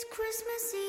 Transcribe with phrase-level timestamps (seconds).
[0.00, 0.87] It's Christmas Eve,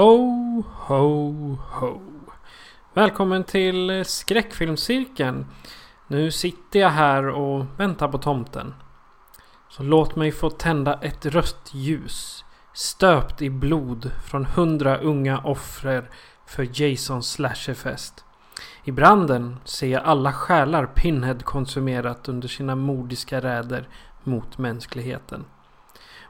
[0.00, 2.00] Ho, ho, ho.
[2.94, 5.46] Välkommen till skräckfilmscirkeln.
[6.06, 8.74] Nu sitter jag här och väntar på tomten.
[9.68, 12.44] Så låt mig få tända ett rött ljus.
[12.72, 16.10] Stöpt i blod från hundra unga offer
[16.46, 18.24] för Jasons slasherfest.
[18.84, 23.88] I branden ser jag alla själar Pinhead konsumerat under sina mordiska räder
[24.24, 25.44] mot mänskligheten.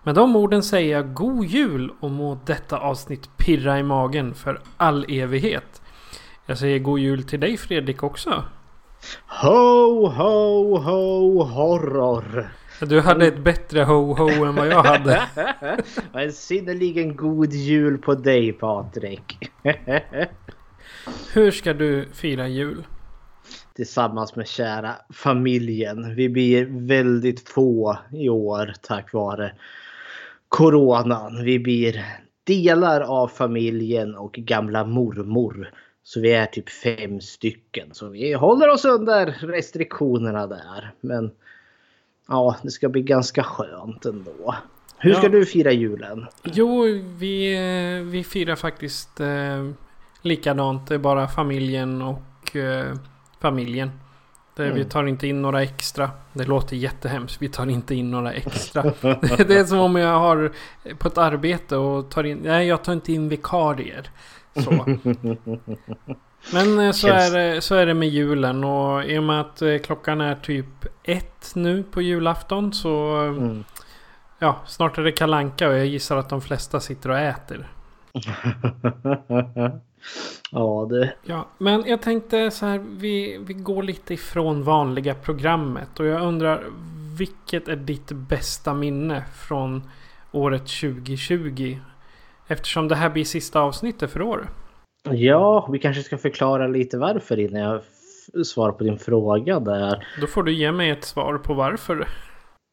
[0.02, 4.60] Med de orden säger jag god jul och må detta avsnitt pirra i magen för
[4.76, 5.82] all evighet.
[6.46, 8.44] Jag säger god jul till dig Fredrik också.
[9.26, 12.50] Ho, ho, ho, horror.
[12.80, 15.22] Du hade ett bättre ho-ho än vad jag hade.
[16.12, 19.50] en synnerligen god jul på dig Patrik.
[21.32, 22.84] Hur ska du fira jul?
[23.74, 26.14] Tillsammans med kära familjen.
[26.14, 29.52] Vi blir väldigt få i år tack vare
[30.50, 31.44] Coronan.
[31.44, 32.04] Vi blir
[32.44, 35.70] delar av familjen och gamla mormor.
[36.02, 37.88] Så vi är typ fem stycken.
[37.92, 40.92] Så vi håller oss under restriktionerna där.
[41.00, 41.30] Men
[42.28, 44.54] ja, det ska bli ganska skönt ändå.
[44.98, 45.28] Hur ska Ja.
[45.28, 46.26] du fira julen?
[46.44, 46.82] Jo,
[47.18, 47.54] vi,
[48.10, 49.70] vi firar faktiskt eh,
[50.22, 50.86] likadant.
[50.88, 52.94] Det är bara familjen och eh,
[53.40, 53.90] familjen.
[54.64, 54.88] Det, Vi Mm.
[54.88, 56.10] tar inte in några extra.
[56.32, 57.42] Det låter jättehemskt.
[57.42, 58.82] Vi tar inte in några extra.
[59.02, 60.52] det det är som om jag har
[60.98, 62.38] på ett arbete och tar in...
[62.44, 64.10] Nej, jag tar inte in vikarier.
[64.64, 64.70] Så.
[66.52, 69.62] Men eh, så är, det, så är det med julen och i och med att
[69.62, 70.66] eh, klockan är typ
[71.04, 73.22] ett nu på julafton så...
[73.24, 73.64] eh, Mm.
[74.42, 77.68] Ja, snart är det kalanka och jag gissar att de flesta sitter och äter.
[80.50, 81.14] ja, det...
[81.22, 86.22] Ja, men jag tänkte så här, vi, vi går lite ifrån vanliga programmet och jag
[86.22, 86.64] undrar
[87.18, 89.82] vilket är ditt bästa minne från
[90.32, 91.76] året 2020?
[92.46, 94.48] Eftersom det här blir sista avsnittet för år.
[95.02, 97.80] Ja, vi kanske ska förklara lite varför innan jag
[98.46, 100.06] svarar på din fråga där.
[100.20, 102.08] Då får du ge mig ett svar på varför.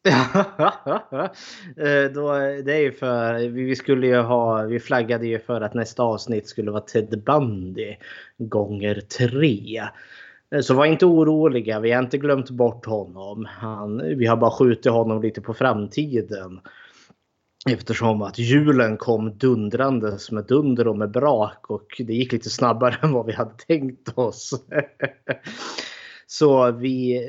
[1.76, 2.32] Eh, då,
[2.64, 6.02] det är ju för, vi vi skulle ju ha, vi flaggade ju för att nästa
[6.02, 7.96] avsnitt skulle vara Ted Bundy
[8.38, 9.82] gånger tre.
[10.54, 13.46] Eh, så var inte oroliga, vi har inte glömt bort honom.
[13.50, 16.60] Han, vi har bara skjutit honom lite på framtiden.
[17.70, 22.96] Eftersom att julen kom dundrandes med dunder och med brak och det gick lite snabbare
[23.02, 24.64] än vad vi hade tänkt oss.
[26.30, 27.28] Så vi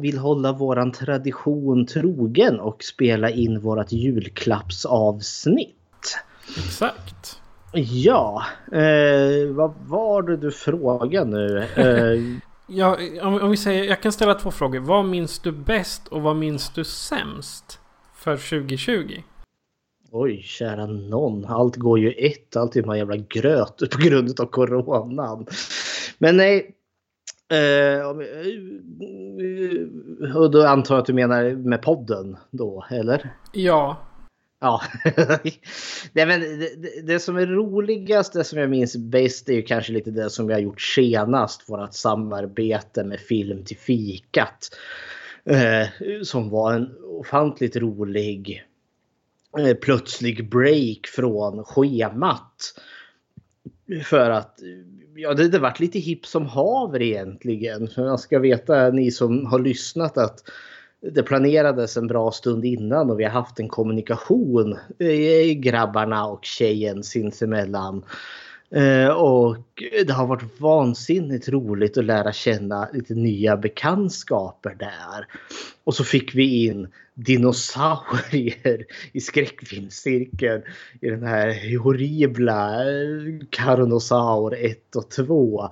[0.00, 6.18] vill hålla våran tradition trogen och spela in vårat julklappsavsnitt.
[6.58, 7.40] Exakt.
[7.72, 11.58] Ja, eh, vad var det du frågade nu?
[11.76, 12.38] Eh,
[12.68, 14.80] Ja, om, om vi säger, jag kan ställa två frågor.
[14.80, 17.80] Vad minns du bäst och vad minns du sämst
[18.16, 19.22] för 2020?
[20.10, 21.44] oj, kära någon.
[21.44, 22.56] Allt går ju ett.
[22.56, 25.46] Allt är bara jävla gröt på grund av coronan.
[26.18, 26.75] Men nej.
[27.48, 28.06] Eh, eh,
[30.36, 33.30] och då antar jag att du menar med podden då, eller?
[33.52, 34.06] Ja,
[34.58, 34.82] Ja.
[36.12, 39.92] Nej, men det, det, som är roligast, det som jag minns bäst är ju kanske
[39.92, 41.68] lite det som vi har gjort senast.
[41.68, 44.68] Vårat samarbete med Film till fikat.
[45.44, 45.88] Eh,
[46.22, 48.64] som var en ofantligt rolig
[49.58, 52.74] eh, plötslig break från schemat.
[54.04, 54.58] För att
[55.16, 57.88] ja, det, hade varit lite hipp som haver egentligen.
[57.88, 60.42] För jag ska veta, ni som har lyssnat, att
[61.12, 64.76] det planerades en bra stund innan och vi har haft en kommunikation,
[65.56, 68.04] grabbarna och tjejen sinsemellan.
[68.70, 69.56] Eh, och
[70.06, 75.26] det har varit vansinnigt roligt att lära känna lite nya bekantskaper där.
[75.84, 80.62] Och så fick vi in dinosaurier i skräckfilmscirkeln
[81.00, 82.80] i den här horribla
[83.50, 85.70] Carnosaur 1 och 2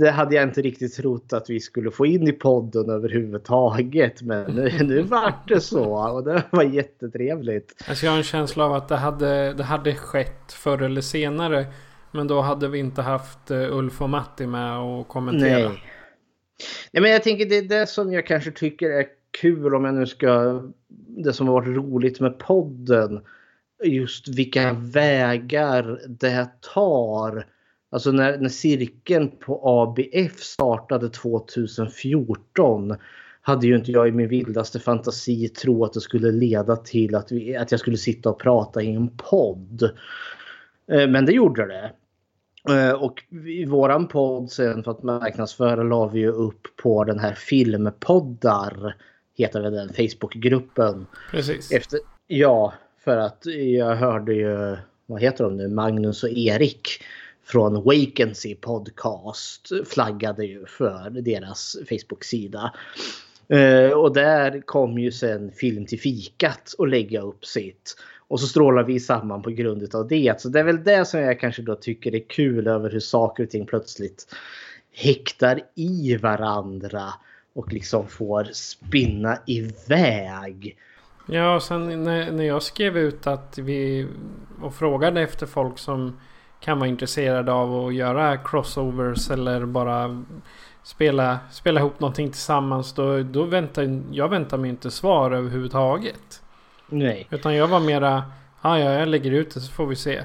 [0.00, 4.22] det hade jag inte riktigt trott att vi skulle få in i podden överhuvudtaget.
[4.22, 7.84] Men nu, nu vart det så och det var jättetrevligt.
[7.88, 11.66] Alltså jag har en känsla av att det hade, det hade skett förr eller senare.
[12.10, 15.68] Men då hade vi inte haft eh, Ulf och Matti med och kommentera.
[15.68, 15.82] Nej.
[16.92, 19.06] Nej men jag tänker det är det som jag kanske tycker är
[19.40, 20.62] kul om jag nu ska...
[21.08, 23.20] Det som har varit roligt med podden.
[23.84, 27.46] Just vilka vägar det tar
[27.92, 32.96] Alltså när, när cirkeln på ABF startade 2014
[33.40, 37.32] hade ju inte jag i min vildaste fantasi tro att det skulle leda till att,
[37.32, 39.82] vi, att jag skulle sitta och prata i en podd.
[40.92, 41.92] Eh, men det gjorde det.
[42.74, 47.18] Eh, och i våran podd sen för att marknadsföra la vi ju upp på den
[47.18, 48.96] här filmpoddar.
[49.36, 51.06] Heter väl den Facebookgruppen.
[51.30, 51.72] Precis.
[51.72, 52.74] Efter, ja,
[53.04, 53.46] för att
[53.76, 54.76] jag hörde ju,
[55.06, 56.88] vad heter de nu, Magnus och Erik
[57.44, 62.72] från Vacancy Podcast flaggade ju för deras Facebook-sida.
[63.52, 67.96] Uh, och där kom ju sen Film till fikat och lägga upp sitt.
[68.28, 70.40] Och så strålar vi samman på grund av det.
[70.40, 73.42] Så det är väl det som jag kanske då tycker är kul över hur saker
[73.42, 74.34] och ting plötsligt
[74.92, 77.04] häktar i varandra.
[77.54, 80.76] Och liksom får spinna iväg.
[81.26, 84.08] Ja, och sen när, när jag skrev ut att vi
[84.62, 86.16] och frågade efter folk som
[86.60, 90.24] kan vara intresserade av att göra crossovers eller bara
[90.82, 92.92] spela, spela ihop någonting tillsammans.
[92.92, 96.42] Då, då väntar jag väntar mig inte svar överhuvudtaget.
[96.88, 97.26] Nej.
[97.30, 98.22] Utan jag var mera,
[98.62, 100.22] ja jag lägger ut det så får vi se.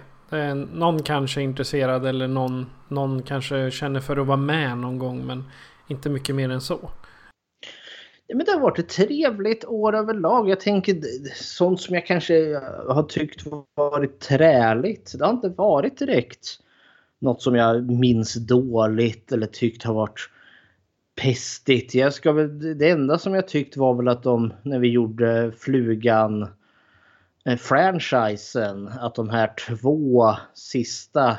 [0.73, 5.25] någon kanske är intresserad eller någon, någon kanske känner för att vara med någon gång
[5.25, 5.43] men
[5.87, 6.89] inte mycket mer än så.
[8.29, 10.49] Men det har varit ett trevligt år överlag.
[10.49, 11.01] Jag tänker
[11.35, 13.45] sånt som jag kanske eh, har tyckt
[13.75, 15.15] varit träligt.
[15.17, 16.59] Det har inte varit direkt
[17.19, 20.29] något som jag minns dåligt eller tyckt har varit
[21.21, 21.95] pestigt.
[21.95, 25.51] Jag ska väl, det enda som jag tyckt var väl att de, när vi gjorde
[25.59, 26.47] Flugan
[27.45, 31.37] eh, franchisen, att de här två sista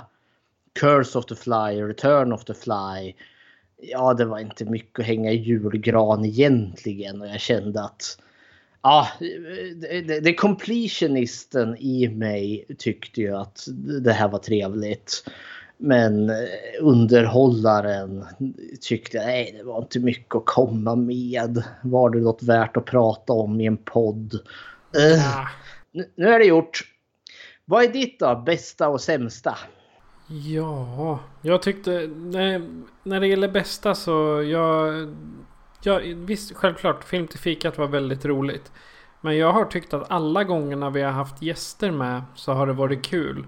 [0.81, 3.15] Curse of the Fly, Return of the Fly
[3.81, 7.21] ja, det var inte mycket att hänga i julgran egentligen.
[7.21, 8.19] Och jag kände att
[8.83, 9.09] ja,
[9.81, 13.65] det, det, completionisten i mig tyckte ju att
[14.03, 15.25] det här var trevligt.
[15.81, 16.33] Men
[16.81, 18.25] underhållaren
[18.81, 21.63] tyckte nej, det var inte mycket att komma med.
[21.83, 24.35] Var det något värt att prata om i en podd?
[24.97, 25.47] Uh,
[26.17, 26.81] nu är det gjort.
[27.65, 28.43] Vad är ditt då?
[28.47, 29.59] Bästa och sämsta?
[30.29, 32.11] Ja, jag tyckte...
[32.17, 32.63] Nej,
[33.03, 35.09] när det gäller bästa så jag...
[35.83, 38.73] jag visst, självklart, Film till fikat var väldigt roligt.
[39.21, 42.73] Men jag har tyckt att alla gångerna vi har haft gäster med så har det
[42.73, 43.47] varit kul.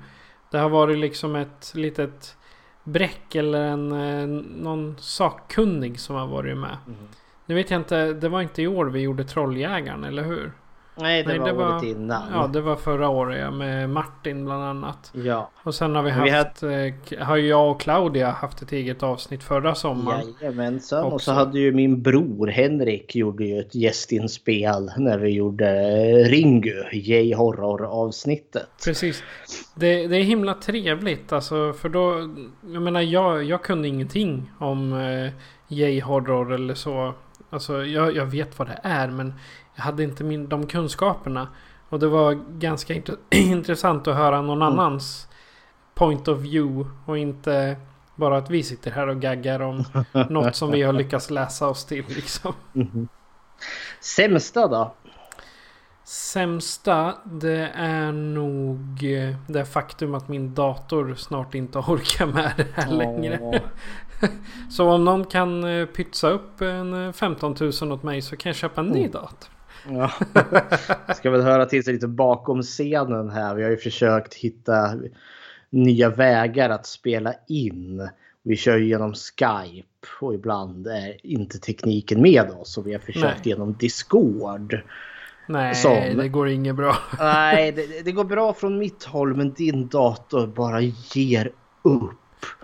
[0.50, 2.36] Det har varit liksom ett litet
[2.84, 4.26] bräck eller en, eh,
[4.62, 6.76] någon sakkunnig som har varit med.
[6.86, 6.98] Mm.
[7.46, 10.52] Nu vet jag inte, det var inte i år vi gjorde Trolljägaren, eller hur?
[11.00, 12.22] Nej, det Nej, var det året var, innan.
[12.32, 15.10] Ja, det var förra året ja, med Martin bland annat.
[15.14, 15.50] Ja.
[15.62, 16.86] Och sen har vi haft, vi hade...
[16.86, 20.34] Eh, har jag och Claudia haft ett eget avsnitt förra sommaren.
[20.40, 21.04] Jajamensan.
[21.04, 21.14] Också.
[21.14, 25.72] Och så hade ju min bror Henrik gjorde ju ett gästinspel när vi gjorde
[26.24, 28.68] Ringu, J-horror avsnittet.
[28.84, 29.22] Precis.
[29.74, 32.34] Det, det, är himla trevligt alltså för då,
[32.72, 35.32] jag menar jag, jag kunde ingenting om eh,
[35.68, 37.14] J-horror eller så.
[37.50, 39.34] Alltså jag, jag vet vad det är men
[39.74, 41.48] jag hade inte min, de kunskaperna.
[41.88, 44.72] Och det var ganska int intressant att höra någon mm.
[44.72, 45.28] annans
[45.94, 46.90] point of view.
[47.06, 47.76] Och inte
[48.14, 49.84] bara att vi sitter här och gaggar om
[50.28, 52.04] något som vi har lyckats läsa oss till.
[52.08, 52.52] Liksom.
[52.74, 53.08] Mm.
[54.00, 54.94] Sämsta då?
[56.04, 62.66] Sämsta det är nog eh, det faktum att min dator snart inte orkar med det
[62.74, 62.96] här oh.
[62.96, 63.62] längre.
[64.70, 68.56] Så om någon kan eh, pytsa upp en 15 000 åt mig så kan jag
[68.56, 69.10] köpa en ny mm.
[69.10, 69.48] dator.
[69.88, 70.10] Ja.
[71.14, 73.54] Ska väl höra till sig lite bakom scenen här.
[73.54, 74.94] Vi har ju försökt hitta
[75.70, 78.08] nya vägar att spela in.
[78.42, 82.78] Vi kör ju genom Skype och ibland är inte tekniken med oss.
[82.78, 83.48] Och vi har försökt Nej.
[83.48, 84.80] genom Discord.
[85.46, 86.96] Nej, Som- det går inget bra.
[87.18, 90.80] Nej, det, det går bra från mitt håll men din dator bara
[91.14, 92.10] ger upp.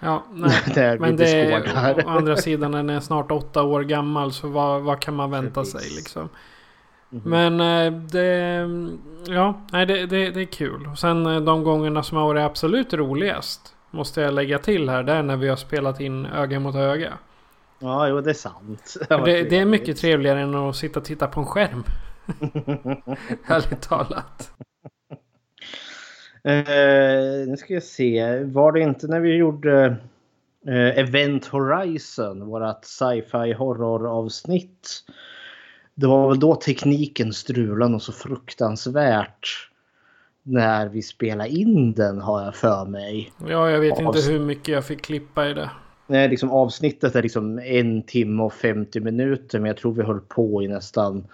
[0.01, 0.99] Ja, nej.
[0.99, 5.01] Men det är, å andra sidan den är snart åtta år gammal så vad, vad
[5.01, 5.81] kan man vänta Precis.
[5.81, 6.29] sig liksom.
[7.11, 7.23] Mhm.
[7.25, 8.69] Men eh, det,
[9.29, 10.87] ja, nej, det, det, det är kul.
[10.93, 15.03] Och sen eh, de gångerna som har varit absolut roligast måste jag lägga till här.
[15.03, 17.19] Det är när vi har spelat in öga mot öga.
[17.79, 18.97] Ja, jo det är sant.
[19.09, 21.85] Det, det är mycket trevligare än att sitta och titta på en skärm.
[23.49, 24.53] Ärligt talat.
[26.45, 28.45] Eh, nu ska jag se.
[28.45, 29.97] Var det inte när vi gjorde
[30.67, 35.05] eh, Event Horizon, vårat sci-fi horror avsnitt.
[35.99, 39.71] Det var väl då tekniken strulade och så fruktansvärt.
[40.43, 43.33] När vi spelade in den har jag för mig.
[43.49, 45.71] Ja, jag vet inte hur mycket jag fick klippa i det.
[46.07, 50.21] Nej, liksom avsnittet är liksom en timme och 50 minuter men jag tror vi höll
[50.21, 51.27] på i nästan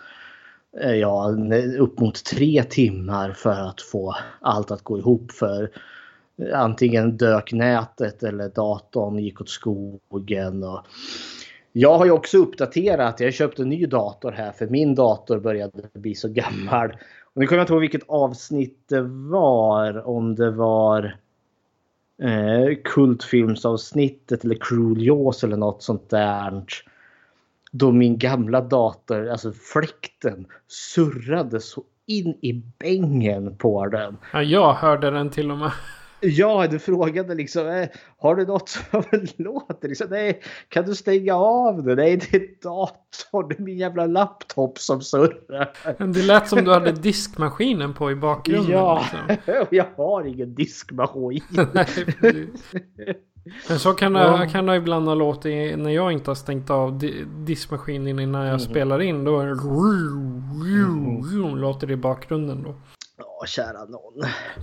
[0.80, 1.34] eh, ja,
[1.78, 5.70] upp mot tre timmar för att få allt att gå ihop för
[6.54, 10.64] antingen dök nätet eller datorn gick åt skogen.
[10.64, 10.86] Och
[11.72, 13.20] jag har ju också uppdaterat.
[13.20, 16.90] Jag köpte en ny dator här för min dator började bli så gammal.
[17.34, 20.08] Och nu kommer jag inte ihåg vilket avsnitt det var.
[20.08, 21.16] Om det var
[22.22, 26.64] eh, kultfilmsavsnittet eller Cruel Jaws eller något sånt där.
[27.72, 34.16] Då min gamla dator, alltså fläkten, surrade så in i bängen på den.
[34.32, 35.72] Ja, jag hörde den till och med.
[36.24, 37.88] Ja, du frågade liksom, eh,
[38.18, 39.02] har du något som
[39.36, 39.88] låter?
[39.88, 41.94] Liksom, nej, kan du stänga av det?
[41.94, 45.70] Nej, det är datorn, det är min jävla laptop som surrar.
[46.12, 48.70] Det lät som du hade diskmaskinen på i bakgrunden.
[48.72, 49.66] Ja, Liksom.
[49.70, 51.42] jag har ingen diskmaskin.
[51.74, 51.86] Nej.
[53.68, 56.98] Men så kan det, kan det ibland ha låtit när jag inte har stängt av
[56.98, 59.24] di- diskmaskinen innan jag spelar in.
[59.24, 59.54] Då det...
[61.60, 62.74] Låter det i bakgrunden då.
[63.18, 64.14] Ja, kära någon.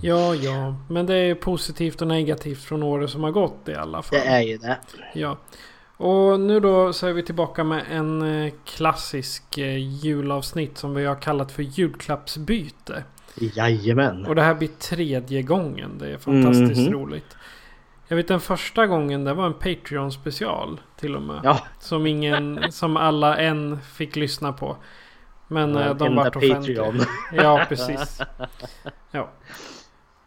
[0.02, 0.74] Ja, ja.
[0.88, 4.18] Men det är positivt och negativt från året som har gått i alla fall.
[4.18, 4.78] Det är ju det.
[5.14, 5.36] Ja.
[5.96, 11.04] Och nu då så är vi tillbaka med en eh, klassisk eh, julavsnitt som vi
[11.06, 13.04] har kallat för julklappsbyte.
[13.34, 14.26] Jajamän.
[14.26, 15.98] Och det här blir tredje gången.
[15.98, 16.92] Det är fantastiskt Mhm.
[16.92, 17.36] roligt.
[18.08, 21.40] Jag vet den första gången det var en Patreon special till och med.
[21.44, 24.76] Ja, Som ingen, som alla än fick lyssna på.
[25.52, 26.92] Men eh, de vart offentliga.
[27.32, 28.20] Ja, precis.
[29.10, 29.28] Ja.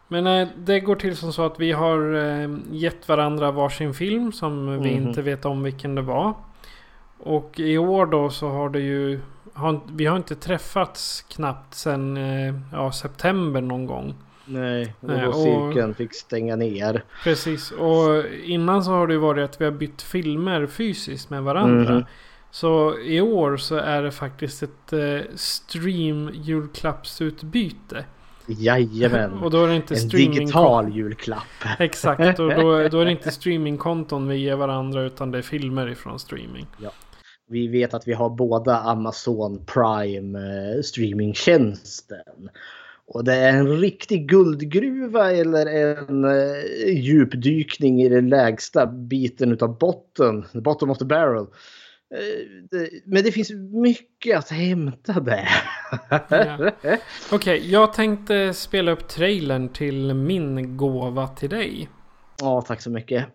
[0.08, 4.32] Men eh, det går till som så att vi har eh, gett varandra varsin film
[4.32, 5.08] som vi Mhm.
[5.08, 6.34] inte vet om vilken det var.
[7.18, 9.20] Och i år då så har det ju...
[9.52, 12.18] Har, vi har inte träffats knappt sen
[12.72, 14.14] ja, september någon gång.
[14.44, 17.02] Nej, och då och- cirkeln fick stänga ner.
[17.24, 21.42] Precis, och innan så har det ju varit att vi har bytt filmer fysiskt med
[21.42, 21.94] varandra.
[21.94, 22.04] Mhm.
[22.54, 28.04] Så i år så är det faktiskt ett eh, stream julklappsutbyte.
[28.46, 29.32] Jajamän.
[29.42, 31.42] Och då är det inte en digital julklapp.
[31.78, 35.88] Exakt, och då, då är det inte streamingkonton vi ger varandra utan det är filmer
[35.88, 36.66] ifrån streaming.
[37.48, 42.50] Vi vet att vi har båda Amazon Prime eh, streamingtjänsten.
[43.06, 49.78] Och det är en riktig guldgruva eller en eh, djupdykning i den lägsta biten utav
[49.78, 50.44] botten.
[50.52, 51.46] Bottom of the barrel.
[52.14, 55.48] Eh, men det finns mycket att hämta där.
[56.28, 56.70] Ja.
[57.32, 61.88] Okej, jag tänkte spela upp trailern till min gåva till dig.
[62.40, 63.26] ja, tack så mycket.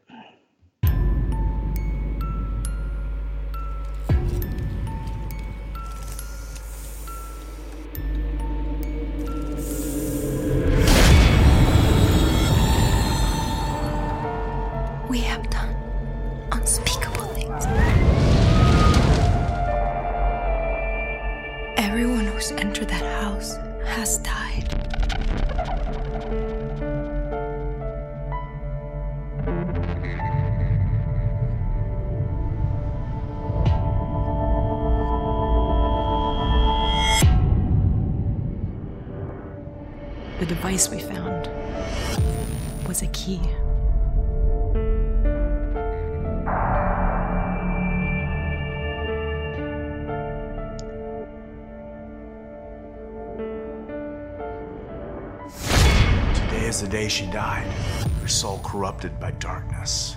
[58.99, 60.15] Corrupted by darkness.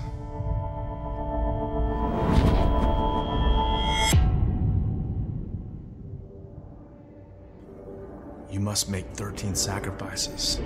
[8.60, 10.60] must make 13 sacrifices.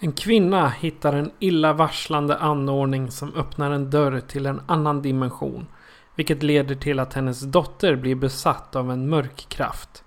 [0.00, 5.66] En kvinna hittar en illavarslande anordning som öppnar en dörr till en annan dimension.
[6.14, 10.04] Vilket leder till att hennes dotter blir besatt av en mörk kraft.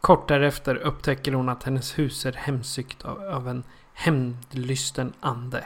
[0.00, 3.62] Kort därefter upptäcker hon att hennes hus är hemsökt av, av en
[3.94, 5.64] hämndlysten ande.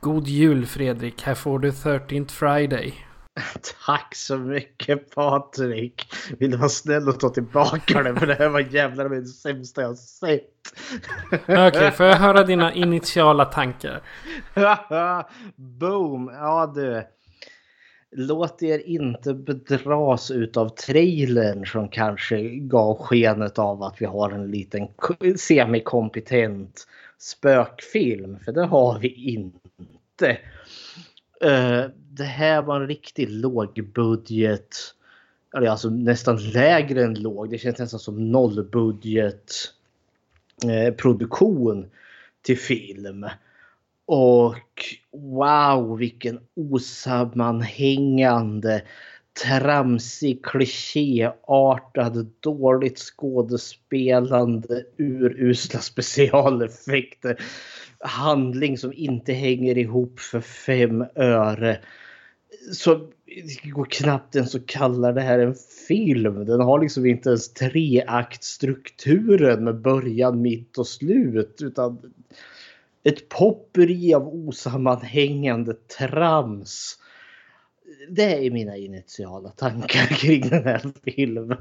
[0.00, 2.94] God jul Fredrik, här får du 13th Friday.
[3.86, 6.12] Tack så mycket Patrik.
[6.38, 8.16] Vill du vara snäll och ta tillbaka det?
[8.16, 10.48] För det här var jävlar med det sämsta jag sett.
[11.48, 14.02] Okej, får jag höra dina initiala tankar?
[15.56, 16.30] Boom!
[16.34, 17.02] Ja du.
[18.14, 24.50] Låt er inte bedras utav trailern som kanske gav skenet av att vi har en
[24.50, 24.88] liten
[25.36, 26.86] semikompetent
[27.18, 28.38] spökfilm.
[28.44, 30.30] För det har vi inte.
[31.40, 34.76] Eh, det här var en riktigt lågbudget.
[35.56, 37.50] Eller alltså nästan lägre än låg.
[37.50, 39.52] Det känns nästan som nollbudget
[40.64, 41.90] eh, produktion
[42.42, 43.26] till film.
[44.14, 48.82] Och wow vilken osammanhängande
[49.44, 57.40] tramsig, klichéartad, dåligt skådespelande, urusla specialeffekter.
[57.98, 61.80] Handling som inte hänger ihop för fem öre.
[62.72, 62.94] Så
[63.64, 65.54] det går knappt ens att kalla det här en
[65.88, 66.44] film.
[66.44, 71.58] Den har liksom inte ens treaktstrukturen med början, mitt och slut.
[71.62, 72.12] Utan
[73.04, 76.98] ett popperi av osammanhängande trams.
[78.10, 81.56] Det är mina initiala tankar kring den här filmen.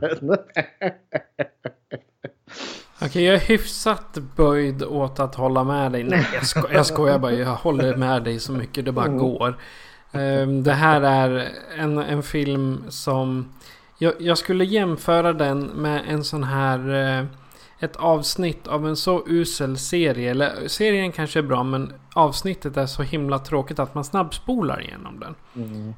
[3.01, 6.03] Okej, jag är hyfsat böjd åt att hålla med dig.
[6.03, 7.33] Nej, jag, sko jag skojar bara.
[7.33, 9.57] Jag håller med dig så mycket det bara går.
[10.11, 13.53] Ehm, det här är en, en film som...
[13.97, 17.27] Jag, jag skulle jämföra den med en sån här...
[17.83, 20.31] Ett avsnitt av en så usel serie.
[20.31, 25.19] Eller serien kanske är bra men avsnittet är så himla tråkigt att man snabbspolar igenom
[25.19, 25.35] den.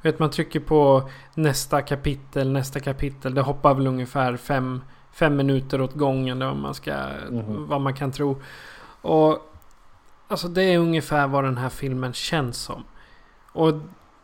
[0.02, 3.34] Vet man trycker på nästa kapitel, nästa kapitel.
[3.34, 4.80] Det hoppar väl ungefär fem,
[5.12, 6.38] fem minuter åt gången.
[6.38, 6.94] Vad man, ska,
[7.68, 8.42] vad man kan tro.
[9.00, 9.38] Och
[10.28, 12.84] alltså det är ungefär vad den här filmen känns som.
[13.52, 13.72] Och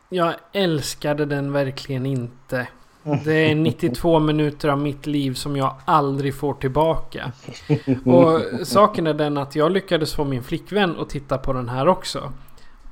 [0.08, 2.68] jag älskade den verkligen inte.
[3.24, 7.32] Det är 92 minuter av mitt liv som jag aldrig får tillbaka.
[8.04, 11.88] Och saken är den att jag lyckades få min flickvän att titta på den här
[11.88, 12.32] också.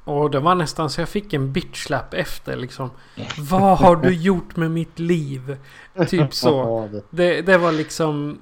[0.05, 2.91] Och det var nästan så jag fick en bitchlap efter liksom.
[3.39, 5.57] Vad har du gjort med mitt liv?
[6.09, 6.89] Typ så.
[6.93, 8.39] Det- Det, det var liksom...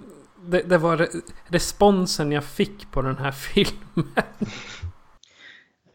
[0.48, 4.12] Det, det var re- responsen jag fick på den här filmen.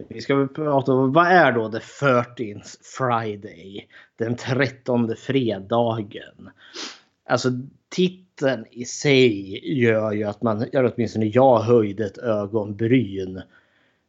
[0.09, 3.87] Vi ska väl prata om vad är då the 13th Friday?
[4.15, 6.49] Den 13 fredagen.
[7.25, 7.49] Alltså
[7.89, 13.41] titeln i sig gör ju att man, gör åtminstone jag höjde ett ögonbryn.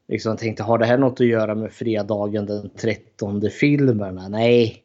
[0.08, 4.28] Liksom tänkte, har det här något att göra med fredagen den 13 filmerna?
[4.28, 4.82] Nej,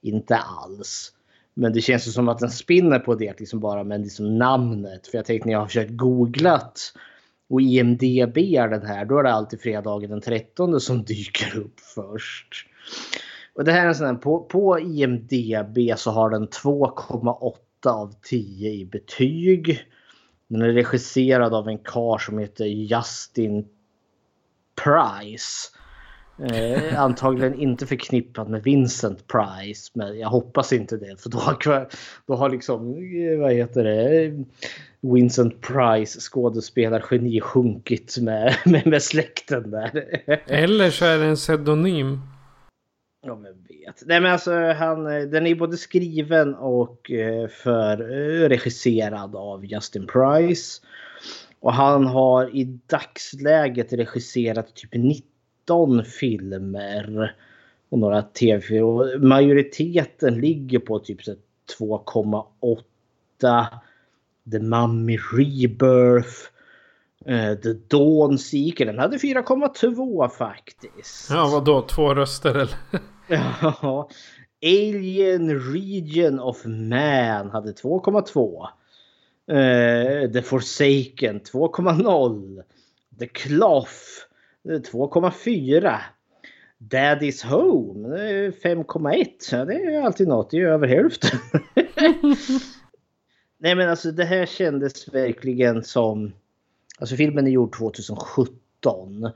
[0.00, 1.12] inte alls.
[1.54, 5.06] Men det känns ju som att den spinner på det liksom bara med liksom namnet.
[5.06, 6.92] För jag tänkte när jag har försökt googlat
[7.50, 11.80] och IMDB är den här, då är det alltid fredagen den 13 som dyker upp
[11.80, 12.66] först.
[13.54, 18.14] Och det här är en sån här, på, på IMDB så har den 2,8 av
[18.22, 19.80] 10 i betyg.
[20.48, 23.68] Den är regisserad av en karl som heter Justin
[24.84, 25.70] Price.
[26.42, 31.20] Eh, antagligen inte förknippad med Vincent Price, men jag hoppas inte det.
[31.20, 31.88] För då har,
[32.26, 34.44] då har liksom, eh, vad heter det,
[35.00, 40.20] Vincent Price skådespelargeni sjunkit med, med, med släkten där.
[40.46, 42.20] Eller så är det en pseudonym.
[43.26, 44.02] Ja men vet.
[44.06, 50.06] Nej men alltså han, den är både skriven och eh, för eh, regisserad av Justin
[50.06, 50.82] Price.
[51.60, 57.36] Och han har i dagsläget regisserat typ 19 filmer.
[57.88, 58.84] Och några tv-filmer.
[58.84, 61.38] Och Majoriteten ligger på typ så här
[61.78, 63.66] 2,8.
[64.50, 66.50] The Mummy Rebirth.
[67.26, 68.86] eh, The Dawn Seeker.
[68.86, 71.30] Den hade 4,2 faktiskt.
[71.30, 71.82] Ja, vadå?
[71.82, 72.76] Två röster eller?
[73.28, 74.08] Ja.
[74.62, 78.66] Alien Region of Man hade 2,2.
[79.48, 82.62] Eh, The Forsaken 2,0.
[83.18, 83.90] The Cloth
[84.68, 85.98] eh, 2,4.
[86.78, 89.26] Daddy's Home eh, 5,1.
[89.52, 90.50] Ja, det är alltid något.
[90.50, 91.38] Det är över hälften.
[93.62, 96.32] Nej men alltså det här kändes verkligen som...
[96.98, 99.30] Alltså filmen är gjord 2017.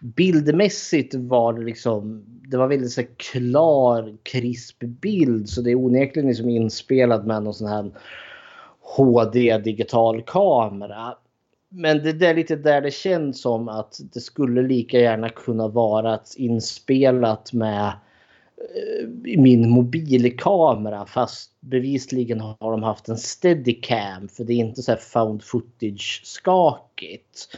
[0.00, 5.48] bildmässigt var det liksom, det var väldigt så klar, krisp bild.
[5.48, 7.90] Så det är onekligen liksom inspelat med någon sån här
[8.80, 11.14] HD digital kamera.
[11.68, 16.18] Men det är lite där det känns som att det skulle lika gärna kunna vara
[16.36, 17.92] inspelat med
[18.58, 24.92] Eh, min mobilkamera fast bevisligen har de haft en steadicam för det är inte så
[24.92, 27.48] här found footage skakigt.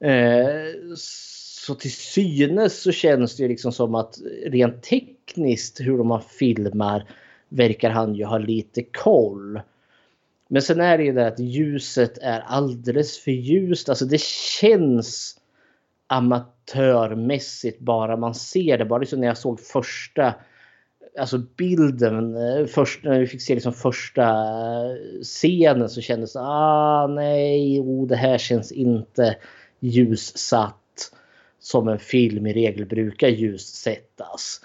[0.00, 6.20] Eh, så till synes så känns det liksom som att rent tekniskt hur de har
[6.20, 7.08] filmar
[7.48, 9.60] verkar han ju ha lite koll.
[10.48, 13.88] Men sen är det ju det att ljuset är alldeles för ljust.
[13.88, 15.36] Alltså det känns
[16.08, 18.84] amatörmässigt bara man ser det.
[18.84, 20.34] Bara liksom när jag såg första
[21.18, 26.40] alltså bilden, eh, först, när vi fick se liksom första eh, scenen så kändes det
[26.40, 29.36] ah nej, oh, det här känns inte
[29.80, 30.74] ljussatt
[31.60, 34.60] som en film i regel brukar ljussättas.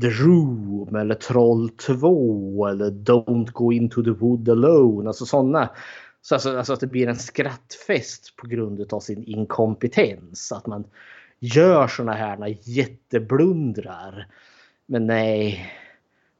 [0.00, 5.08] The Room eller Troll 2 eller Don't Go Into The Wood Alone.
[5.08, 5.70] Alltså sådana.
[6.22, 10.52] Så alltså, alltså att det blir en skrattfest på grund av sin inkompetens.
[10.52, 10.84] Att man
[11.40, 14.26] gör sådana här jätteblundrar.
[14.86, 15.72] Men nej,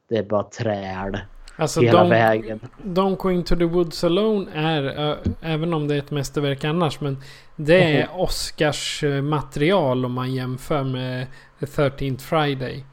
[0.09, 1.21] det är bara träd.
[1.57, 2.61] Alltså hela don't, vägen.
[2.83, 7.01] Don't Go Into The Woods Alone är, äh, även om det är ett mästerverk annars,
[7.01, 7.17] men
[7.57, 8.21] det är mm.
[8.21, 11.27] Oscars material om man jämför med
[11.61, 12.85] The 13th Friday.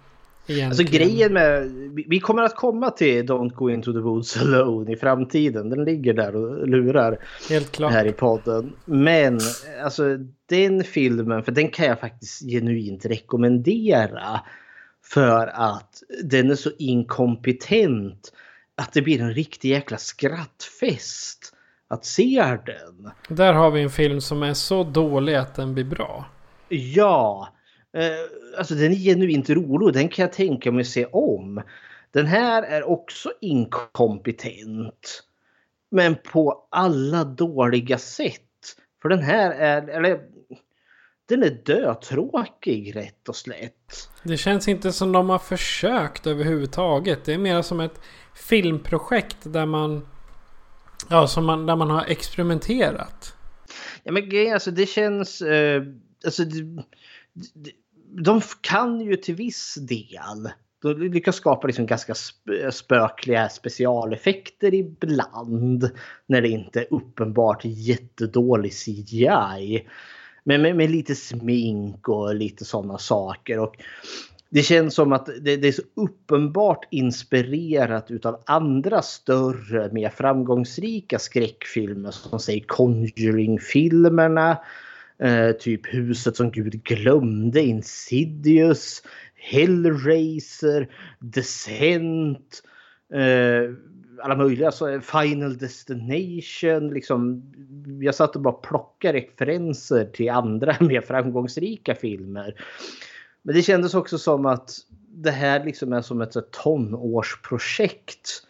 [0.47, 0.69] Egentligen.
[0.69, 1.71] Alltså grejen med,
[2.07, 5.69] vi kommer att komma till Don't Go Into The Woods Alone i framtiden.
[5.69, 7.17] Den ligger där och lurar
[7.49, 7.91] Helt klart.
[7.91, 8.73] här i podden.
[8.85, 9.39] Men
[9.83, 10.17] alltså
[10.49, 14.41] den filmen, för den kan jag faktiskt genuint rekommendera.
[15.03, 18.33] För att den är så inkompetent
[18.75, 21.53] att det blir en riktig jäkla skrattfest
[21.87, 23.11] att se den.
[23.37, 26.25] Där har vi en film som är så dålig att den blir bra.
[26.69, 27.49] Ja,
[28.57, 31.61] alltså den är genuint rolig den kan jag tänka mig se om.
[32.11, 35.23] Den här är också inkompetent.
[35.91, 38.41] Men på alla dåliga sätt.
[39.01, 40.21] För den här är, eller
[41.25, 44.09] den är dötråkig rätt och slätt.
[44.23, 47.25] Det känns inte som de har försökt överhuvudtaget.
[47.25, 47.99] Det är mer som ett
[48.35, 50.07] filmprojekt där man,
[51.09, 53.35] ja, som man, där man har experimenterat.
[54.03, 55.83] Ja men alltså det känns, eh,
[56.25, 56.83] alltså det,
[57.53, 57.71] det,
[58.07, 60.49] de kan ju till viss del
[60.93, 62.13] de lyckas skapa liksom ganska
[62.71, 65.89] spökliga specialeffekter ibland.
[66.27, 69.87] När det inte är uppenbart jättedålig CGI.
[70.43, 73.59] Men med, med lite smink och lite sådana saker.
[73.59, 73.75] Och
[74.49, 81.19] det känns som att det, det, är så uppenbart inspirerat utav andra större, mer framgångsrika
[81.19, 82.11] skräckfilmer.
[82.11, 84.57] Som säger Conjuring-filmerna.
[85.19, 89.03] Eh, typ Huset som Gud glömde, Insidious,
[89.35, 92.61] Hellraiser, Descent.
[93.13, 93.73] Eh,
[94.23, 96.93] alla möjliga, så Final Destination.
[96.93, 97.43] Liksom,
[98.01, 102.55] jag satt och bara plockade referenser till andra mer framgångsrika filmer.
[103.41, 104.71] Men det kändes också som att
[105.09, 108.41] det här liksom är som ett tonårsprojekt.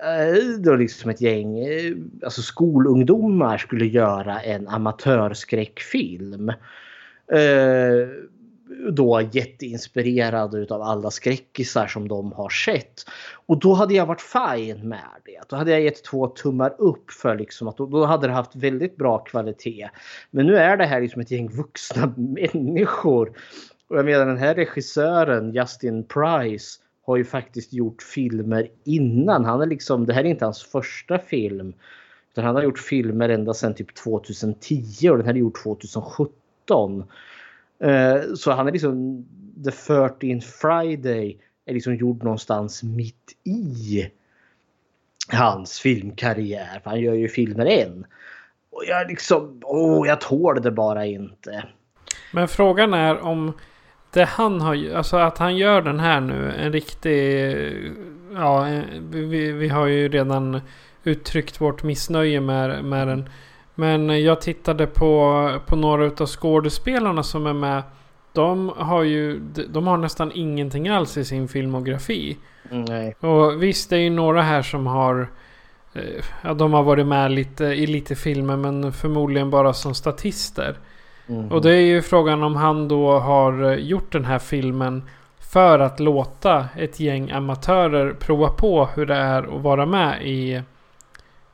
[0.00, 1.92] Eh, då liksom ett gäng eh,
[2.24, 6.48] alltså skolungdomar skulle göra en amatörskräckfilm.
[7.32, 8.08] Eh,
[8.90, 13.04] Då jätteinspirerad utav alla skräckisar som de har sett.
[13.46, 15.40] Och då hade jag varit fine med det.
[15.48, 18.56] Då hade jag gett två tummar upp för liksom att då, då hade det haft
[18.56, 19.88] väldigt bra kvalitet.
[20.30, 23.32] Men nu är det här liksom ett gäng vuxna människor.
[23.88, 29.44] Och jag menar den här regissören Justin Price har ju faktiskt gjort filmer innan.
[29.44, 31.72] Han är liksom, det här är inte hans första film.
[32.32, 37.04] Utan han har gjort filmer ända sedan typ 2010 och den här är gjord 2017.
[37.78, 39.26] Eh, Så han är liksom
[39.64, 44.06] The 13th Friday är liksom gjord någonstans mitt i
[45.32, 46.80] hans filmkarriär.
[46.82, 48.06] För han gör ju filmer än.
[48.70, 51.64] Och jag liksom, åh, jag tål det bara inte.
[52.32, 53.52] Men frågan är om
[54.16, 57.54] det han har, alltså att han gör den här nu, en riktig,
[58.34, 58.66] ja,
[59.10, 60.60] vi, vi har ju redan
[61.04, 63.28] uttryckt vårt missnöje med, med den.
[63.74, 67.82] Men jag tittade på, på några av skådespelarna som är med.
[68.32, 72.36] De har ju, de har nästan ingenting alls i sin filmografi.
[72.70, 73.16] Nej.
[73.20, 75.28] Och visst, det är ju några här som har...
[75.94, 80.76] eh, Ja, de har varit med lite, i lite filmer men förmodligen bara som statister.
[81.28, 81.52] Mm.
[81.52, 85.02] Och det är ju frågan om han då har eh, gjort den här filmen
[85.40, 90.62] för att låta ett gäng amatörer prova på hur det är att vara med i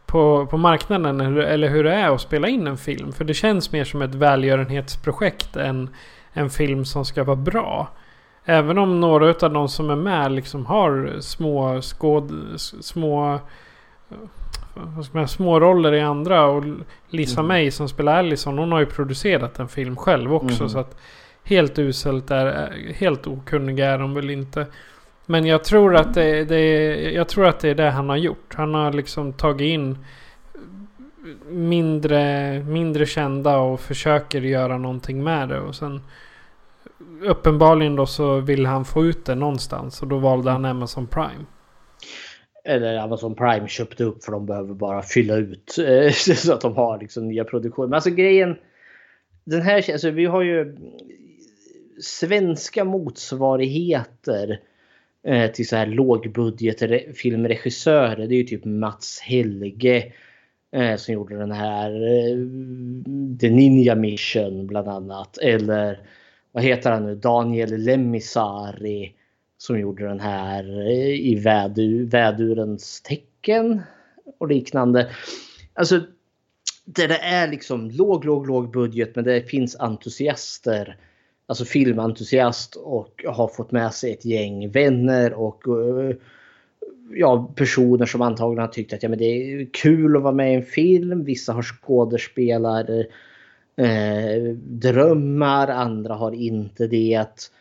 [0.07, 3.13] på, på marknaden eller, eller hur det är att spela in en film.
[3.13, 5.89] För det känns mer som ett välgörenhetsprojekt än
[6.33, 7.89] en film som ska vara bra.
[8.45, 12.33] Även om några av de som är med liksom har små skåd...
[12.57, 13.39] små...
[14.75, 16.45] Vad ska man, säga, små roller i andra.
[16.47, 16.65] Och
[17.09, 20.63] Lisa May som spelar Allison hon har ju producerat en film själv också.
[20.63, 20.69] Mhm.
[20.69, 20.97] Så att
[21.45, 22.73] helt uselt är...
[22.95, 24.67] Helt okunniga är de väl inte.
[25.27, 28.55] Men jag tror att det, det, jag tror att det är det han har gjort.
[28.55, 29.99] Han har liksom tagit in
[31.49, 35.61] mindre, mindre kända och försöker göra någonting med det.
[35.61, 36.01] Och sen
[37.23, 40.03] uppenbarligen då så vill han få ut det någonstans.
[40.03, 41.45] Och då valde han Amazon Prime.
[42.65, 46.77] Eller Amazon Prime köpte upp för de behöver bara fylla ut eh, så att de
[46.77, 47.89] har liksom nya produktioner.
[47.89, 48.57] Men alltså grejen.
[49.45, 50.77] Den här, alltså vi har ju
[52.01, 54.61] svenska motsvarigheter
[55.27, 58.27] eh, till så här lågbudgetfilmregissörer.
[58.27, 60.13] Det är ju typ Mats Helge
[60.73, 61.91] eh, som gjorde den här
[63.41, 65.39] The Ninja Mission bland annat.
[65.39, 66.01] Eller
[66.53, 67.15] vad heter han nu?
[67.15, 69.15] Daniel Lemmisari
[69.63, 73.83] som gjorde den här eh, i vädur, vädurens tecken
[74.39, 75.11] och liknande.
[75.75, 76.01] Alltså
[76.85, 80.97] där det är liksom låg, låg, låg budget men det finns entusiaster.
[81.47, 86.17] Alltså filmentusiast och har fått med sig ett gäng vänner och eh,
[87.15, 90.53] ja, personer som antagligen har tyckt att ja, men det är kul att vara med
[90.53, 91.25] i en film.
[91.25, 93.07] Vissa har skådespelare
[93.77, 97.53] eh, drömmar, andra har inte det.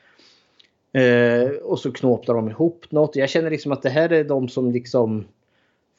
[0.93, 3.15] Eh, och så knåpar de ihop något.
[3.15, 5.25] Jag känner liksom att det här är de som liksom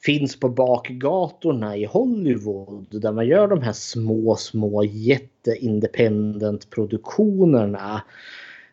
[0.03, 8.03] finns på bakgatorna i Hollywood där man gör de här små, små jätteindependent produktionerna.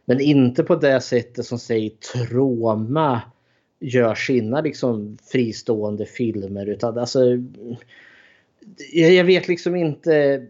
[0.05, 3.21] Men inte på det sättet som säg Troma
[3.81, 7.21] gör sina liksom fristående filmer utan alltså
[8.93, 10.47] jag jag vet liksom inte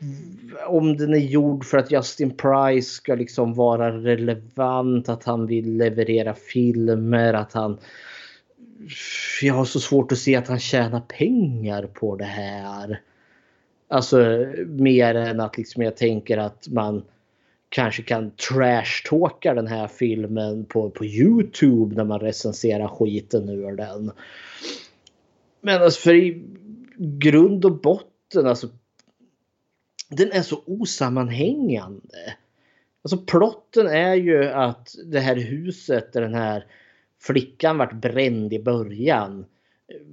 [0.00, 0.56] Mm.
[0.66, 5.76] om den är gjord för att Justin Price ska liksom vara relevant, att han vill
[5.76, 7.78] leverera filmer, att han...
[9.42, 13.00] Jag har så svårt att se att han tjänar pengar på det här.
[13.88, 17.02] Alltså mer än att liksom jag tänker att man
[17.68, 24.10] kanske kan trashtalka den här filmen på, på Youtube när man recenserar skiten ur den.
[25.60, 26.44] Men alltså för i
[26.96, 28.68] grund och botten alltså
[30.08, 32.34] den är så osammanhängande.
[33.02, 36.66] Alltså plotten är ju att det här huset där den här
[37.20, 39.46] flickan vart bränd i början.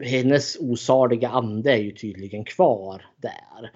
[0.02, 3.72] Hennes osaliga ande är ju tydligen kvar där.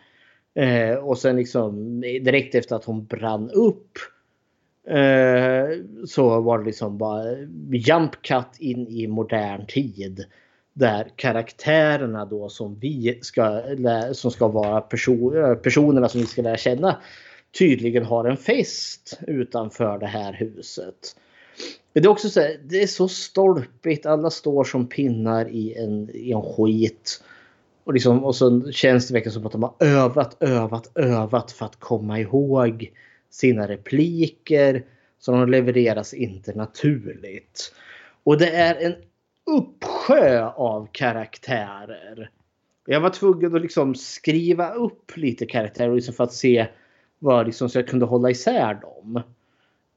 [0.63, 3.97] Eh, och sen liksom direkt efter att hon brann upp.
[4.87, 5.67] Eh,
[6.05, 7.23] så var det liksom bara
[7.71, 10.25] jump cut in i modern tid.
[10.73, 13.61] Där karaktärerna då som vi ska,
[14.13, 16.97] som ska vara person, eh, personerna som vi ska lära känna
[17.57, 21.15] tydligen har en fest utanför det här huset.
[21.93, 24.05] Men Det är också så här, det är så stolpigt.
[24.05, 27.23] Alla står som pinnar i en, i en skit.
[27.83, 31.65] Och, liksom, och så känns det verkligen som att de har övat, övat, övat för
[31.65, 32.91] att komma ihåg
[33.29, 34.85] sina repliker.
[35.19, 37.73] Så de levereras inte naturligt.
[38.23, 38.95] Och det är en
[39.57, 42.29] uppsjö av karaktärer.
[42.85, 46.67] Jag var tvungen att liksom skriva upp lite karaktärer liksom för att se
[47.19, 49.21] vad liksom, så jag kunde hålla isär dem.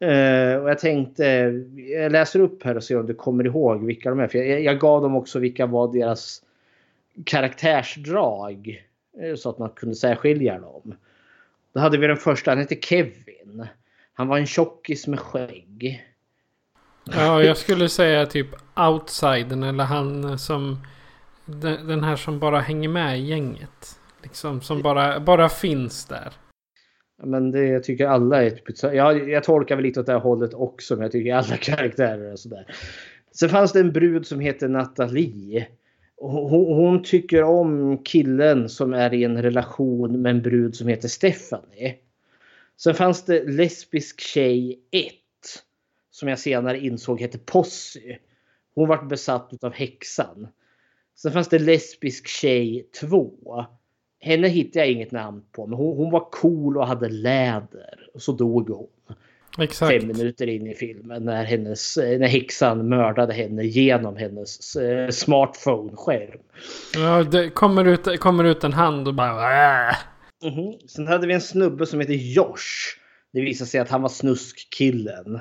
[0.03, 1.25] Uh, och jag tänkte,
[1.77, 4.29] jag läser upp här och ser om du kommer ihåg vilka de är.
[4.29, 6.43] För jag, jag gav dem också vilka var deras
[7.25, 8.85] karaktärsdrag.
[9.21, 10.95] Eh, så att man kunde särskilja dem.
[11.73, 13.67] Då hade vi den första, han hette Kevin.
[14.13, 16.05] Han var en tjockis med skägg.
[17.05, 20.79] Ja, jag skulle säga typ outsidern eller han som...
[21.45, 23.99] Den, här som bara hänger med i gänget.
[24.23, 26.33] Liksom som bara, bara finns där.
[27.23, 30.21] Men det jag tycker alla är typ, jag, jag tolkar väl lite åt det här
[30.21, 32.67] hållet också, men jag tycker alla karaktärer är sådär.
[33.35, 35.67] Sen fanns det en brud som heter Nathalie.
[36.17, 41.09] Hon, hon tycker om killen som är i en relation med en brud som heter
[41.09, 41.95] Stephanie.
[42.77, 45.13] Sen fanns det lesbisk tjej 1.
[46.13, 48.17] Som jag senare insåg hette Possy.
[48.75, 50.49] Hon var besatt av häxan.
[51.17, 53.65] Sen fanns det lesbisk tjej 2.
[54.21, 58.09] Henne hittade jag inget namn på, men hon, hon var cool och hade läder.
[58.15, 58.89] Och så dog hon
[59.59, 59.93] Exakt.
[59.93, 66.41] fem minuter in i filmen när, hennes, när häxan mördade henne genom hennes eh, smartphone-skärm.
[66.95, 69.89] Ja, det kommer ut, kommer ut en hand och bara...
[69.89, 69.95] Äh.
[70.45, 70.79] Mhm.
[70.87, 72.99] Sen hade vi en snubbe som heter Josh.
[73.33, 75.41] Det visade sig att han var snuskkillen.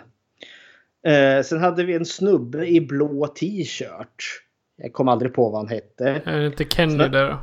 [1.08, 4.42] Eh, sen hade vi en snubbe i blå t-shirt.
[4.78, 6.22] Jag kom aldrig på vad han hette.
[6.26, 7.40] Är det inte Kenny där då?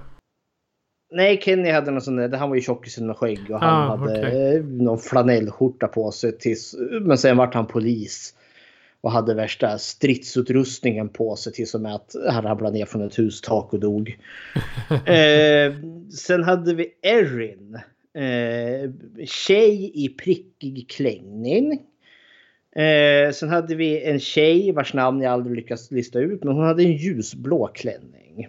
[1.11, 3.97] Nej, Kenny hade någon sån där, han var ju tjockisen med skägg och han Ah,
[3.97, 6.39] hade eh, någon flanellskjorta på sig.
[6.39, 8.35] Tills, men sen vart han polis.
[9.01, 13.19] Och hade värsta stridsutrustningen på sig tills och med att han ramlade ner från ett
[13.19, 14.19] hustak och dog.
[14.91, 15.75] eh,
[16.15, 17.75] sen hade vi Erin.
[18.15, 18.91] Eh,
[19.27, 21.83] tjej i prickig klänning.
[22.77, 26.45] Eh, sen hade vi en tjej vars namn jag aldrig lyckats lista ut.
[26.45, 28.49] Men hon hade en ljusblå klänning.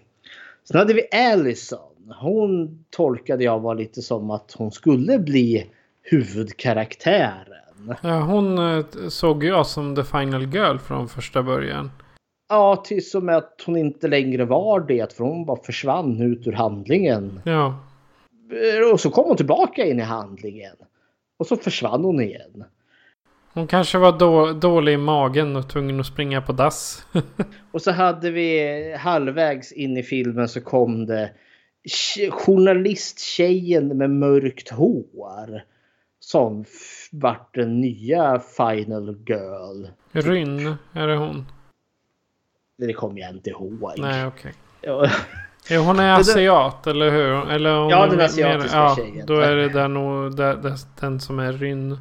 [0.63, 2.13] Sen hade vi Allison.
[2.21, 5.65] Hon tolkade jag var lite som att hon skulle bli
[6.01, 7.95] huvudkaraktären.
[8.03, 11.91] Ja, hon eh, såg jag som the final girl från första början.
[12.49, 15.13] Ja, tills och med att hon inte längre var det.
[15.13, 17.41] För hon bara försvann ut ur handlingen.
[17.45, 17.79] Ja.
[18.51, 20.75] Eh, Och så kom hon tillbaka in i handlingen.
[21.39, 22.63] Och så försvann hon igen.
[23.59, 27.05] Hon kanske var då, dålig i magen och tvungen att springa på dass.
[27.71, 31.31] Och så hade vi halvvägs in i filmen så kom det
[31.89, 35.61] tje- journalisttjejen med mörkt hår.
[36.19, 36.65] Som
[37.11, 39.85] vart den nya final girl.
[40.11, 41.45] Rynn, är det hon?
[42.77, 43.93] Det kommer jag inte ihåg.
[43.97, 44.53] Nej, okej.
[44.81, 45.09] Ja.
[45.69, 47.51] Ja, hon är det- asiat, eller hur?
[47.51, 49.25] Eller hon Ja, den mer- asiatiska ja, tjejen.
[49.25, 51.97] Då är det där nog där, där, den som är Rynn.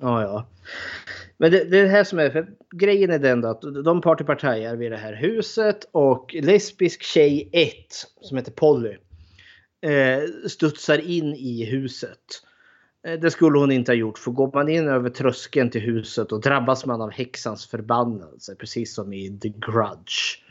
[0.00, 0.46] Ja, ja.
[1.38, 4.00] Men det, det är det här som är, för grejen är den då att de
[4.00, 7.74] partypartajar vid det här huset och lesbisk tjej 1
[8.20, 8.96] som heter Polly
[9.80, 12.42] eh, studsar in i huset.
[13.06, 16.32] Eh, Det skulle hon inte ha gjort för går man in över tröskeln till huset
[16.32, 20.42] och drabbas man av häxans förbannelse precis som i The Grudge.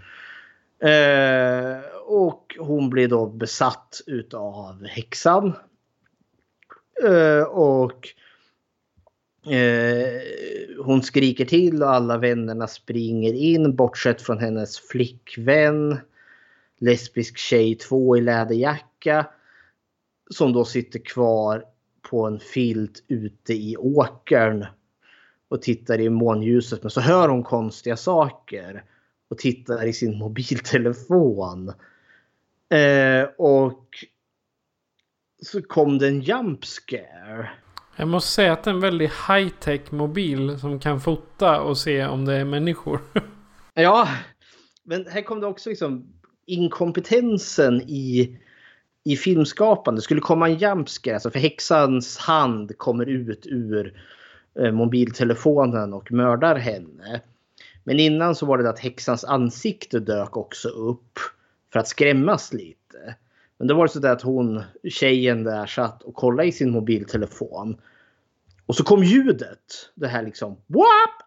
[0.84, 5.54] Eh, och hon blir då besatt utav häxan.
[7.04, 8.08] Eh, och
[9.48, 10.22] Eh,
[10.84, 15.98] hon skriker till och alla vännerna springer in bortsett från hennes flickvän.
[16.78, 19.28] Lesbisk tjej 2 i läderjacka.
[20.30, 21.64] Som då sitter kvar
[22.10, 24.66] på en filt ute i åkern.
[25.48, 28.84] Och tittar i månljuset men så hör hon konstiga saker.
[29.28, 31.74] Och tittar i sin mobiltelefon.
[32.70, 33.90] Eh, och
[35.42, 37.50] så kom det en jump scare.
[37.98, 42.06] Jag måste säga att det är en väldigt high-tech mobil som kan fota och se
[42.06, 43.02] om det är människor.
[43.78, 44.08] Ja,
[44.84, 46.08] men här kom det också liksom
[46.46, 48.38] inkompetensen i,
[49.04, 50.00] i filmskapande.
[50.00, 54.02] Det skulle komma en jumpscare, alltså för häxans hand kommer ut ur
[54.60, 57.22] eh, mobiltelefonen och mördar henne.
[57.84, 61.20] Men innan så var det att häxans ansikte dök också upp
[61.74, 63.16] för att skrämmas lite.
[63.58, 66.72] Men då var det så där att hon, tjejen där, satt och kollade i sin
[66.72, 67.78] mobiltelefon.
[68.66, 69.92] Och så kom ljudet.
[69.96, 71.22] Det här liksom WAP!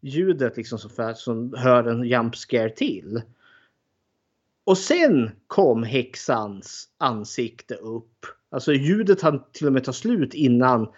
[0.00, 3.22] Ljudet liksom som, för, som hör en jump scare till.
[4.64, 8.26] Och sen kom häxans ansikte upp.
[8.50, 10.88] Alltså ljudet hann till och med ta slut innan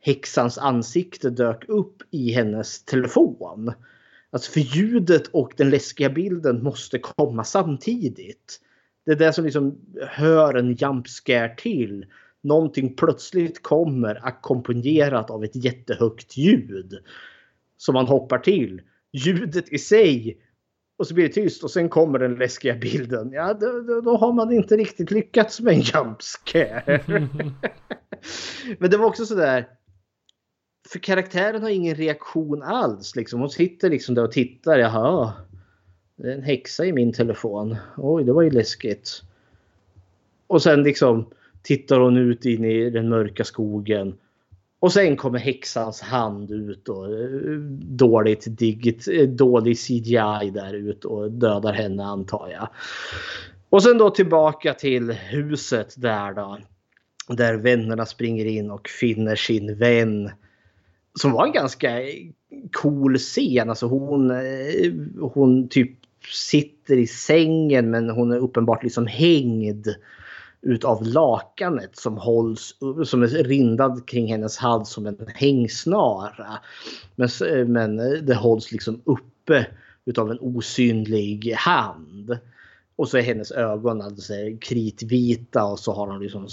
[0.00, 3.72] häxans ansikte dök upp i hennes telefon.
[4.30, 8.60] Alltså för ljudet och den läskiga bilden måste komma samtidigt.
[9.06, 9.78] Det är det som liksom
[10.08, 12.06] hör en jump scare till.
[12.42, 16.98] Någonting plötsligt kommer ackompanjerat av ett jättehögt ljud.
[17.76, 18.82] Som man hoppar till.
[19.12, 20.38] Ljudet i sig
[20.98, 23.32] och så blir det tyst och sen kommer den läskiga bilden.
[23.32, 27.00] Ja, då, då, då har man inte riktigt lyckats med en jump scare.
[28.78, 29.68] Men det var också sådär.
[30.88, 33.16] För karaktären har ingen reaktion alls.
[33.16, 33.40] Liksom.
[33.40, 34.78] Hon sitter liksom där och tittar.
[34.78, 35.32] Jaha.
[36.16, 37.76] Det är en häxa i min telefon.
[37.96, 39.22] Oj, det var ju läskigt.
[40.46, 41.26] Och sen liksom
[41.62, 44.14] tittar hon ut in i den mörka skogen.
[44.80, 51.04] Och sen kommer häxans hand ut och eh, dåligt digit, eh, dålig CGI där ut
[51.04, 52.68] och dödar henne antar jag.
[53.70, 56.58] Och sen då tillbaka till huset där då.
[57.28, 60.30] Där vännerna springer in och finner sin vän.
[61.14, 61.90] Som var en ganska
[62.72, 63.70] cool scen.
[63.70, 69.88] Alltså hon, eh, hon typ sitter i sängen men hon är uppenbart liksom hängd
[70.62, 72.74] utav lakanet som hålls
[73.04, 76.58] som är rindad kring hennes hals som en hängsnara.
[77.14, 77.28] Men,
[77.66, 77.96] men
[78.26, 79.66] det hålls liksom uppe
[80.04, 82.38] utav en osynlig hand.
[82.96, 86.48] Och så är hennes ögon alltså kritvita och så har hon liksom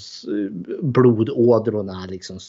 [0.81, 2.39] blodådrorna liksom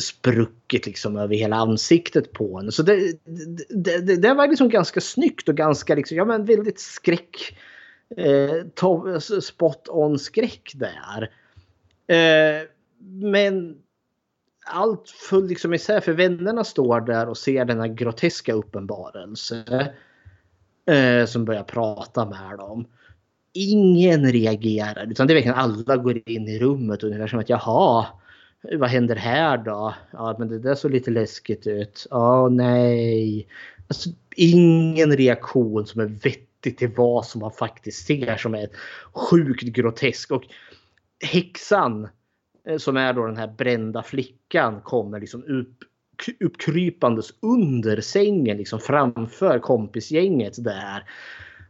[0.00, 2.72] spruckit liksom över hela ansiktet på henne.
[2.72, 3.24] Så det,
[3.68, 7.58] det, det, det var liksom ganska snyggt och ganska liksom, ja men väldigt skräck
[8.16, 11.30] eh, spot on skräck där.
[12.06, 12.68] Eh,
[13.08, 13.76] men
[14.66, 19.92] allt föll liksom isär för vännerna står där och ser denna groteska uppenbarelse.
[20.86, 22.86] Eh, som börjar prata med dem.
[23.52, 27.48] Ingen reagerar utan det är verkligen alla går in i rummet och ungefär som att
[27.48, 28.06] jaha,
[28.72, 29.94] vad händer här då?
[30.10, 32.06] Ja, men det där såg lite läskigt ut.
[32.10, 33.48] Ja, nej.
[33.88, 38.68] Alltså, ingen reaktion som är vettig till vad som man faktiskt ser som är
[39.12, 40.30] sjukt grotesk.
[40.30, 40.44] Och
[41.24, 42.08] häxan
[42.68, 45.78] eh, som är då den här brända flickan kommer liksom upp,
[46.40, 51.04] uppkrypandes under sängen liksom framför kompisgänget där.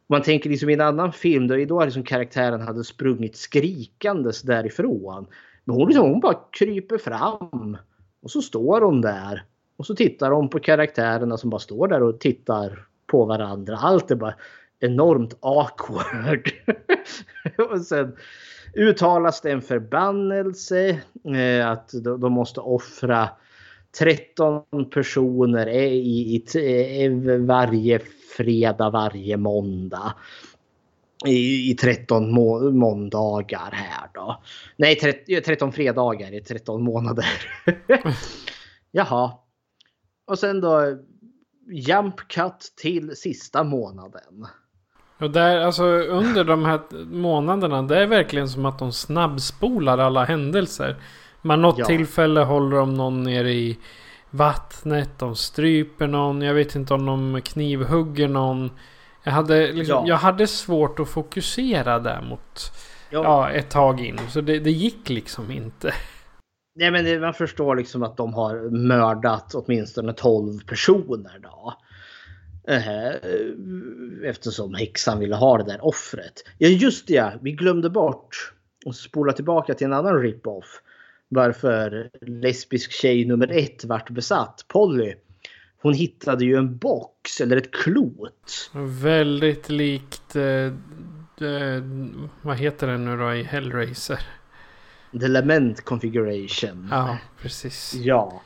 [0.07, 5.27] Man tänker liksom i en annan film då, då liksom karaktären hade sprungit skrikandes därifrån.
[5.65, 7.77] Men hon, liksom, hon bara kryper fram
[8.23, 9.45] och så står hon där.
[9.77, 13.77] Och så tittar hon på karaktärerna som bara står där och tittar på varandra.
[13.77, 14.35] Allt är bara
[14.81, 16.51] enormt awkward.
[17.71, 18.17] och sen
[18.75, 21.01] uttalas det en förbannelse
[21.35, 23.29] eh, att de, de måste offra
[23.99, 28.01] 13 personer eh, i, i, i, eh, varje
[28.37, 30.15] fredag, varje måndag.
[31.27, 34.43] I, i 13 må, måndagar här då.
[34.77, 37.27] Nej, 30, 13 fredagar i 13 månader.
[38.91, 39.33] Jaha.
[40.27, 40.99] Och sen då
[41.71, 44.47] jump cut till sista månaden.
[45.19, 50.25] Och där, alltså under de här månaderna, det är verkligen som att de snabbspolar alla
[50.25, 50.97] händelser.
[51.43, 51.85] Man något ja.
[51.85, 53.79] tillfälle håller de någon nere i
[54.31, 58.71] vattnet, de stryper någon, jag vet inte om de knivhugger någon.
[59.25, 60.05] Jag hade, liksom, ja.
[60.09, 62.73] jag hade svårt att fokusera där mot
[63.11, 63.23] ja.
[63.23, 64.19] ja ett tag in.
[64.29, 65.95] Så det, det gick liksom inte.
[66.77, 71.75] Nej men det, man förstår liksom att de har mördat åtminstone 12 personer då.
[72.69, 76.33] Eh, eftersom häxan ville ha det där offret.
[76.59, 78.53] Ja just det, vi glömde bort
[78.87, 80.81] och spola tillbaka till en annan rip-off.
[81.29, 85.15] Varför lesbisk tjej nummer ett vart besatt, Polly.
[85.85, 88.71] Hon hittade ju en box eller ett klot.
[89.03, 90.45] Väldigt likt, eh,
[91.49, 91.83] eh,
[92.43, 94.19] vad heter den nu då i Hellraiser?
[95.21, 96.89] The Lament Configuration.
[96.91, 97.95] Ja, precis.
[97.95, 98.43] Ja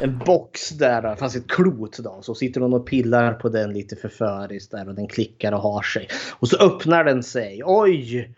[0.00, 2.22] en box där fanns ett klot då.
[2.22, 5.82] Så sitter hon och pillar på den lite förföriskt där och den klickar och har
[5.82, 6.08] sig.
[6.32, 7.62] Och så öppnar den sig.
[7.64, 8.34] Oj!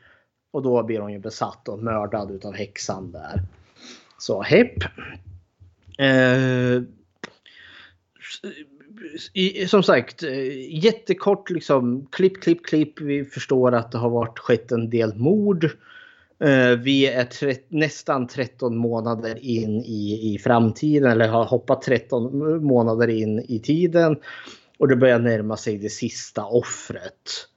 [0.51, 3.43] Och då blir hon ju besatt och mördad utav häxan där.
[4.19, 4.83] Så hepp.
[5.99, 6.83] Eh,
[9.67, 13.01] som sagt, eh, jättekort liksom klipp, klipp, klipp.
[13.01, 15.65] Vi förstår att det har varit skett en del mord.
[16.45, 22.65] Eh, vi är tre, nästan 13 månader in i, i framtiden eller har hoppat 13
[22.65, 24.17] månader in i tiden.
[24.79, 27.49] Och det börjar närma sig det sista offret.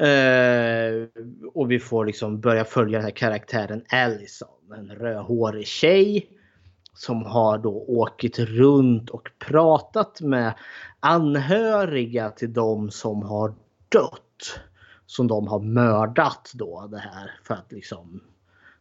[0.00, 1.06] Uh,
[1.54, 4.48] och vi får liksom börja följa den här karaktären Allison.
[4.76, 6.28] En rödhårig tjej.
[6.94, 10.54] Som har då åkt runt och pratat med
[11.00, 13.54] anhöriga till de som har
[13.88, 14.60] dött.
[15.06, 18.20] som de har mördat då det här för att liksom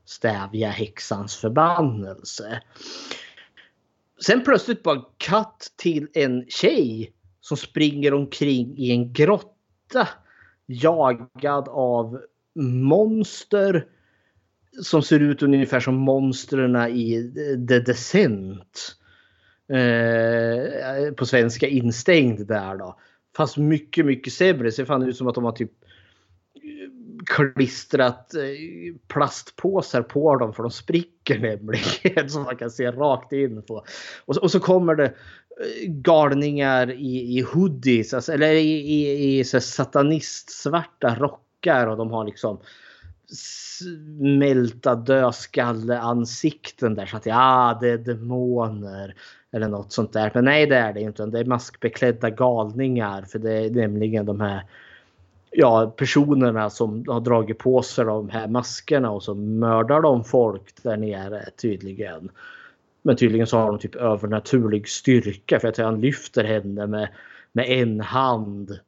[0.06, 2.62] stävja häxans förbannelse.
[4.26, 10.08] Sen plötsligt bara cut till en tjej som springer omkring i en grotta
[10.66, 12.22] jagad av
[12.56, 13.88] monster
[14.82, 17.34] som ser ut ungefär som monstren i
[17.70, 18.96] The Descent.
[19.70, 23.00] Eh, på svenska instängd där då.
[23.38, 24.64] Fast mycket, mycket sämre.
[24.64, 25.72] Det ser fan ut som att de har typ
[26.56, 32.30] eh, klistrat eh, plastpåsar på dem för de spricker nämligen.
[32.30, 33.86] Som man kan se rakt in på.
[34.26, 35.12] Och så, och så kommer det eh,
[35.88, 42.60] galningar i, i hoodies, alltså, eller i, i, i satanistsvarta rockar och de har liksom
[43.30, 49.16] smälta dödskalleansikten där så att ja, det är demoner
[49.52, 50.32] eller något sånt där.
[50.34, 51.26] Men nej, det är det inte.
[51.26, 54.66] Det är maskbeklädda galningar för det är nämligen de här
[55.52, 60.84] ja, personerna som har dragit på sig de här maskerna och så mördar de folk
[60.84, 62.32] där nere tydligen.
[63.02, 67.10] Men tydligen så har de typ övernaturlig styrka för att han lyfter henne med,
[67.52, 68.80] med en hand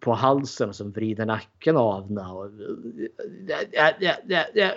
[0.00, 2.26] på halsen och som vrider nacken av henne.
[2.26, 2.50] Och,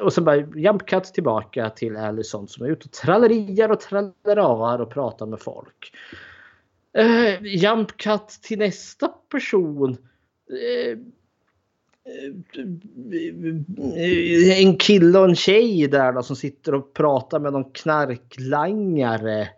[0.02, 4.80] och sen bara jump cut tillbaka till Allison som är ute och tralleriar och tralleravar
[4.80, 5.94] och pratar med folk.
[6.98, 9.98] Uh, jump cut till nästa person.
[10.52, 10.98] Uh,
[14.58, 19.50] en kille och en tjej där då, som sitter och pratar med någon knarklangare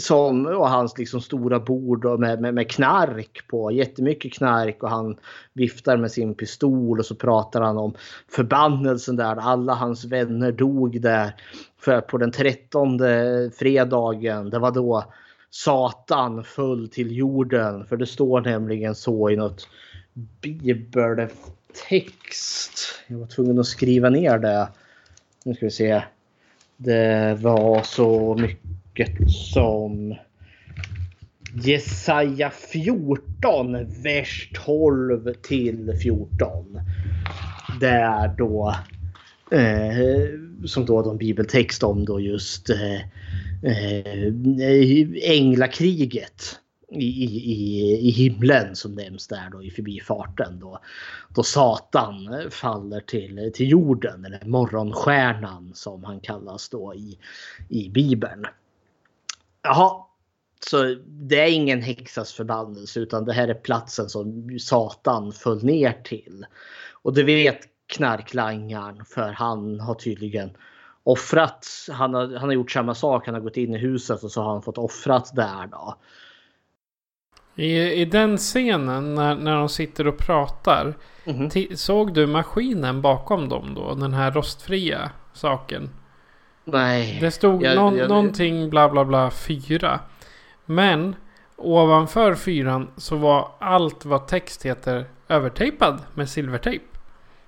[0.00, 3.72] som och hans liksom stora bord med, med, med knark på.
[3.72, 5.16] Jättemycket knark och han
[5.52, 7.94] viftar med sin pistol och så pratar han om
[8.28, 9.36] förbannelsen där.
[9.36, 11.34] Alla hans vänner dog där.
[11.80, 15.04] För på den trettonde fredagen, det var då
[15.50, 17.86] Satan föll till jorden.
[17.86, 19.68] För det står nämligen så i något
[20.40, 21.34] bibeltext.
[23.06, 24.68] Jag var tvungen att skriva ner det.
[25.44, 26.02] Nu ska vi se.
[26.76, 28.77] Det var så mycket
[29.28, 30.14] som
[31.54, 36.80] Jesaja 14, vers 12 till 14.
[37.80, 38.74] Där då
[39.50, 43.00] eh, som då de bibeltext om då just eh,
[43.62, 44.32] eh,
[45.22, 46.58] änglakriget
[46.90, 50.58] i, i, i himlen som nämns där då i förbifarten.
[50.60, 50.78] Då,
[51.34, 57.18] då Satan faller till, till jorden eller morgonstjärnan som han kallas då i,
[57.68, 58.46] i Bibeln.
[59.68, 60.04] Jaha,
[60.70, 65.92] så det är ingen häxas förbannelse utan det här är platsen som Satan föll ner
[66.04, 66.46] till.
[67.02, 70.50] Och det vet knarklangaren för han har tydligen
[71.02, 71.66] offrat.
[71.90, 73.26] Han har, han har gjort samma sak.
[73.26, 75.96] Han har gått in i huset och så har han fått offrat där då.
[77.54, 80.94] I, I den scenen när, när de sitter och pratar.
[81.24, 81.48] Mhm.
[81.48, 83.94] ti- Såg du maskinen bakom dem då?
[83.94, 85.90] Den här rostfria saken.
[86.72, 87.18] Nej.
[87.20, 90.00] Det stod Jag- någon, jag- någonting bla bla bla fyra.
[90.66, 91.16] Men
[91.56, 96.84] ovanför fyran så var allt vad text heter övertejpad med silvertejp.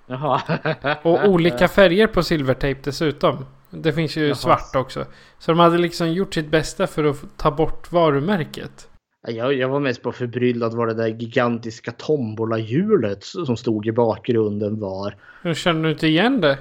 [0.07, 0.41] Jaha.
[1.03, 3.47] Och olika färger på silvertejp dessutom.
[3.71, 4.35] Det finns ju Jaha.
[4.35, 5.05] svart också.
[5.39, 8.87] Så de hade liksom gjort sitt bästa för att ta bort varumärket.
[9.29, 14.81] Jag, jag var mest på förbryllad vad det där gigantiska tombolahjulet som stod i bakgrunden
[14.81, 15.17] var.
[15.43, 16.59] Hur känner du inte igen det?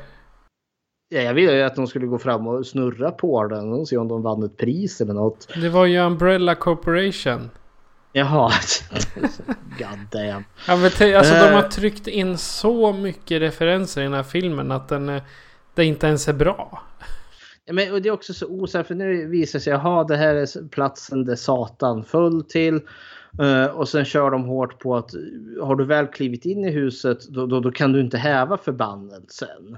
[1.10, 3.97] Ja, jag ville ju att de skulle gå fram och snurra på den och se
[3.97, 5.47] om de vann ett pris eller något.
[5.62, 7.49] Det var ju Umbrella Corporation.
[8.14, 8.51] Jaha.
[9.78, 10.43] God damn.
[10.68, 10.84] Ja, men
[11.18, 11.70] alltså de har Eh.
[11.70, 15.22] tryckt in så mycket referenser i den här filmen att den, eh,
[15.74, 16.84] det inte ens är bra.
[17.66, 20.18] Ja, men, och det är också så osäkert för nu visar det sig att det
[20.18, 22.82] här är platsen där Satan föll till.
[23.41, 25.12] Eh, och sen kör de hårt på att
[25.62, 29.78] har du väl klivit in i huset då, då, då kan du inte häva förbannelsen.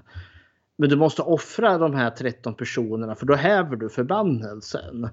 [0.82, 5.09] Men du måste offra de här 13 personerna för då häver du förbannelsen.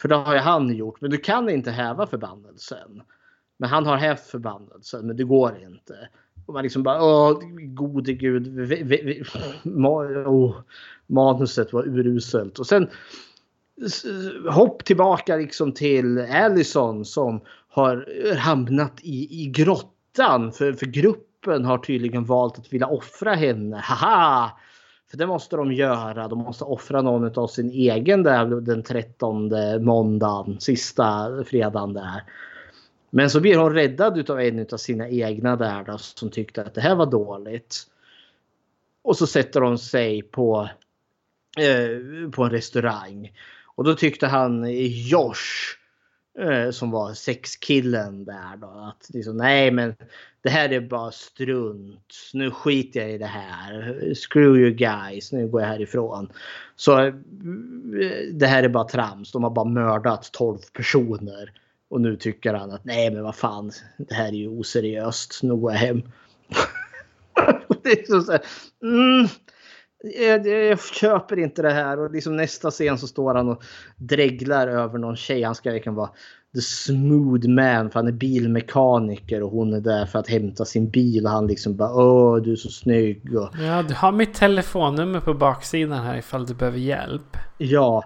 [0.00, 1.00] För det har ju han gjort.
[1.00, 3.02] Men du kan inte häva förbannelsen.
[3.56, 6.08] Men han har hävt förbannelsen men det går inte.
[6.46, 7.40] Och man liksom bara åh
[7.74, 8.46] gode gud.
[8.46, 9.24] Vi, vi, vi,
[9.70, 9.90] ma,
[10.26, 10.56] åh,
[11.06, 12.58] manuset var uruselt.
[12.58, 12.88] Och sen
[14.50, 20.52] hopp tillbaka liksom till Allison som har hamnat i, i grottan.
[20.52, 23.76] För, för gruppen har tydligen valt att vilja offra henne.
[23.76, 24.50] Haha!
[25.12, 26.28] För det måste de göra.
[26.28, 29.50] De måste offra någon av sin egen där den 13
[29.80, 32.24] måndagen, sista fredagen där.
[33.10, 36.74] Men så blir hon räddad av en av sina egna där då, som tyckte att
[36.74, 37.76] det här var dåligt.
[39.02, 40.68] Och så sätter hon sig på,
[41.58, 43.32] eh, på en restaurang.
[43.64, 44.66] Och då tyckte han
[45.08, 45.76] Josh
[46.38, 48.66] Eh, som var sexkillen där då.
[48.66, 49.94] Att liksom, nej men
[50.42, 52.14] det här är bara strunt.
[52.32, 54.14] Nu skiter jag i det här.
[54.14, 55.32] Screw you guys.
[55.32, 56.32] Nu går jag härifrån.
[56.76, 57.14] Så eh,
[58.32, 59.32] det här är bara trams.
[59.32, 61.52] De har bara mördat 12 personer.
[61.90, 63.72] Och nu tycker han att nej men vad fan.
[63.96, 65.42] Det här är ju oseriöst.
[65.42, 66.02] Nu går jag hem.
[67.82, 68.42] det är så så här,
[68.82, 69.28] mm,
[70.20, 71.98] jag, jag köper inte det här.
[71.98, 73.62] Och liksom nästa scen så står han och
[73.96, 75.42] dreglar över någon tjej.
[75.42, 76.10] Han ska verkligen vara
[76.54, 80.90] the smooth man för han är bilmekaniker och hon är där för att hämta sin
[80.90, 81.24] bil.
[81.24, 83.36] Och han liksom bara åh du är så snygg.
[83.36, 87.36] Och, Ja, du har mitt telefonnummer på baksidan här ifall du behöver hjälp.
[87.58, 88.04] ja.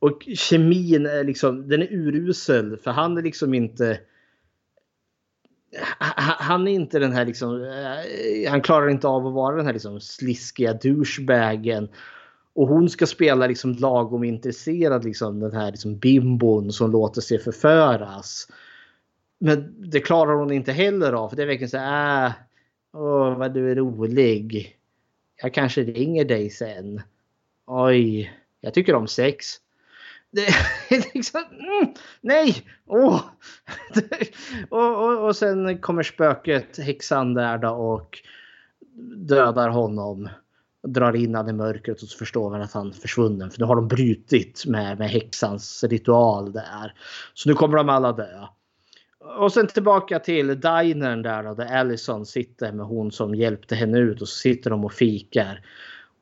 [0.00, 3.98] Och kemin är liksom, den är urusel för han är liksom inte
[6.38, 9.72] han är inte den här liksom, eh, han klarar inte av att vara den här
[9.72, 11.88] liksom sliskiga douchebagen.
[12.54, 17.38] Och hon ska spela liksom lagom intresserad, liksom den här liksom bimbon som låter sig
[17.38, 18.48] förföras.
[19.38, 21.28] Men det klarar hon inte heller av.
[21.28, 22.32] För det är verkligen så här, äh,
[22.92, 24.76] åh vad du är rolig.
[25.42, 27.02] Jag kanske ringer dig sen.
[27.66, 29.46] Oj, jag tycker om sex.
[30.30, 32.66] Det är liksom, mm, nej!
[32.86, 33.20] Åh!
[34.68, 38.18] och, och, och sen kommer spöket, häxan där då och
[39.16, 40.28] dödar honom.
[40.82, 43.50] Drar in han i mörkret och så förstår man att han är försvunnen.
[43.50, 46.94] För nu har de brutit med, med häxans ritual där.
[47.34, 48.46] Så nu kommer de alla dö.
[49.38, 53.98] Och sen tillbaka till dinern där då, där Allison sitter med hon som hjälpte henne
[53.98, 55.66] ut och så sitter de och fikar.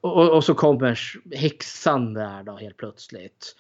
[0.01, 1.01] Och, och, och så kommer
[1.37, 3.57] häxan där då helt plötsligt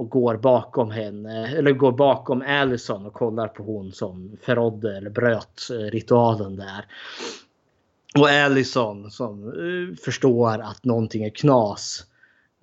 [0.00, 5.10] och går bakom henne eller går bakom Allison och kollar på hon som förrådde eller
[5.10, 6.84] bröt eh, ritualen där.
[8.18, 12.06] Och Allison som eh, förstår att någonting är knas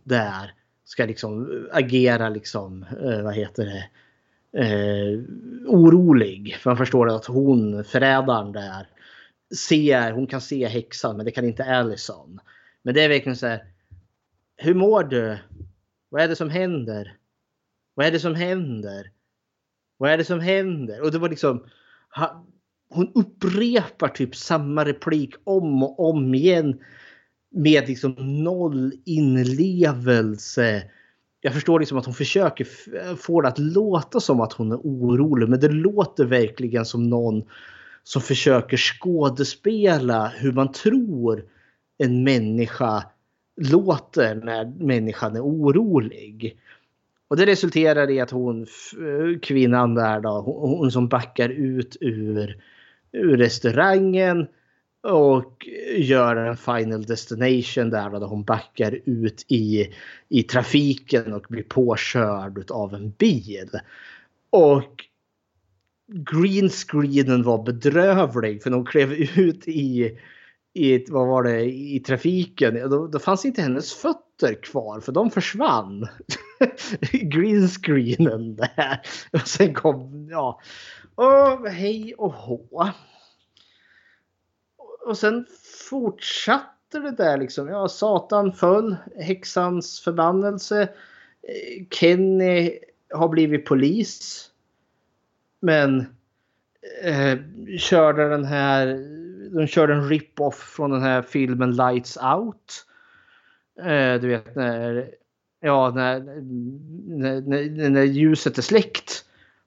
[0.03, 0.53] där
[0.85, 2.85] ska liksom eh, agera liksom,
[3.23, 3.89] vad heter det,
[4.63, 5.19] eh,
[5.67, 6.55] orolig.
[6.55, 8.87] För man förstår att hon, förrädaren där,
[9.69, 12.39] ser, hon kan se häxan men det kan inte Allison.
[12.81, 13.63] Men det är verkligen så här.
[14.55, 15.37] Hur mår du?
[16.09, 17.16] Vad är det som händer?
[17.97, 19.11] Vad är det som händer?
[19.97, 21.01] Vad är det som händer?
[21.01, 21.65] Och det var liksom.
[22.89, 26.79] Hon upprepar typ samma replik om och om igen.
[27.51, 30.83] Med liksom noll inlevelse.
[31.41, 32.67] Jag förstår liksom att hon försöker
[33.15, 35.49] få det att låta som att hon är orolig.
[35.49, 37.43] Men det låter verkligen som någon
[38.03, 41.45] som försöker skådespela hur man tror
[41.97, 43.03] en människa
[43.61, 46.59] låter när människan är orolig.
[47.27, 51.97] Och det resulterar i att hon, eh, kvinnan där då, hon, hon som backar ut
[52.01, 52.63] ur,
[53.11, 54.47] ur restaurangen
[55.01, 55.67] och
[55.97, 59.93] gör en final destination där då, där hon backar ut i,
[60.29, 63.69] i trafiken och blir påkörd av en bil.
[64.49, 65.05] Och
[66.07, 70.17] greenscreenen var bedrövlig för när hon klev ut i,
[70.73, 72.89] i, vad var det, i trafiken.
[72.89, 74.26] Då, då fanns inte hennes fötter
[74.61, 76.07] kvar för de försvann.
[77.11, 79.01] Greenscreenen där.
[79.31, 80.61] Och sen kom, ja.
[81.15, 82.91] Och hej och hå.
[85.05, 85.45] Och sen
[85.89, 87.67] fortsatte det där liksom.
[87.67, 88.95] Ja, Satan föll.
[89.19, 90.89] Häxans förbannelse.
[91.91, 92.79] Kenny
[93.13, 94.43] har blivit polis.
[95.59, 95.99] Men
[97.03, 97.37] eh,
[97.79, 98.87] körde den här,
[99.55, 102.86] de körde en rip-off från den här filmen Lights Out.
[103.79, 105.09] Eh, du vet när,
[105.61, 106.19] ja, när,
[107.19, 109.23] när, när, när ljuset är släckt.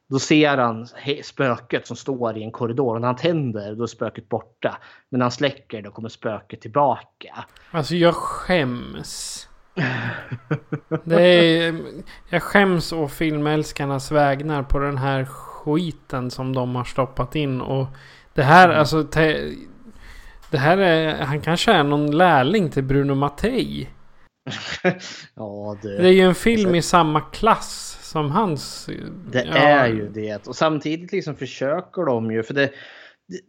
[0.09, 0.87] Då ser han
[1.23, 2.95] spöket som står i en korridor.
[2.95, 4.79] Och när han tänder då är spöket borta.
[5.09, 7.45] Men när han släcker då kommer spöket tillbaka.
[7.71, 9.47] Alltså jag skäms.
[11.05, 11.81] Det är,
[12.31, 17.61] jag skäms å filmälskarnas vägnar på den här skiten som de har stoppat in.
[17.61, 17.87] Och
[18.35, 19.05] det här, alltså.
[19.05, 19.55] Te,
[20.51, 23.89] det här är, han kanske är någon lärling till Bruno Mattei.
[25.35, 28.89] ja, Det är ju en film i samma klass som hans.
[29.33, 30.47] Det ja, är ju det.
[30.47, 32.43] Och samtidigt liksom försöker de ju.
[32.43, 32.71] För det,
[33.29, 33.41] det,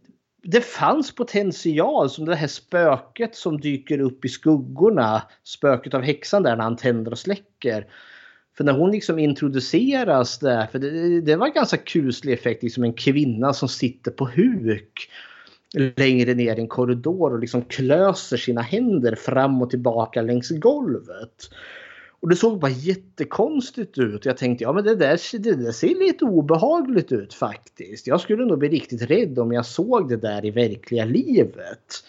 [0.44, 5.24] det fanns potential som det här spöket som dyker upp i skuggorna.
[5.44, 7.88] Spöket av häxan där när han tänder och släcker.
[8.58, 10.68] För när hon liksom introduceras där.
[10.68, 12.64] För det, det var en ganska kuslig effekt.
[12.64, 15.10] Liksom en kvinna som sitter på huk.
[15.74, 21.50] Längre ner i en korridor och liksom klöser sina händer fram och tillbaka längs golvet.
[22.22, 24.26] Och det såg bara jättekonstigt ut.
[24.26, 28.08] Jag tänkte ja men det där, det där ser lite obehagligt ut faktiskt.
[28.08, 32.04] Jag skulle nog bli riktigt rädd om jag såg det där i verkliga livet.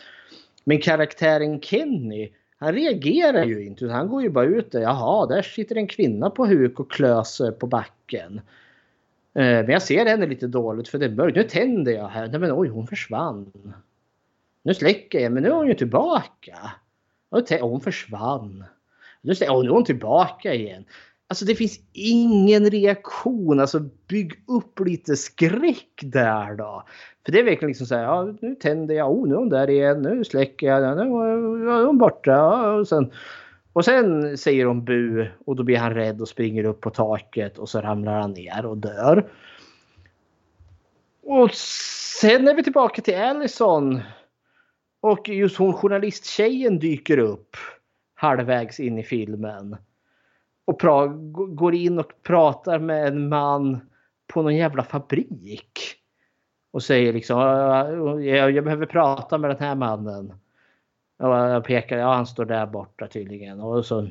[0.65, 3.87] Men karaktären Kenny, han reagerar ju inte.
[3.87, 4.81] Han går ju bara ut där.
[4.81, 8.41] Jaha, där sitter en kvinna på huk och klöser på backen.
[9.35, 11.37] Eh, men jag ser henne lite dåligt för det är mörkt.
[11.37, 12.29] Nu tänder jag här.
[12.29, 13.53] Nej men oj, hon försvann.
[14.63, 16.59] Nu släcker jag, men nu är hon ju tillbaka.
[17.29, 18.65] Och hon försvann.
[19.21, 20.85] Nu, och nu är hon tillbaka igen.
[21.27, 23.61] Alltså det finns ingen reaktion.
[23.61, 26.85] Alltså bygg upp lite skräck där då.
[27.25, 28.03] För det är verkligen liksom så här.
[28.03, 29.11] Ja, nu tänder jag.
[29.11, 30.03] Oh, nu är hon där igen.
[30.03, 30.97] Nu släcker jag.
[30.97, 31.03] Nu
[31.71, 32.71] är hon borta.
[32.73, 33.13] Och sen,
[33.73, 37.59] och sen säger hon bu och då blir han rädd och springer upp på taket
[37.59, 39.31] och så ramlar han ner och dör.
[41.23, 41.51] Och
[42.21, 44.01] sen är vi tillbaka till Allison.
[45.01, 47.57] Och just hon journalisttjejen dyker upp
[48.15, 49.77] halvvägs in i filmen.
[50.65, 50.81] Och
[51.57, 53.81] går in och pratar med en man
[54.27, 55.97] på någon jävla fabrik.
[56.73, 57.39] Och säger liksom
[58.25, 60.33] jag, jag behöver prata med den här mannen.
[61.23, 63.61] Jag pekar, ja han står där borta tydligen.
[63.61, 64.09] Och så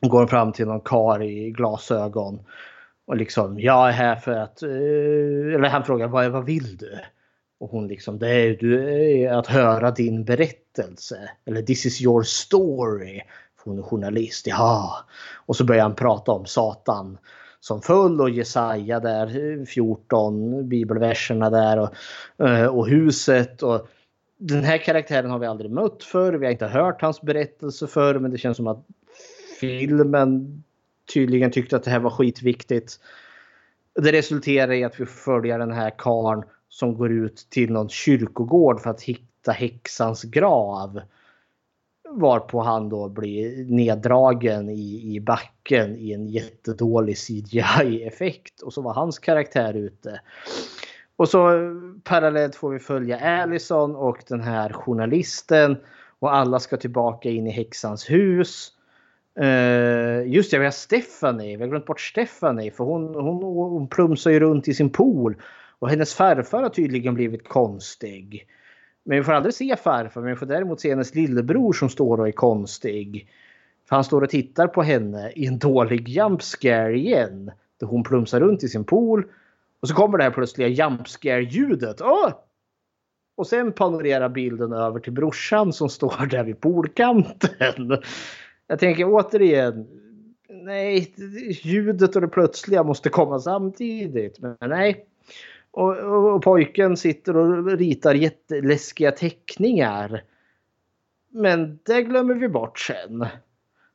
[0.00, 2.40] går han fram till någon kar i glasögon.
[3.06, 4.62] Och liksom, jag är här för att...
[4.62, 4.68] Eh,
[5.54, 6.98] eller han frågar, vad, vad vill du?
[7.60, 11.30] Och hon liksom, det är, du, att höra din berättelse.
[11.46, 13.22] Eller this is your story.
[13.58, 14.96] För hon är journalist, ja.
[15.46, 17.18] Och så börjar han prata om Satan
[17.60, 23.62] som föll och Jesaja där, eh, 14 bibelverserna där och, eh, och huset.
[23.62, 23.88] Och
[24.44, 26.32] den här karaktären har vi aldrig mött förr.
[26.32, 28.86] Vi har inte hört hans berättelse förr men det känns som att
[29.60, 30.62] filmen
[31.14, 33.00] tydligen tyckte att det här var skitviktigt.
[33.94, 38.80] Det resulterar i att vi följer den här karn som går ut till någon kyrkogård
[38.80, 41.00] för att hitta häxans grav.
[42.08, 48.62] Varpå han då blir neddragen i, i backen i en jättedålig CGI-effekt.
[48.62, 50.20] Och så var hans karaktär ute.
[51.16, 51.72] Och så eh,
[52.04, 55.76] parallellt får vi följa Allison och den här journalisten.
[56.18, 58.72] Och alla ska tillbaka in i häxans hus.
[59.40, 61.56] Uh, just det, vi har Stephanie.
[61.56, 65.36] Vi har glömt bort Stephanie för hon, hon, hon plumsar ju runt i sin pool.
[65.78, 68.46] Och hennes farfar har tydligen blivit konstig.
[69.04, 72.20] Men vi får aldrig se farfar, men vi får däremot se hennes lillebror som står
[72.20, 73.28] och är konstig.
[73.88, 77.50] För han står och tittar på henne i en dålig jump scare igen.
[77.80, 79.24] Där hon plumsar runt i sin pool.
[79.82, 82.00] Och så kommer det här plötsliga jump scare ljudet.
[82.00, 82.32] Oh!
[83.36, 88.02] Och sen panorerar bilden över till brorsan som står där vid poolkanten.
[88.66, 89.86] Jag tänker återigen.
[90.48, 91.14] Nej,
[91.62, 94.38] ljudet och det plötsliga måste komma samtidigt.
[94.38, 95.06] Men nej,
[95.70, 100.22] och, och, och, pojken sitter och ritar jätteläskiga teckningar.
[101.30, 103.26] Men det glömmer vi bort sen.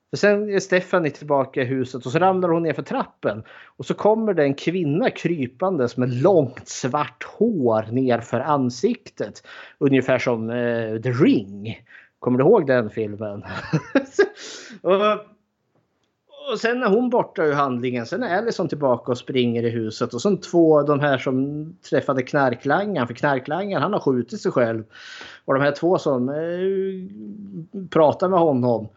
[0.10, 3.44] För sen är Stephanie tillbaka i huset och så ramlar hon ner för trappen.
[3.78, 9.48] Och så kommer det en kvinna krypandes med långt svart hår ner för ansiktet.
[9.78, 11.82] Ungefär som eh, The Ring.
[12.20, 13.44] Kommer du ihåg den filmen?
[14.82, 15.02] och,
[16.52, 18.06] och sen är hon borta ur handlingen.
[18.06, 20.14] Sen är Allison tillbaka och springer i huset.
[20.14, 23.08] Och sen två, de här som träffade knarklangaren.
[23.08, 24.84] För knarklangaren han har skjutit sig själv.
[25.46, 28.88] Och de här två som eh, pratar med honom.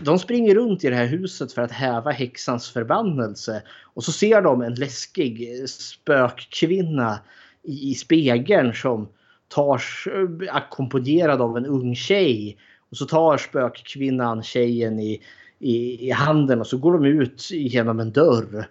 [0.00, 3.62] De springer runt i det här huset för att häva häxans förbannelse.
[3.94, 7.18] Och så ser de en läskig eh, spökkvinna
[7.62, 9.08] i, i spegeln som
[9.48, 12.56] tar eh, ackompanjerad av en ung tjej.
[12.90, 15.22] Och så tar spökkvinnan tjejen i
[15.58, 18.68] i, i handen och så går de ut genom en dörr.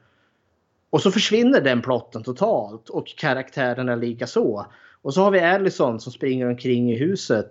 [0.89, 4.65] Och så försvinner den plotten totalt och karaktärerna lika så.
[5.01, 7.49] Och så har vi Allison som springer omkring i huset.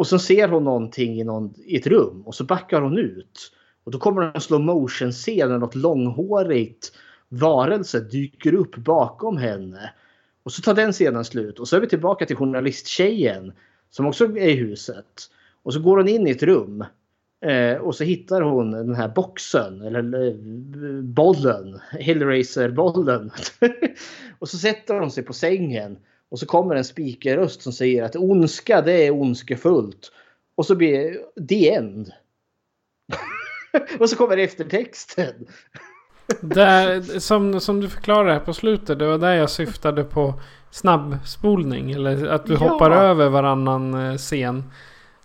[0.00, 3.52] Och så ser hon någonting i, någon, i ett rum och så backar hon ut.
[3.84, 6.92] Och då kommer en slow motion scen där något långhårigt
[7.28, 9.92] varelse dyker upp bakom henne.
[10.42, 13.52] Och så tar den scenen slut och så är vi tillbaka till journalisttjejen
[13.90, 15.30] som också är i huset.
[15.62, 16.84] Och så går hon in i ett rum
[17.46, 20.34] Eh, och så hittar hon den här boxen, eller eh,
[21.02, 23.30] bollen, Hellraiser-bollen.
[24.38, 25.96] och så sätter hon sig på sängen.
[26.30, 30.12] Och så kommer en spikerröst som säger att ondska det är ondskefullt.
[30.54, 31.18] Och så blir
[31.48, 32.12] the end.
[33.98, 35.46] och så kommer eftertexten.
[36.40, 40.34] Där, som, som du förklarade här på slutet, det var där jag syftade på
[40.70, 41.90] snabbspolning.
[41.90, 42.58] Eller att du ja.
[42.58, 44.64] hoppar över varannan eh, scen.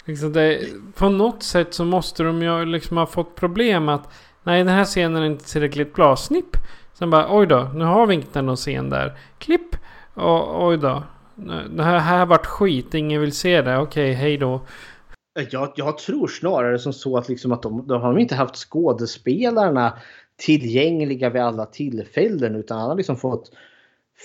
[0.06, 0.60] Liksom det,
[0.96, 4.10] på något sätt så måste de ju liksom ha fått problem att
[4.46, 6.16] Nej den här scenen är inte tillräckligt bra.
[6.16, 6.58] Snipp!
[6.94, 9.18] Sen bara oj då, nu har vi inte någon scen där.
[9.38, 9.76] Klipp!
[10.16, 11.04] Och, oj då.
[11.70, 13.78] Det här, här vart skit, ingen vill se det.
[13.78, 14.62] Okej, hej då.
[15.52, 19.98] Jag, jag tror snarare som så att, liksom att de, de har inte haft skådespelarna
[20.38, 23.52] tillgängliga vid alla tillfällen utan han har liksom fått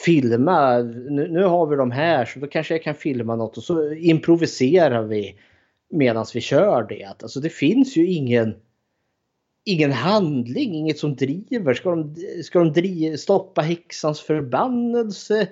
[0.05, 0.79] filma.
[0.79, 3.93] Nu, nu har vi de här så då kanske jag kan filma något och så
[3.93, 5.35] improviserar vi
[5.91, 7.05] medan vi kör det.
[7.23, 8.55] Alltså det finns ju ingen
[9.65, 11.75] ingen handling, inget som driver.
[11.75, 12.15] Ska de,
[12.45, 15.49] ska de driva, stoppa häxans förbannelse?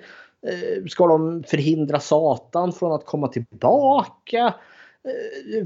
[0.47, 4.53] Eh, Ska de förhindra Satan från att komma tillbaka?
[5.03, 5.65] Eh,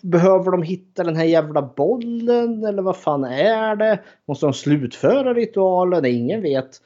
[0.00, 4.02] Behöver de hitta den här jävla bollen eller vad fan är det?
[4.28, 6.04] Måste de slutföra ritualen?
[6.04, 6.82] Ingen vet.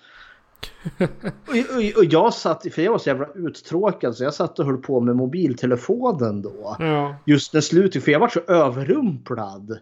[0.99, 4.66] Och, och, och jag satt, för jag var så jävla uttråkad så jag satt och
[4.66, 6.77] höll på med mobiltelefonen då.
[6.79, 7.16] Ja.
[7.27, 9.79] Just när slutet, för jag var så överrumplad.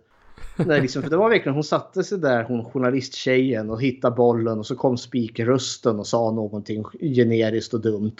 [0.56, 4.58] Nej, liksom, för det var verkligen, hon satte sig där, hon journalisttjejen och hittade bollen
[4.58, 8.16] och så kom speakerrösten och sa någonting generiskt och dumt.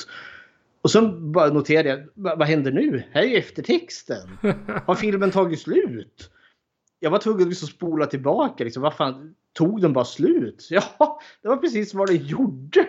[0.83, 3.03] Och sen bara noterade jag, vad händer nu?
[3.13, 4.29] Här är ju eftertexten.
[4.87, 6.31] Har filmen tagit slut?
[7.01, 8.65] Jag var tvungen att liksom spola tillbaka.
[8.65, 10.69] Liksom, vad fan, tog den bara slut?
[10.71, 12.87] Ja, det var precis vad den gjorde.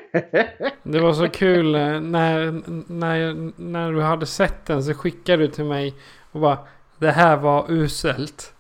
[0.84, 2.62] Det var så kul eh, när,
[2.94, 5.94] när, när du hade sett den så skickade du till mig
[6.32, 6.58] och bara
[7.00, 8.55] Det här var uselt.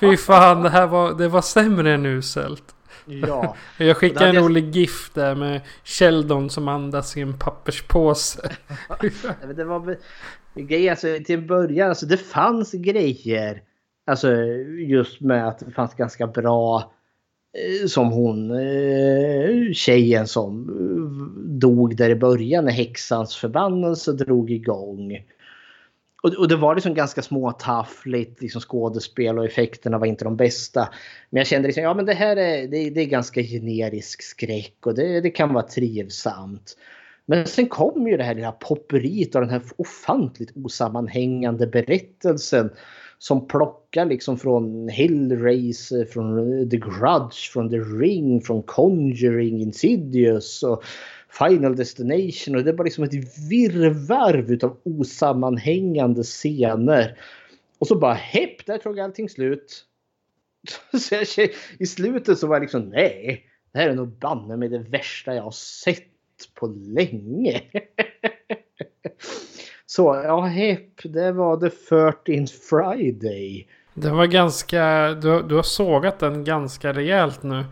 [0.00, 2.74] Fy fan, det här var, det var sämre än uselt.
[3.06, 3.56] ja.
[3.78, 8.50] Jag skickade hade en jag- rolig GIF där med Sheldon som andas i en papperspåse.
[9.56, 9.96] Det var
[10.54, 13.62] grejen, alltså, till början, alltså det fanns grejer.
[14.06, 14.32] Alltså
[14.88, 16.92] just med att det fanns ganska bra
[17.82, 24.50] eh, som hon eh, tjejen som eh, dog där i början när häxans förbannelse drog
[24.50, 25.18] igång.
[26.22, 30.88] Och, och det var liksom ganska småtaffligt liksom skådespel och effekterna var inte de bästa.
[31.30, 34.86] Men jag kände liksom, ja men det här är, det, det är ganska generisk skräck
[34.86, 36.76] och det, det kan vara trivsamt.
[37.26, 42.70] Men sen kom ju det här lilla popperiet och den här ofantligt osammanhängande berättelsen
[43.18, 50.84] som plockar liksom från Hellraiser, från The Grudge, från The Ring, från Conjuring, Insidious och
[51.28, 57.18] Final Destination och det är bara liksom ett virrvarr utav osammanhängande scener.
[57.78, 59.84] Och så bara hepp, där tog allting slut.
[60.98, 64.70] Så jag, I slutet så var jag liksom nej, det här är nog banne med
[64.70, 66.04] det värsta jag har sett
[66.54, 67.62] på länge.
[69.86, 73.68] Så ja, hepp, det var The 13th Friday.
[73.94, 77.64] Det var ganska, du, du har sågat den ganska rejält nu.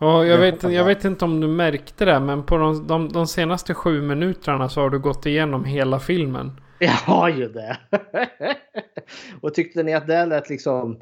[0.00, 0.70] Och jag, Ja, vet, ja.
[0.70, 4.68] jag vet inte om du märkte det men på de, de, de senaste sju minuterna
[4.68, 6.60] så har du gått igenom hela filmen.
[6.78, 7.78] Jag har ju det.
[9.40, 11.00] och tyckte ni att det lät liksom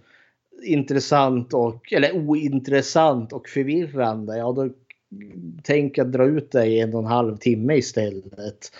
[0.62, 4.36] intressant och eller ointressant och förvirrande?
[4.36, 4.68] Ja, då
[5.62, 8.72] tänk att dra ut det i en och en halv timme istället.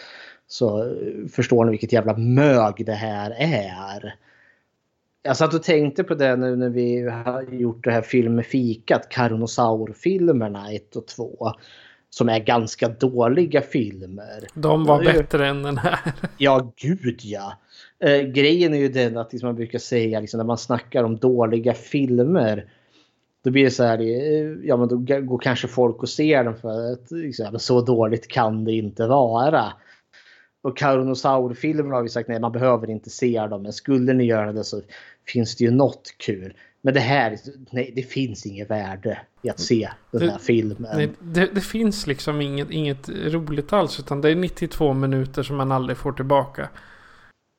[0.47, 4.14] Så eh, förstår ni vilket jävla mög det här är.
[5.29, 10.72] Jag satt och tänkte på det nu när vi har gjort det här filmfikat, Carnosaur-filmerna
[10.72, 11.53] 1 och 2.
[12.11, 14.47] Som är ganska dåliga filmer.
[14.55, 15.99] De var ju- bättre än den här.
[16.39, 17.53] Ja, gud ja.
[18.05, 21.16] Eh, grejen är ju den att liksom, man brukar säga liksom, när man snackar om
[21.16, 22.70] dåliga filmer.
[23.45, 26.57] Då blir det så här, eh, ja men då går kanske folk och ser den
[26.57, 29.64] för att liksom, så dåligt kan det inte vara.
[30.62, 34.53] Och Carnosaur-filmer har vi sagt nej man behöver inte se dem men skulle ni göra
[34.53, 34.81] det så
[35.29, 36.55] finns det ju något kul.
[36.83, 37.39] Men det här,
[37.72, 40.91] nej det finns inget värde i att se den Det- här filmen.
[40.97, 45.57] Nej, det, det finns liksom inget, inget roligt alls utan det är 92 minuter som
[45.57, 46.68] man aldrig får tillbaka.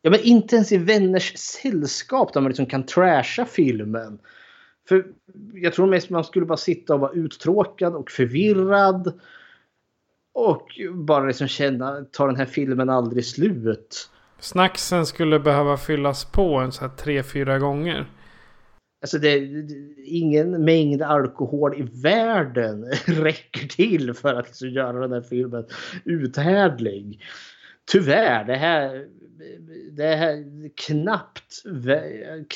[0.02, 4.20] Ja, men inte ens i vänners sällskap där man liksom kan trasha filmen.
[4.88, 5.06] För
[5.54, 9.20] jag tror mest man skulle bara sitta och vara uttråkad och förvirrad.
[10.34, 14.10] Och bara liksom känna, tar den här filmen aldrig slut?
[14.40, 18.06] Snacksen skulle behöva fyllas på en så här tre, fyra gånger.
[19.02, 19.50] Alltså det,
[20.06, 25.66] ingen mängd alkohol i världen räcker till för att liksom göra den här filmen
[26.06, 27.22] uthärdlig.
[27.92, 29.08] Tyvärr, det här,
[29.92, 31.64] det här är knappt,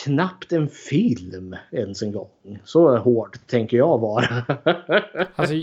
[0.04, 2.60] knappt en film ens en gång.
[2.64, 4.26] Så hård tänker jag vara.
[5.36, 5.56] Alltså,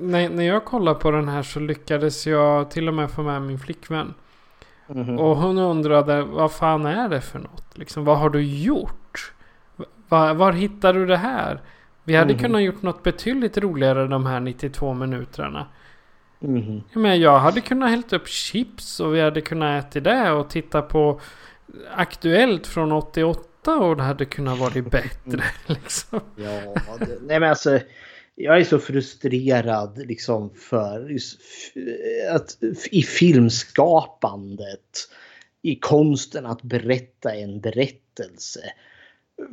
[0.00, 3.42] när, när jag kollar på den här så lyckades jag till och med få med
[3.42, 4.14] min flickvän.
[4.94, 5.18] Mhm.
[5.18, 7.78] Och hon undrade vad fan är det för något?
[7.78, 9.32] Liksom, vad har du gjort?
[10.08, 11.60] Va, var hittar du det här?
[12.04, 12.42] Vi hade Mhm.
[12.42, 15.66] kunnat gjort något betydligt roligare de här 92 minuterna.
[16.38, 16.82] Mhm.
[16.92, 20.50] Jag, menar, jag hade kunnat hällt upp chips och vi hade kunnat äta det och
[20.50, 21.20] titta på
[21.94, 25.42] Aktuellt från 88 och det hade kunnat varit bättre.
[25.66, 26.20] Liksom.
[26.36, 26.44] Ja,
[26.98, 27.78] det, nej men alltså.
[28.42, 31.16] Jag är så frustrerad liksom för
[32.30, 32.58] att
[32.90, 35.08] i filmskapandet.
[35.62, 38.60] I konsten att berätta en berättelse.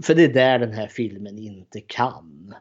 [0.04, 2.56] För det är där den här filmen inte kan.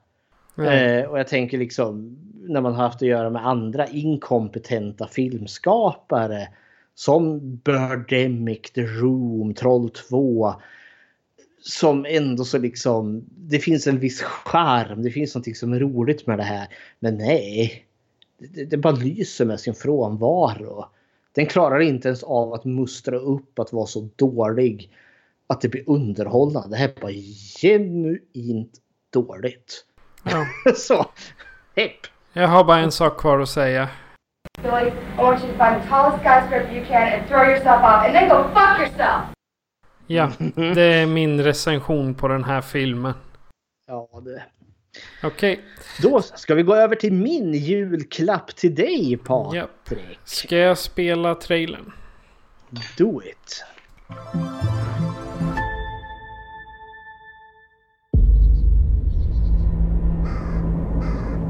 [0.59, 2.19] Eh, och jag tänker liksom
[2.49, 6.49] när man har haft att göra med andra inkompetenta filmskapare.
[6.95, 10.55] Som Birdemic, The Room, Troll 2.
[11.69, 16.27] Som ändå så liksom, det finns en viss charm, det finns någonting som är roligt
[16.27, 16.69] med det här.
[16.99, 17.87] Men nej,
[18.39, 20.85] det, det bara lyser med sin frånvaro.
[21.33, 24.91] Den klarar inte ens av att mustra upp att vara så dålig
[25.47, 26.69] att det blir underhållande.
[26.69, 27.13] Det här är bara
[27.61, 28.73] genuint
[29.13, 29.85] dåligt.
[30.25, 30.73] Ja.
[30.77, 31.07] så,
[31.77, 32.01] hepp.
[32.33, 33.89] Jag har bara en sak kvar att säga.
[34.63, 38.07] Billy, I want you to find the tallest skyscraper you can and throw yourself off,
[38.07, 39.36] and then go fuck yourself!
[40.07, 43.15] Ja, det är min recension på den här filmen.
[43.87, 44.43] Ja, det.
[45.23, 45.61] Okej,
[46.03, 50.19] Då ska vi gå över till min julklapp till dig Patrik.
[50.25, 51.93] ska jag spela trailern?
[52.99, 53.65] Do it.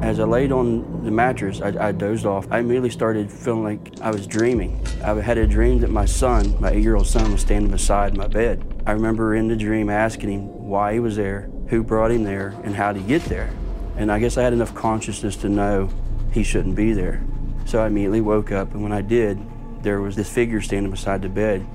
[0.07, 2.47] As I laid on the mattress, I, I dozed off.
[2.53, 4.81] I immediately started feeling like I was dreaming.
[5.03, 8.17] I had a dream that my son, my eight year old son, was standing beside
[8.17, 8.65] my bed.
[8.87, 12.55] I remember in the dream asking him why he was there, who brought him there,
[12.63, 13.51] and how to get there.
[13.97, 15.91] And I guess I had enough consciousness to know
[16.31, 17.21] he shouldn't be there.
[17.65, 19.41] So I immediately woke up, and when I did,
[19.83, 21.67] there was this figure standing beside the bed.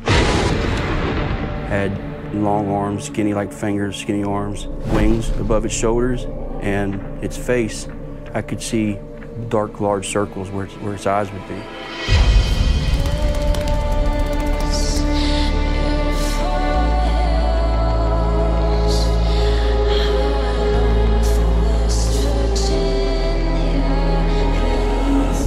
[1.67, 1.91] Had
[2.33, 6.23] long arms, skinny like fingers, skinny arms, wings above its shoulders,
[6.61, 7.89] and its face.
[8.33, 8.97] I could see
[9.49, 11.61] dark, large circles where where its eyes would be.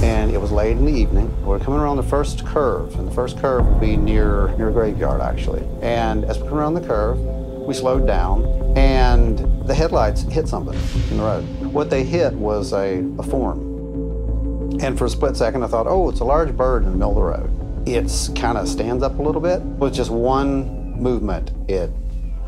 [0.03, 1.33] and it was late in the evening.
[1.43, 4.71] We're coming around the first curve, and the first curve would be near near a
[4.71, 5.67] graveyard actually.
[5.81, 8.45] And as we come around the curve, we slowed down,
[8.77, 10.79] and the headlights hit something
[11.09, 11.64] in the road.
[11.75, 16.09] What they hit was a, a form, and for a split second, I thought, "Oh,
[16.09, 19.19] it's a large bird in the middle of the road." It's kind of stands up
[19.19, 19.61] a little bit.
[19.61, 21.91] With just one movement, it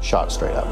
[0.02, 0.66] shot straight up.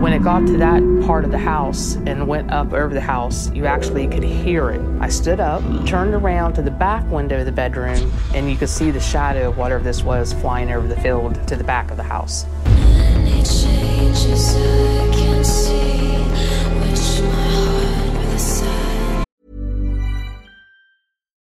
[0.00, 3.50] When it got to that part of the house and went up over the house,
[3.50, 4.80] you actually could hear it.
[5.00, 8.68] I stood up, turned around to the back window of the bedroom, and you could
[8.68, 11.96] see the shadow of whatever this was flying over the field to the back of
[11.96, 12.46] the house.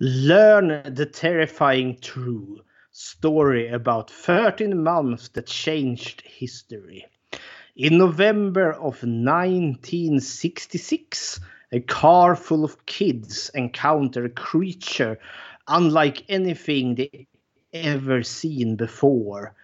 [0.00, 7.06] Learn the terrifying true story about 13 months that changed history.
[7.76, 15.20] In November of 1966, a car full of kids encounter a creature
[15.68, 17.28] unlike anything they
[17.72, 19.54] ever seen before.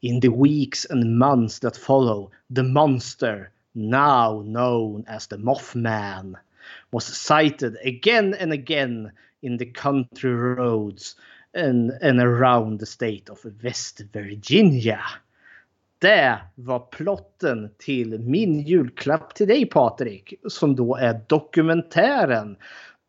[0.00, 6.36] In the weeks and months that follow, the monster, now known as the Mothman,
[6.90, 9.12] was sighted again and again
[9.42, 11.16] in the country roads
[11.54, 15.00] and, and around the state of West Virginia.
[15.98, 22.56] Det var plotten till min julklapp till dig Patrik, som då är dokumentären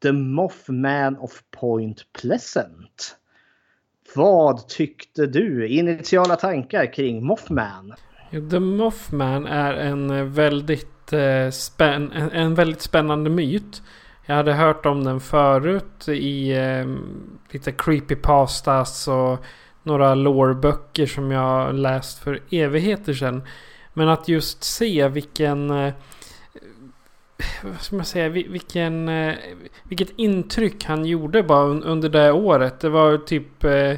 [0.01, 3.17] The Mothman of Point Pleasant.
[4.15, 5.67] Vad tyckte du?
[5.67, 7.93] Initiala tankar kring Mothman?
[8.31, 13.81] The Mothman är en eh, väldigt, eh, spän en, väldigt spännande myt.
[14.25, 16.85] Jag hade hört om den förut i eh,
[17.49, 19.43] lite creepypastas och
[19.83, 23.43] några loreböcker som jag läst för evigheter sedan.
[23.93, 25.71] Men att just se vilken...
[25.71, 25.93] Eh,
[27.63, 28.29] vad ska man säga?
[28.29, 29.35] Vilken, eh,
[29.83, 32.79] vilket intryck han gjorde bara under det året.
[32.79, 33.93] Det var typ eh,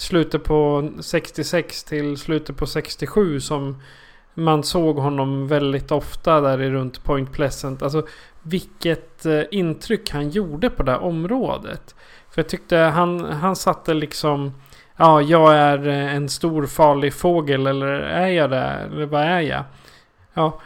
[0.00, 3.82] slutet på 66 till slutet på 67 som
[4.34, 7.82] man såg honom väldigt ofta där i runt Point Pleasant.
[7.82, 8.06] Alltså
[8.42, 11.94] vilket eh, intryck han gjorde på det här området.
[12.30, 14.52] För jag tyckte han, han satte liksom...
[14.96, 18.56] Ja, jag är eh, en stor farlig fågel eller är jag det?
[18.56, 19.64] Eller vad är jag?
[20.34, 20.60] Ja,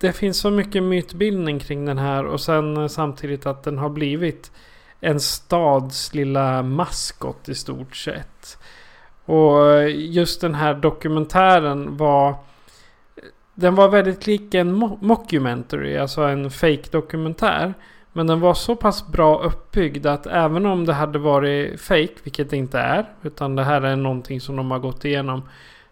[0.00, 3.88] det finns så mycket mytbildning kring den här och sen eh, samtidigt att den har
[3.88, 4.50] blivit
[5.00, 8.58] en stads lilla maskot i stort sett.
[9.28, 12.34] Och eh, just den här dokumentären var...
[13.54, 17.74] Den var väldigt lik en mockumentary, alltså en fake dokumentär.
[18.12, 22.50] Men den var så pass bra uppbyggd att även om det hade varit fake, vilket
[22.50, 25.42] det inte är, utan det här är någonting som de har gått igenom.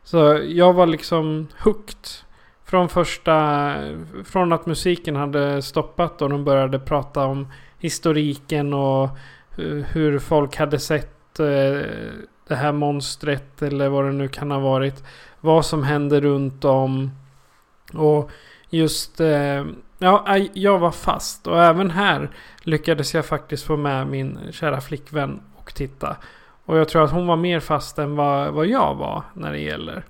[0.03, 2.09] Så jag var liksom hooked.
[2.65, 3.75] Från första,
[4.25, 9.05] från att musiken hade stoppat och de började prata om historiken och
[9.59, 11.91] eh, hur folk hade sett eh,
[12.49, 15.05] det här monstret eller vad det nu kan ha varit.
[15.41, 17.11] Vad som hände runt om.
[17.95, 18.31] Och
[18.71, 19.65] just, eh,
[19.99, 21.47] ja, jag var fast.
[21.47, 22.31] Och även här
[22.63, 26.17] lyckades jag faktiskt få med min kära flickvän och titta.
[26.65, 29.61] Och jag tror att hon var mer fast än vad, vad jag var när det
[29.61, 30.05] gäller.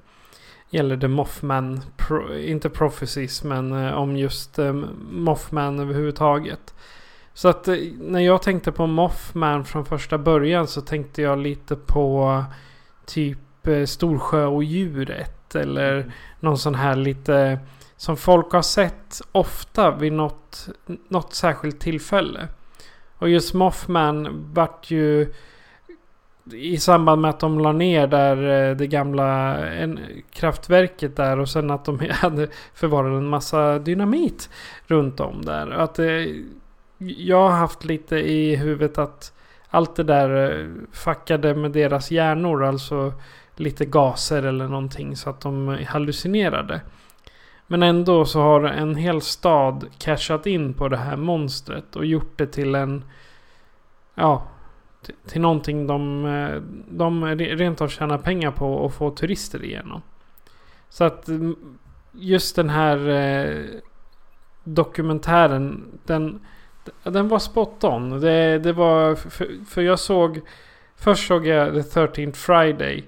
[0.71, 4.73] Gäller det Mothman, pro, inte Prophecies, men eh, om just eh,
[5.11, 6.75] Mothman överhuvudtaget.
[7.37, 11.77] Så att eh, när jag tänkte på Mothman från första början så tänkte jag lite
[11.77, 12.45] på
[13.07, 15.55] typ eh, Storsjöodjuret.
[15.55, 17.59] Eller någon sån här lite
[17.97, 20.69] som folk har sett ofta vid något,
[21.09, 22.49] något särskilt tillfälle.
[23.19, 25.35] Och just Mothman vart ju
[26.53, 31.49] i samband med att de la ner där eh, det gamla en, kraftverket där och
[31.49, 34.51] sen att de hade förvarat en massa dynamit
[34.87, 35.71] runt om där.
[35.71, 36.07] Att eh,
[36.99, 39.33] jag har haft lite i huvudet att
[39.69, 42.65] allt det där eh, fuckade med deras hjärnor.
[42.65, 43.13] Alltså
[43.57, 46.81] lite gaser eller någonting så att de eh, hallucinerade.
[47.67, 52.39] Men ändå så har en hel stad cashat in på det här monstret och gjort
[52.39, 53.05] det till en...
[54.15, 54.47] Ja,
[55.27, 60.03] till, någonting de, eh, de rent av tjänar pengar på och få turister igenom.
[60.89, 61.29] Så att
[62.13, 63.65] just den här eh,
[64.65, 66.41] dokumentären, den,
[67.03, 68.21] den var spot on.
[68.21, 70.41] Det, det var, för, för jag såg,
[70.97, 73.05] först såg jag The 13th Friday.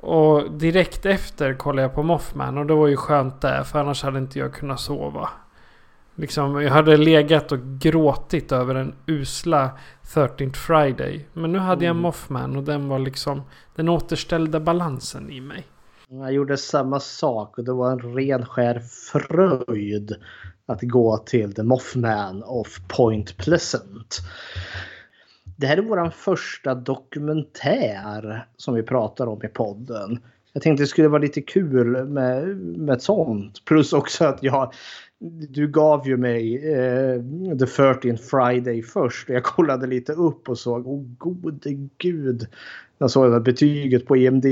[0.00, 4.02] Och direkt efter kollade jag på Mothman och det var ju skönt där för annars
[4.02, 5.28] hade inte jag kunnat sova.
[6.14, 9.70] Liksom, jag hade legat och gråtit över den usla
[10.02, 11.26] 13th Friday.
[11.32, 12.02] Men nu hade jag Mm.
[12.02, 13.42] Mothman och den var liksom
[13.74, 15.66] Den återställde balansen i mig.
[16.08, 18.80] Jag gjorde samma sak och det var en ren skär
[19.12, 20.16] fröjd
[20.66, 24.20] att gå till The Mothman of Point Pleasant.
[25.56, 30.18] Det här är vår första dokumentär som vi pratar om i podden.
[30.52, 33.64] Jag tänkte det skulle vara lite kul med, med sånt.
[33.64, 34.72] Plus också att jag,
[35.48, 37.20] du gav ju mig eh,
[37.58, 39.28] The 13th Friday först.
[39.28, 42.46] Jag kollade lite upp och såg, åh gode gud.
[42.98, 44.46] Jag såg det här betyget på IMD.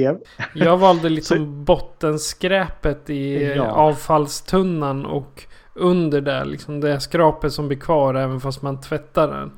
[0.54, 3.70] Jag valde liksom bottenskräpet i Ja.
[3.70, 5.42] avfallstunnan och
[5.75, 9.51] under där liksom det skrapet som blir kvar även fast man tvättar den.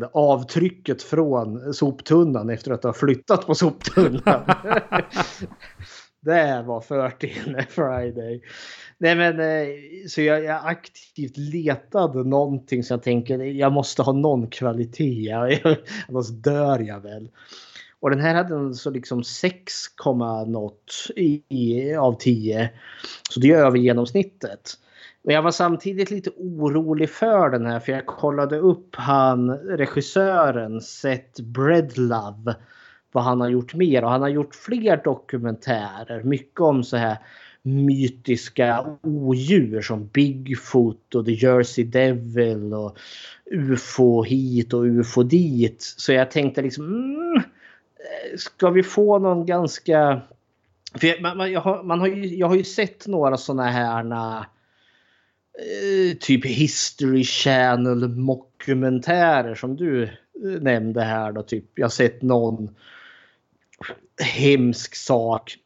[0.00, 4.20] Det avtrycket från soptunnan efter att ha flyttat på soptunnan.
[6.20, 8.42] det var 13 Friday.
[8.98, 9.66] Nej men eh,
[10.08, 15.32] så jag, jag aktivt letade någonting så jag tänker jag måste ha någon kvalitet.
[16.08, 17.28] Annars dör jag väl.
[18.00, 19.72] Och den här hade en så liksom 6,
[20.46, 22.70] något i, i, av 10.
[23.30, 24.78] Så det är över genomsnittet.
[25.26, 30.80] Och jag var samtidigt lite orolig för den här för jag kollade upp han regissören
[30.80, 32.54] Seth Breadlove.
[33.12, 36.22] Vad han har gjort mer och han har gjort fler dokumentärer.
[36.22, 37.18] Mycket om så här
[37.62, 42.98] mytiska odjur som Bigfoot och The Jersey Devil och
[43.50, 45.82] UFO hit och UFO dit.
[45.96, 47.42] Så jag tänkte liksom mm,
[48.36, 50.20] ska vi få någon ganska...
[51.00, 53.70] För jag, man, man, jag, har, man har ju, jag har ju sett några sådana
[53.70, 54.04] här
[55.58, 60.10] Eh, typ History Channel mockumentärer som du eh,
[60.60, 61.42] nämnde här då.
[61.42, 62.74] Typ, jag har sett någon
[64.20, 65.56] hemsk sak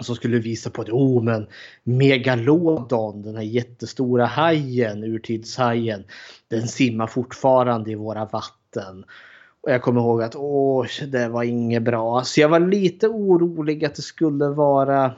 [0.00, 1.46] som skulle visa på att Oh men
[1.82, 6.04] Megalodon, den här jättestora hajen, urtidshajen.
[6.48, 9.04] Den simmar fortfarande i våra vatten.
[9.60, 12.24] Och jag kommer ihåg att åh, det var inget bra.
[12.24, 15.14] Så jag var lite orolig att det skulle vara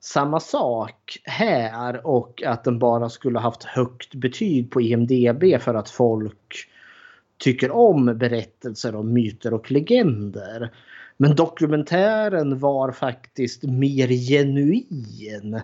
[0.00, 5.90] samma sak här och att den bara skulle haft högt betyg på IMDB för att
[5.90, 6.68] folk
[7.38, 10.74] tycker om berättelser om myter och legender.
[11.16, 15.54] Men dokumentären var faktiskt mer genuin.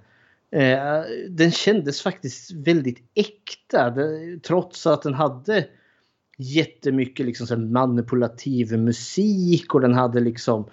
[0.51, 3.95] Eh, den kändes faktiskt väldigt äkta
[4.43, 5.67] trots att den hade
[6.39, 10.67] jättemycket liksom manipulativ musik och den hade liksom eh,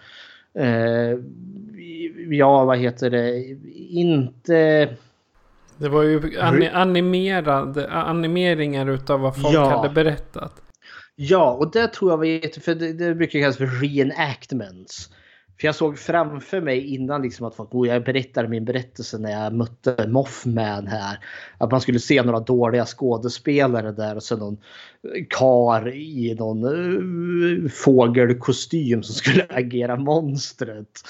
[2.29, 3.45] ja vad heter det
[3.89, 4.89] inte
[5.77, 6.39] det var ju
[6.73, 9.77] animerad, animeringar utav vad folk ja.
[9.77, 10.61] hade berättat.
[11.15, 12.59] Ja, och det tror jag var jätte...
[12.59, 15.09] För det, det brukar kallas för reenactments.
[15.59, 19.31] För jag såg framför mig innan liksom att folk, oh, jag berättade min berättelse när
[19.31, 21.19] jag mötte Mothman här.
[21.57, 24.57] Att man skulle se några dåliga skådespelare där och sen någon
[25.29, 31.01] kar i någon uh, fågelkostym som skulle agera monstret.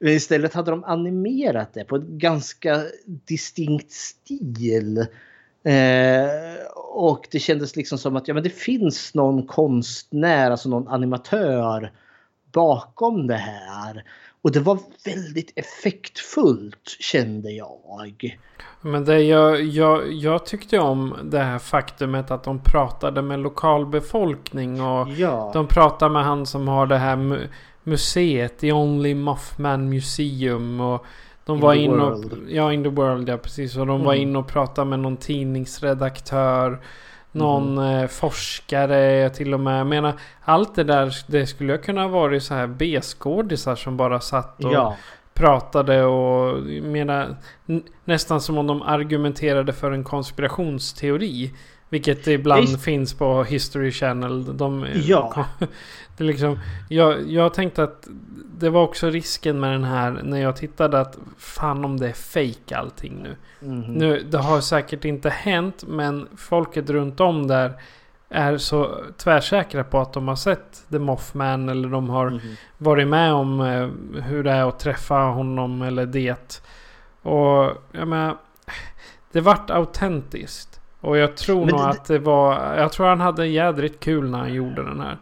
[0.00, 4.98] Men istället hade de animerat det på ett ganska distinkt stil.
[5.64, 10.88] Eh, och det kändes liksom som att ja, men det finns någon konstnär, alltså någon
[10.88, 11.90] animatör
[12.52, 14.04] bakom det här.
[14.42, 18.38] Och det var väldigt effektfullt kände jag.
[18.80, 24.82] Men det jag, jag, jag tyckte om det här faktumet att de pratade med lokalbefolkning
[24.82, 25.50] och ja.
[25.54, 27.48] de pratade med han som har det här
[27.82, 30.80] museet, The Only Mothman Museum.
[30.80, 31.06] Och
[31.44, 33.76] de in var in och, Ja, In the World, ja precis.
[33.76, 34.06] Och de mm.
[34.06, 36.80] var inne och pratade med någon tidningsredaktör.
[37.32, 38.08] Någon mm.
[38.08, 39.80] forskare till och med.
[39.80, 43.96] Jag menar, allt det där det skulle jag kunna ha varit så här B-skådisar som
[43.96, 44.96] bara satt och ja.
[45.34, 47.36] pratade och menar,
[48.04, 51.54] nästan som om de argumenterade för en konspirationsteori.
[51.90, 52.84] Vilket ibland Just...
[52.84, 54.56] finns på History Channel.
[54.56, 55.46] De, ja.
[56.16, 56.58] det liksom,
[56.88, 58.08] jag, jag tänkte att
[58.58, 62.12] det var också risken med den här när jag tittade att fan om det är
[62.12, 63.36] fake allting nu.
[63.62, 63.80] Mm.
[63.80, 64.26] nu.
[64.30, 67.72] Det har säkert inte hänt men folket runt om där
[68.28, 72.40] är så tvärsäkra på att de har sett The Mothman eller de har mm.
[72.78, 76.62] varit med om eh, hur det är att träffa honom eller det.
[77.22, 78.36] Och jag menar,
[79.32, 80.69] det vart autentiskt.
[81.00, 84.30] Och jag tror men nog det, att det var, jag tror han hade jädrigt kul
[84.30, 85.18] när han gjorde den här.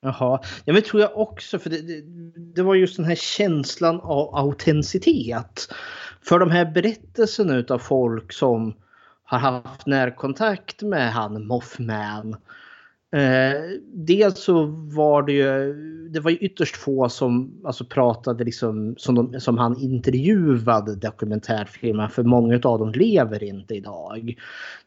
[0.00, 2.02] Jaha, ja men tror jag också för det, det,
[2.54, 5.74] det, var just den här känslan av autenticitet.
[6.22, 8.74] För de här berättelserna av folk som
[9.24, 12.36] har haft närkontakt med han Mothman
[13.10, 15.74] Eh, dels så var det ju,
[16.08, 22.08] det var ju ytterst få som alltså pratade liksom som, de, som han intervjuade dokumentärfilmer
[22.08, 24.34] för många av dem lever inte idag.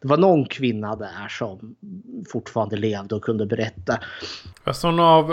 [0.02, 1.76] Det var någon kvinna där som
[2.32, 4.00] fortfarande levde och kunde berätta.
[4.64, 5.26] Fast hon, av,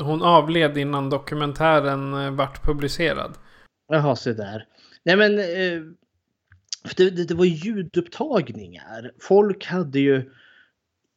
[0.00, 3.34] hon avled innan dokumentären eh, vart publicerad.
[3.88, 4.66] Jaha, se där.
[5.04, 5.82] Nej men, eh,
[6.96, 9.12] det, det, det var ljudupptagningar.
[9.20, 10.30] Folk hade ju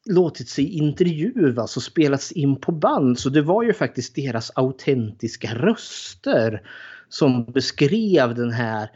[0.06, 3.20] låtit sig intervjuas och spelats in på band.
[3.20, 6.62] Så det var ju faktiskt deras autentiska röster
[7.10, 8.90] som beskrev den här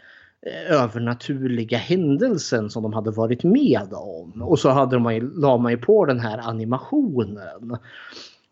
[0.45, 4.41] eh, övernaturliga händelsen som de hade varit med om.
[4.41, 7.77] Och så hade de, la man ju på den här animationen.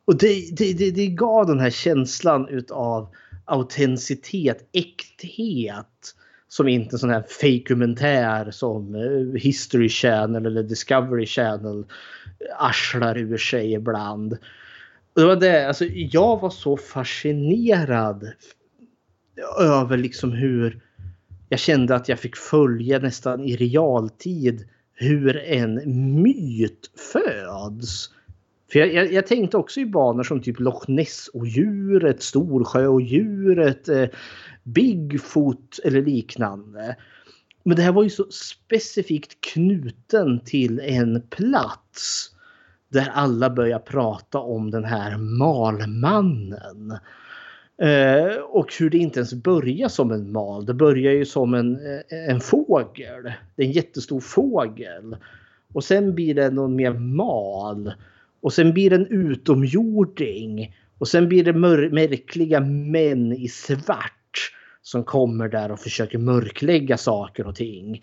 [0.05, 3.09] Och det, det, det, det gav den här känslan utav
[3.45, 6.15] autenticitet, äkthet
[6.47, 11.85] som inte en sån här fejkumentär som eh, History Channel eller Discovery Channel
[12.60, 14.38] arslar ur sig ibland.
[15.15, 18.32] det var det, alltså, jag var så fascinerad
[19.60, 20.82] över liksom hur
[21.49, 25.82] jag kände att jag fick följa nästan i realtid hur en
[26.22, 28.10] myt föds.
[28.72, 34.10] För jag, jag, jag tänkte också i banor som typ Loch Ness-odjuret, Storsjöodjuret, eh,
[34.64, 36.95] Bigfoot eller liknande.
[37.64, 42.32] Men det här var ju så specifikt knuten till en plats
[42.94, 46.98] där alla börjar prata om den här malmannen.
[47.82, 50.65] Eh, och hur det inte ens börjar som en mal.
[50.65, 53.24] Det börjar ju som en, eh, en fågel.
[53.56, 55.15] Det är en jättestor fågel.
[55.74, 57.94] Och sen blir det någon mer mal.
[58.41, 60.76] Och sen blir det en utomjording.
[60.98, 64.52] Och sen blir det märkliga män i svart
[64.82, 68.02] som kommer där och försöker mörklägga saker och ting.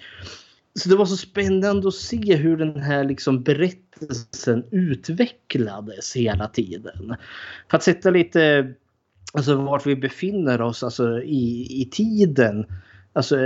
[0.75, 7.17] Så det var så spännande att se hur den här liksom berättelsen utvecklades hela tiden.
[7.71, 8.75] För att sätta lite
[9.33, 12.67] alltså vart vi befinner oss alltså i, i tiden.
[13.13, 13.37] Alltså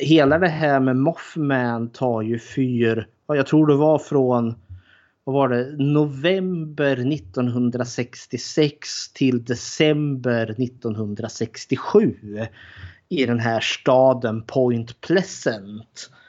[0.00, 4.54] hela det här med Mothman tar ju fyr, jag tror det var från
[5.24, 12.16] vad var det, november 1966 till december 1967
[13.08, 16.21] i den här staden Point Pleasant eh,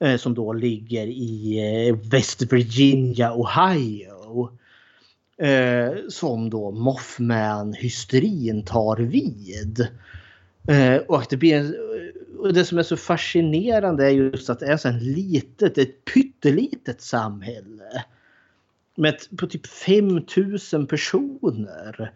[0.00, 1.58] Eh, som då ligger i
[1.88, 4.50] eh, West Virginia, Ohio.
[5.38, 9.88] Eh, som då Mothman-hysterin tar vid.
[11.08, 11.76] Och det, blir,
[12.38, 16.04] och det som är så fascinerande är just att det är så ett litet, ett
[16.04, 18.04] pyttelitet samhälle
[18.96, 22.12] med ett- på typ 5000 personer.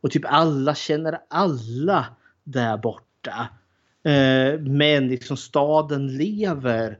[0.00, 2.06] Och typ alla känner alla
[2.44, 3.48] där borta.
[4.04, 6.98] Eh, men liksom staden lever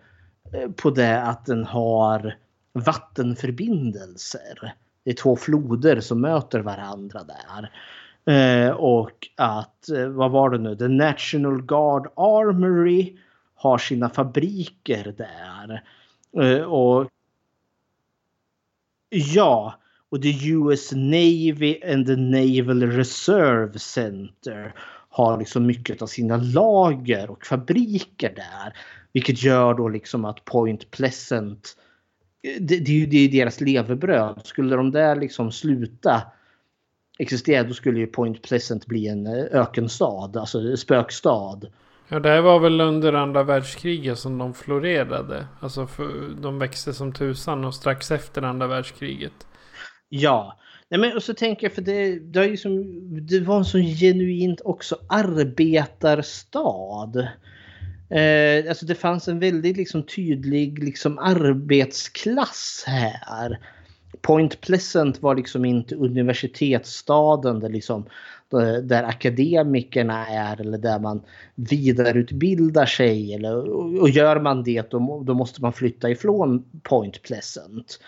[0.53, 2.37] eh, på det att den har
[2.73, 4.75] vattenförbindelser.
[5.05, 7.71] Det är två floder som möter varandra där.
[8.35, 13.17] Eh, och att, eh, vad var det nu, The National Guard Armory
[13.55, 15.83] har sina fabriker där.
[16.43, 17.09] Eh, och
[19.15, 19.75] Ja,
[20.09, 24.75] och the US Navy and the Naval Reserve Center
[25.13, 28.77] har liksom mycket av sina lager och fabriker där.
[29.13, 31.77] Vilket gör då liksom att Point Pleasant,
[32.43, 34.41] det, det är ju det är deras levebröd.
[34.45, 36.23] Skulle de där liksom sluta
[37.19, 41.61] existera då skulle ju Point Pleasant bli en eh, ökenstad, alltså spökstad.
[42.09, 45.47] Ja, det här var väl under andra världskriget som de florerade.
[45.61, 49.47] Alltså för, de växte som tusan och strax efter andra världskriget.
[50.09, 50.59] Ja,
[50.93, 53.65] Nej, men och så tänker jag för det, det, är ju som, det var en
[53.65, 57.29] så genuint också arbetarstad.
[58.11, 63.59] Eh, alltså det fanns en väldigt liksom tydlig liksom arbetsklass här.
[64.21, 68.07] Point Pleasant var liksom inte universitetsstaden där, liksom,
[68.83, 71.23] där akademikerna är eller där man
[71.55, 73.35] vidareutbildar sig.
[73.35, 73.71] Eller,
[74.01, 77.99] och gör man det då, då måste man flytta ifrån Point Pleasant.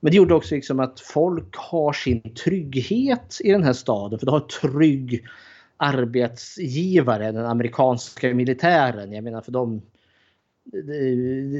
[0.00, 4.18] Men det gjorde också liksom att folk har sin trygghet i den här staden.
[4.18, 5.26] För du har trygg
[5.76, 9.12] arbetsgivare, den amerikanska militären.
[9.12, 9.82] Jag menar för de,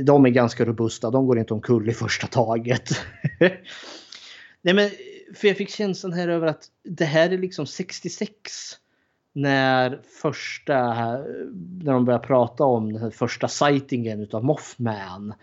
[0.05, 1.11] de är ganska robusta.
[1.11, 2.91] De går inte omkull i första taget.
[4.63, 4.91] Nej men
[5.35, 8.31] för jag fick känslan här över att det här är liksom 66
[9.33, 10.95] när första,
[11.83, 15.35] när de börjar prata om den första sightingen utav Mothman.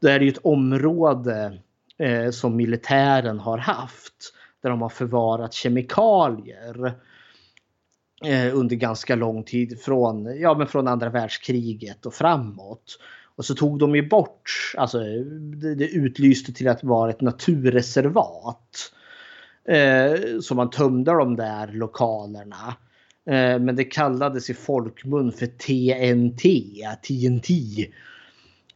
[0.00, 1.58] Då är det ju ett område
[2.00, 4.34] eh, som militären har haft.
[4.62, 6.94] Där de har förvarat kemikalier.
[8.24, 12.98] Eh, under ganska lång tid från, ja, men från andra världskriget och framåt.
[13.36, 18.92] Och så tog de ju bort, alltså det, det utlyste till att vara ett naturreservat.
[19.68, 22.76] Eh, så man tömde de där lokalerna.
[23.26, 26.42] Eh, men det kallades i folkmun för TNT,
[27.02, 27.86] TNT.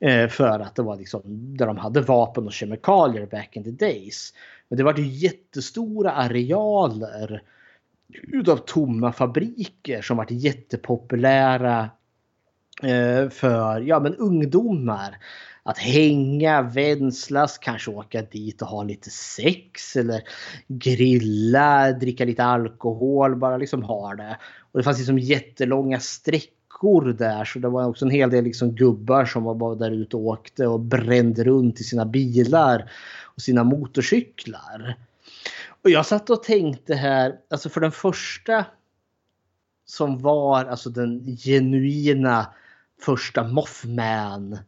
[0.05, 1.23] Eh, för att det var liksom
[1.57, 4.35] där de hade vapen och kemikalier back in the days.
[4.69, 7.43] Men det var ju jättestora arealer
[8.23, 11.91] utav tomma fabriker som varit jättepopulära
[12.83, 15.17] eh, för ja, men ungdomar.
[15.63, 20.23] Att hänga, vänslas, kanske åka dit och ha lite sex eller
[20.69, 24.39] grilla, dricka lite alkohol, bara liksom ha det.
[24.73, 26.01] Och det fanns liksom jättelånga
[26.75, 29.91] sträckor där så det var också en hel del liksom gubbar som var bara där
[29.91, 32.91] ute och åkte och brände runt i sina bilar
[33.37, 34.97] och sina motorcyklar.
[35.83, 38.65] Och jag satt och tänkte här, alltså för den första
[39.87, 42.47] som var alltså den genuina
[43.01, 44.59] första Mothman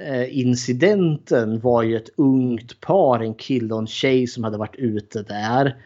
[0.00, 4.76] eh, incidenten var ju ett ungt par, en kille och en tjej som hade varit
[4.76, 5.76] ute där.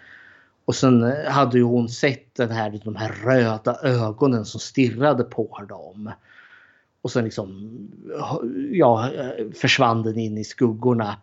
[0.66, 5.24] Och sen eh, hade ju hon sett den här, de här röda ögonen som stirrade
[5.24, 6.10] på dem.
[7.02, 7.78] Och sen liksom
[8.72, 11.16] ja, eh, försvann den in i skuggorna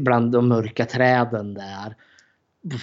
[0.00, 1.96] bland de mörka träden där.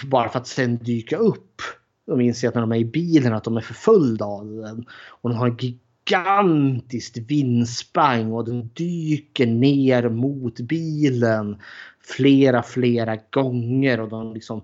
[0.06, 1.62] Bara för att sen dyka upp.
[2.06, 4.86] De inser att när de är i bilen att de är förföljda av den.
[5.08, 11.56] Och den har en gigantiskt vindspang och den dyker ner mot bilen
[12.00, 14.00] flera, flera gånger.
[14.00, 14.62] Och de liksom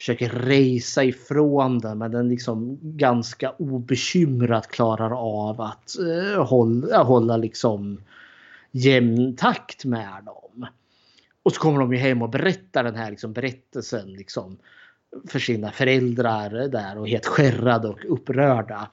[0.00, 7.04] försöker racea ifrån den men den liksom ganska obekymrat klarar av att eh, hålla, eh,
[7.04, 8.00] hålla liksom
[8.70, 10.66] jämn takt med dem.
[11.42, 14.58] Och så kommer de ju hem och berättar den här liksom berättelsen liksom
[15.28, 18.90] för sina föräldrar där och helt skärrade och upprörda.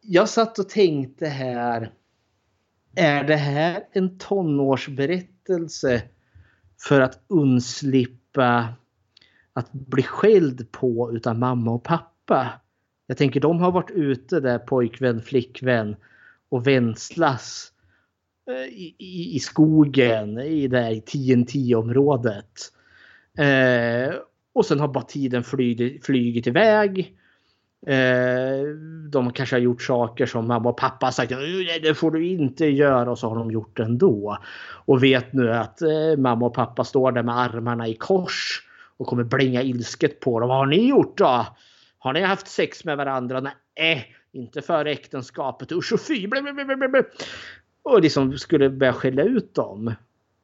[0.00, 1.92] Jag satt och tänkte här.
[2.94, 6.02] Är det här en tonårsberättelse
[6.88, 8.68] för att undslippa
[9.58, 12.60] att bli skälld på utav mamma och pappa?
[13.06, 15.96] Jag tänker de har varit ute där pojkvän, flickvän
[16.48, 17.72] och vänslas
[18.50, 22.72] eh, i, i, i skogen i det här TNT-området.
[23.38, 24.14] Eh,
[24.52, 27.14] och sen har bara tiden flygit, flygit iväg.
[27.86, 28.66] Eh,
[29.10, 31.32] de kanske har gjort saker som mamma och pappa har sagt
[31.82, 34.38] det får du inte göra och så har de gjort det ändå.
[34.84, 38.67] Och vet nu att eh, mamma och pappa står där med armarna i kors
[38.98, 40.48] och kommer blinga ilsket på dem.
[40.48, 41.46] Vad har ni gjort då?
[41.98, 43.40] Har ni haft sex med varandra?
[43.40, 44.02] Nej, eh,
[44.32, 45.72] inte före äktenskapet.
[45.72, 46.28] Usch och fy!
[47.82, 49.94] Och liksom skulle börja skälla ut dem.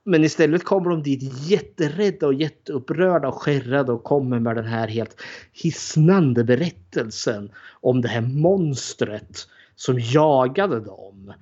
[0.04, 4.88] Men istället kommer de dit jätterädda och jätteupprörda och skärrade och kommer med den här
[4.88, 5.22] helt
[5.52, 7.50] hisnande berättelsen
[7.80, 11.32] om det här monstret som jagade dem.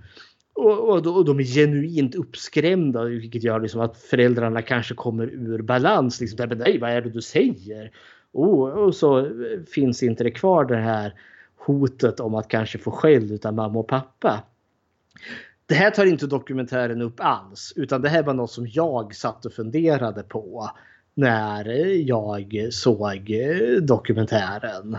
[0.55, 5.63] Och, och, och de är genuint uppskrämda vilket gör liksom att föräldrarna kanske kommer ur
[5.63, 6.21] balans.
[6.21, 7.91] Liksom, men nej, vad är det du säger?
[8.33, 11.15] Oh, och så eh, finns inte det kvar det här
[11.57, 14.43] hotet om att kanske få skäll utan mamma och pappa.
[15.67, 19.47] Det här tar inte dokumentären upp alls utan det här var något som jag satt
[19.47, 20.71] och funderade på
[21.15, 24.97] när jag såg eh, dokumentären.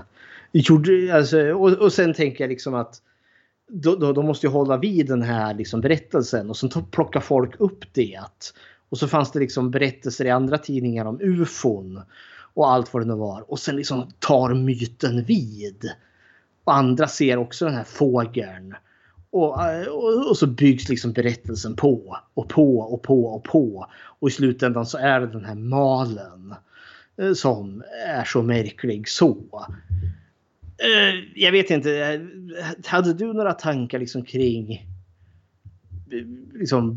[1.14, 3.02] alltså, och, och sen tänker jag liksom att
[3.68, 7.56] då, då, de måste ju hålla vid den här liksom berättelsen och sen plockar folk
[7.60, 8.20] upp det.
[8.90, 12.02] Och så fanns det liksom berättelser i andra tidningar om ufon
[12.54, 13.52] och allt vad det nu var.
[13.52, 15.92] Och sen liksom tar myten vid.
[16.64, 18.76] Och andra ser också den här fågeln.
[19.30, 19.60] Och,
[19.90, 23.88] och, och, så byggs liksom berättelsen på och på och på och på.
[23.94, 26.56] Och i slutändan så är det den här malen
[27.18, 29.66] eh, som är så märklig så.
[30.84, 32.22] Eh, jag vet inte.
[32.86, 34.88] Hade du några tankar liksom kring
[36.54, 36.96] liksom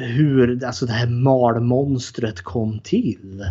[0.00, 3.44] hur alltså det här malmonstret kom till?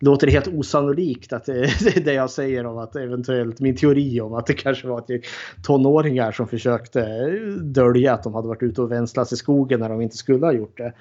[0.00, 1.70] låter det helt osannolikt att det,
[2.04, 5.10] det jag säger om att eventuellt min teori om att det kanske var att
[5.62, 7.30] tonåringar som försökte
[7.62, 10.52] dölja att de hade varit ute och vänslas i skogen när de inte skulle ha
[10.52, 10.92] gjort det.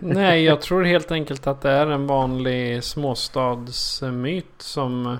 [0.00, 5.18] Nej, jag tror helt enkelt att det är en vanlig småstadsmyt som mm.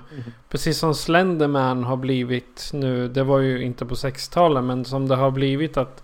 [0.49, 3.07] precis som Slenderman har blivit nu.
[3.07, 6.03] Det var ju inte på 60-talet men som det har blivit att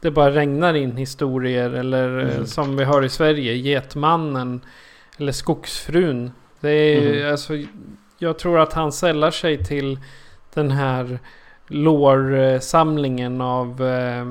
[0.00, 2.46] det bara regnar in historier eller mm.
[2.46, 4.60] som vi har i Sverige, Getmannen
[5.18, 6.32] eller Skogsfrun.
[6.60, 7.32] Det är mm.
[7.32, 7.52] alltså,
[8.18, 9.98] jag tror att han sällar sig till
[10.54, 11.18] den här
[11.66, 14.26] lårsamlingen av eh,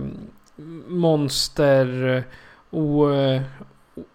[0.88, 2.24] monster,
[2.72, 3.10] o,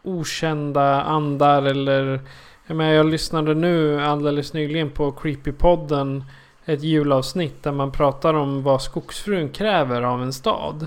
[0.03, 2.21] okända andar eller...
[2.67, 6.25] Jag, menar, jag lyssnade nu alldeles nyligen på Creepypodden
[6.65, 10.87] ett julavsnitt där man pratar om vad skogsfrun kräver av en stad.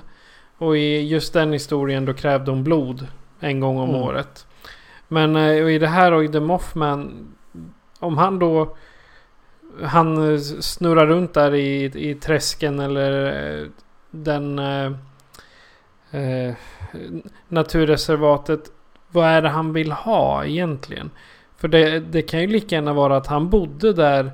[0.57, 3.07] Och i just den historien då krävde hon blod
[3.39, 4.01] en gång om mm.
[4.01, 4.45] året.
[5.07, 7.27] Men eh, i det här och i The Mothman.
[7.99, 8.77] Om han då.
[9.83, 13.25] Han eh, snurrar runt där i, i träsken eller
[13.61, 13.67] eh,
[14.11, 14.59] den.
[14.59, 16.53] Eh,
[17.48, 18.72] naturreservatet.
[19.11, 21.10] Vad är det han vill ha egentligen?
[21.57, 24.32] För det, det kan ju lika gärna vara att han bodde där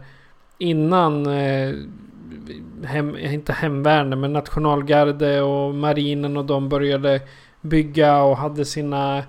[0.57, 1.25] innan.
[1.25, 1.75] Eh,
[2.83, 7.21] hem, inte hemvärnet men nationalgarde och marinen och de började
[7.61, 9.23] bygga och hade sina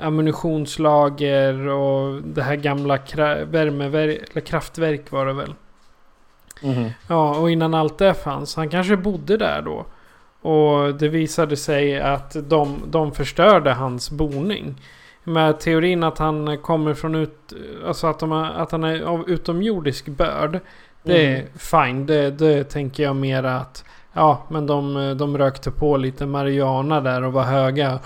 [0.00, 2.98] ammunitionslager och det här gamla
[3.46, 5.54] värmeverk, eller kraftverk var det väl.
[6.62, 6.90] Mm.
[7.08, 8.56] Ja, och innan allt det fanns.
[8.56, 9.86] Han kanske bodde där då.
[10.44, 14.74] Och det visade sig att de, de förstörde hans boning.
[15.24, 17.52] Med teorin att han kommer från ut...
[17.86, 20.60] Alltså att, de, att han är av utomjordisk börd.
[21.02, 21.46] Det är mm.
[21.56, 22.06] fine.
[22.06, 27.22] Det, det tänker jag mera att Ja, men de, de rökte på lite marijuana där
[27.22, 27.98] och var höga.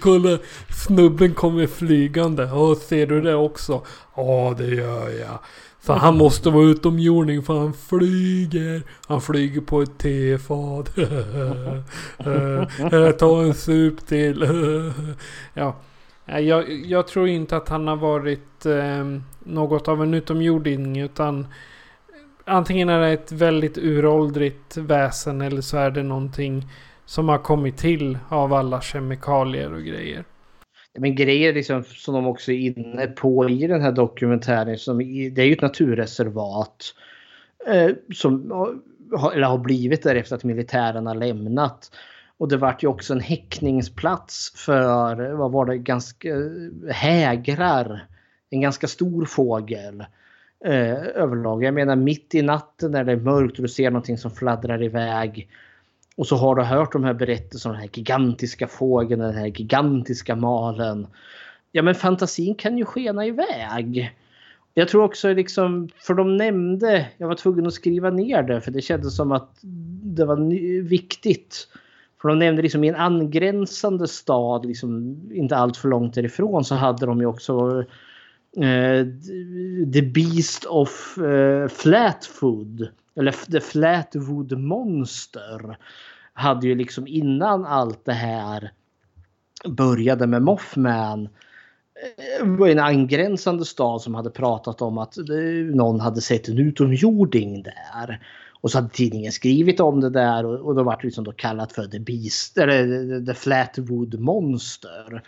[0.00, 0.38] Kolla,
[0.86, 2.42] snubben kommer flygande.
[2.42, 3.82] Ja, ser du det också?
[4.16, 5.38] Ja, det gör jag.
[5.80, 8.82] Så han måste vara utomjording för han flyger.
[9.08, 10.98] Han flyger på ett tefat.
[12.92, 14.44] Eh, ta en sup till.
[15.54, 15.76] ja.
[16.26, 19.04] Eh, jag, jag tror inte att han har varit eh,
[19.38, 21.46] något av en utomjording utan
[22.44, 26.68] antingen är det ett väldigt uråldrigt väsen eller så är det någonting
[27.04, 30.24] som har kommit till av alla kemikalier och grejer.
[30.98, 34.78] Men grejer liksom, som de också är inne på i den här dokumentären.
[34.78, 36.94] Som, det är ju ett naturreservat.
[37.66, 38.50] Eh, som
[39.12, 41.90] har, eller har blivit där efter att militären har lämnat.
[42.38, 48.06] Och det vart ju också en häckningsplats för, vad var det, ganska eh, hägrar.
[48.50, 50.04] En ganska stor fågel
[50.64, 51.64] eh, överlag.
[51.64, 54.82] Jag menar mitt i natten när det är mörkt och du ser någonting som fladdrar
[54.82, 55.48] iväg.
[56.20, 59.46] Och så har du hört de här berättelserna om den här gigantiska fågeln, den här
[59.46, 61.06] gigantiska malen.
[61.72, 64.16] Ja men fantasin kan ju skena iväg.
[64.74, 68.70] Jag tror också liksom, för de nämnde, jag var tvungen att skriva ner det för
[68.70, 69.58] det kändes som att
[70.02, 70.36] det var
[70.82, 71.68] viktigt.
[72.22, 76.74] För de nämnde liksom i en angränsande stad, liksom inte allt för långt därifrån, så
[76.74, 77.84] hade de ju också
[78.56, 79.06] eh,
[79.92, 82.88] The Beast of eh, Flatfood.
[83.16, 85.76] Eller The Flatwood Monster.
[86.32, 88.72] Hade ju liksom innan allt det här
[89.68, 95.24] började med Mothman eh, var en angränsande stad som hade pratat om att eh,
[95.74, 98.26] någon hade sett en utomjording där.
[98.60, 101.32] Och så hade tidningen skrivit om det där och, och då var det liksom då
[101.32, 105.22] kallat för The Beast, eller The Flatwood Monster.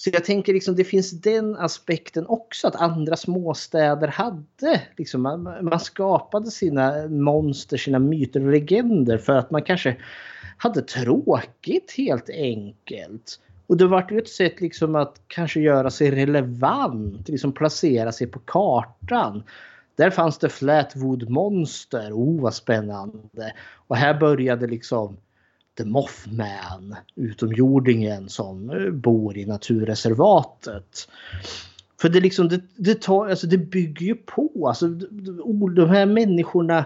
[0.00, 5.42] Så jag tänker liksom det finns den aspekten också att andra småstäder hade liksom man,
[5.42, 9.96] man skapade sina monster, sina myter och legender för att man kanske
[10.56, 13.40] hade tråkigt helt enkelt.
[13.66, 18.26] Och det var ju ett sätt liksom att kanske göra sig relevant, liksom placera sig
[18.26, 19.42] på kartan.
[19.96, 23.52] Där fanns det Flatwood Monster, oh vad spännande.
[23.88, 25.16] Och här började liksom
[25.78, 31.08] The Mothman, utomjordingen som eh, bor i naturreservatet.
[32.00, 34.68] För det, liksom, det, det, tar, alltså det bygger ju på.
[34.68, 34.88] Alltså,
[35.76, 36.84] de här människorna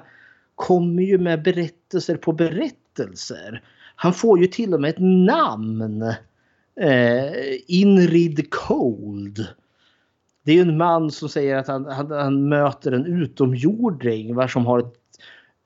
[0.55, 3.62] kommer ju med berättelser på berättelser.
[3.97, 6.02] Han får ju till och med ett namn.
[6.81, 7.32] Eh,
[7.66, 9.47] Inrid Cold.
[10.44, 14.78] Det är en man som säger att han, han, han möter en utomjording som har
[14.78, 14.94] ett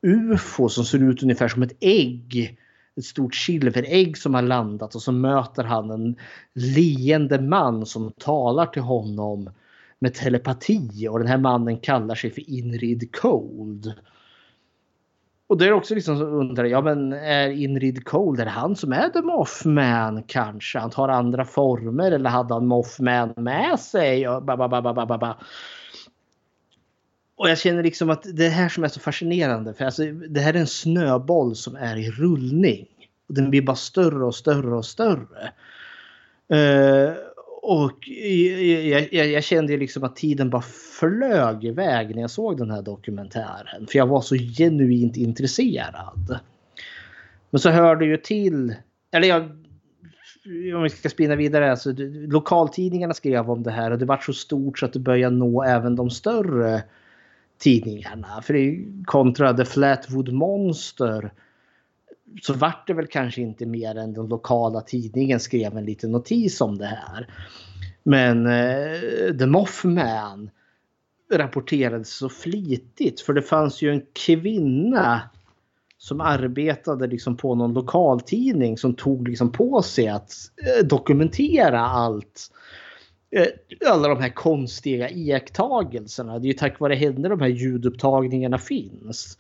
[0.03, 2.59] UFO som ser ut ungefär som ett ägg
[2.97, 6.17] ett stort silverägg som har landat och så möter han en
[6.55, 9.51] leende man som talar till honom
[9.99, 13.95] med telepati och den här mannen kallar sig för Inrid Cold.
[15.49, 18.93] Och det är också liksom undrar ja men är Inrid Cold, är det han som
[18.93, 20.79] är The Mothman kanske?
[20.79, 24.29] Han tar andra former eller hade han Mothman med sig?
[24.29, 25.37] Och, ba, ba, ba, ba, ba, ba
[27.37, 30.55] och jag känner liksom att det här som är så fascinerande för alltså, det här
[30.55, 32.87] är en snöboll som är i rullning.
[33.29, 35.53] Och den blir bara större och större och större.
[36.53, 37.15] Uh,
[37.63, 40.63] och jag, jag, jag, kände liksom att tiden bara
[40.99, 43.87] flög iväg när jag såg den här dokumentären.
[43.87, 46.39] För jag var så genuint intresserad.
[47.51, 48.75] Men så hörde ju till,
[49.13, 49.43] eller jag,
[50.77, 51.93] om vi ska spinna vidare, alltså,
[52.29, 55.63] lokaltidningarna skrev om det här och det var så stort så att det började nå
[55.63, 56.83] även de större
[57.59, 58.43] tidningarna.
[58.43, 61.33] För det kontra The Flatwood Monster
[62.43, 66.61] så vart det väl kanske inte mer än den lokala tidningen skrev en liten notis
[66.61, 67.29] om det här.
[68.03, 70.51] Men eh, The Mothman
[71.33, 75.21] rapporterades så flitigt för det fanns ju en kvinna
[75.99, 80.33] som arbetade liksom på någon lokaltidning som tog liksom på sig att
[80.67, 82.51] eh, dokumentera allt.
[83.31, 83.47] Eh,
[83.87, 86.39] alla de här konstiga iakttagelserna.
[86.39, 89.39] Det är ju tack vare henne de här ljudupptagningarna finns.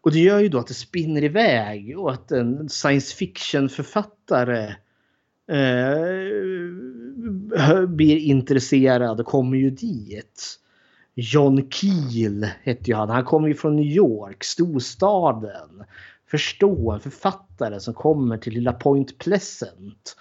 [0.00, 4.74] Och det gör ju då att det spinner iväg och att en science fiction författare
[5.48, 6.66] eh,
[7.88, 10.60] blir intresserad och kommer ju dit.
[11.14, 13.08] John Keel hette ju han.
[13.08, 15.84] Han kommer ju från New York, storstaden.
[16.26, 20.16] Förstå en författare som kommer till lilla Point Pleasant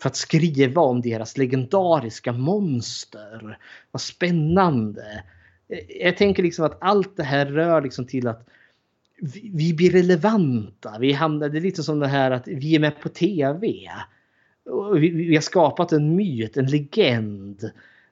[0.00, 3.58] för att skriva om deras legendariska monster.
[3.90, 5.24] Vad spännande.
[6.00, 8.48] Jag tänker liksom att allt det här rör liksom till att
[9.20, 10.96] vi, vi blir relevanta.
[11.00, 13.72] Vi hamnar, det är lite som det här att vi är med på tv.
[14.94, 17.70] Vi, vi har skapat en myt, en legend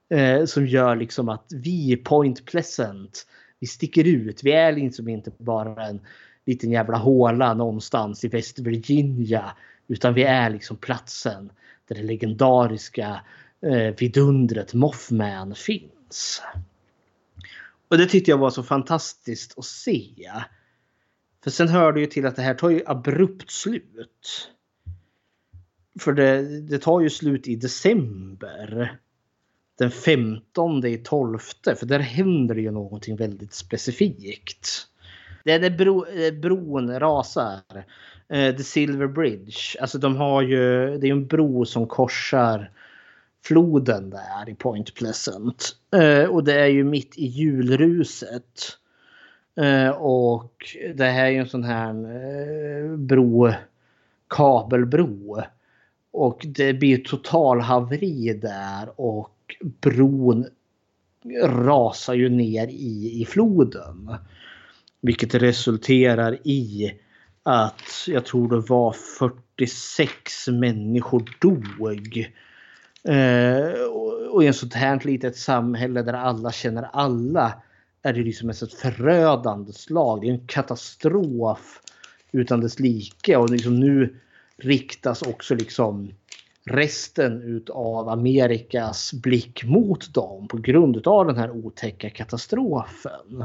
[0.09, 3.26] eh, som gör liksom att vi är Point Pleasant.
[3.60, 4.44] Vi sticker ut.
[4.44, 6.00] Vi är liksom inte bara en
[6.46, 9.44] liten jävla håla någonstans i West Virginia.
[9.88, 11.50] Utan vi är liksom platsen
[11.94, 13.20] där det legendariska
[13.62, 16.43] eh, vidundret Mothman finns.
[17.89, 20.31] Och det tyckte jag var så fantastiskt att se.
[21.44, 24.51] För sen hör det ju till att det här tar ju abrupt slut.
[26.01, 28.98] För det, det tar ju slut i december.
[29.78, 31.39] Den 15 i 12.
[31.77, 34.86] För där händer det ju någonting väldigt specifikt.
[35.44, 37.60] Det är när bro, eh, bron rasar.
[38.32, 39.80] Eh, The Silver Bridge.
[39.80, 42.70] Alltså de har ju, det är en bro som korsar
[43.44, 45.76] floden där i Point Pleasant.
[45.94, 48.78] Eh, och det är ju mitt i julruset.
[49.56, 53.52] Eh, och det här är ju en sån här eh, bro,
[54.28, 55.42] kabelbro.
[56.12, 60.46] Och det blir total haveri där och bron
[61.44, 64.16] rasar ju ner i, i floden.
[65.00, 66.92] Vilket resulterar i
[67.43, 72.32] att jag tror det var 46 människor dog.
[73.05, 73.82] Eh,
[74.31, 77.62] och i ett sånt här litet samhälle där alla känner alla
[78.02, 80.20] är det liksom ett förödande slag.
[80.20, 81.81] Det är en katastrof
[82.32, 83.36] utan dess like.
[83.36, 84.16] Och liksom nu
[84.56, 86.10] riktas också liksom
[86.64, 93.44] resten av Amerikas blick mot dem på grund av den här otäcka katastrofen.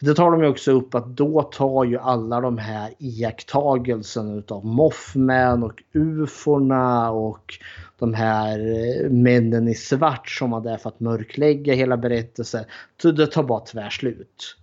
[0.00, 4.66] Det tar de ju också upp att då tar ju alla de här iakttagelserna utav
[4.66, 7.58] Mothman och uforna och
[7.98, 12.64] de här eh, männen i svart som var där för att mörklägga hela berättelsen.
[13.02, 14.56] Så det tar bara tvärslut.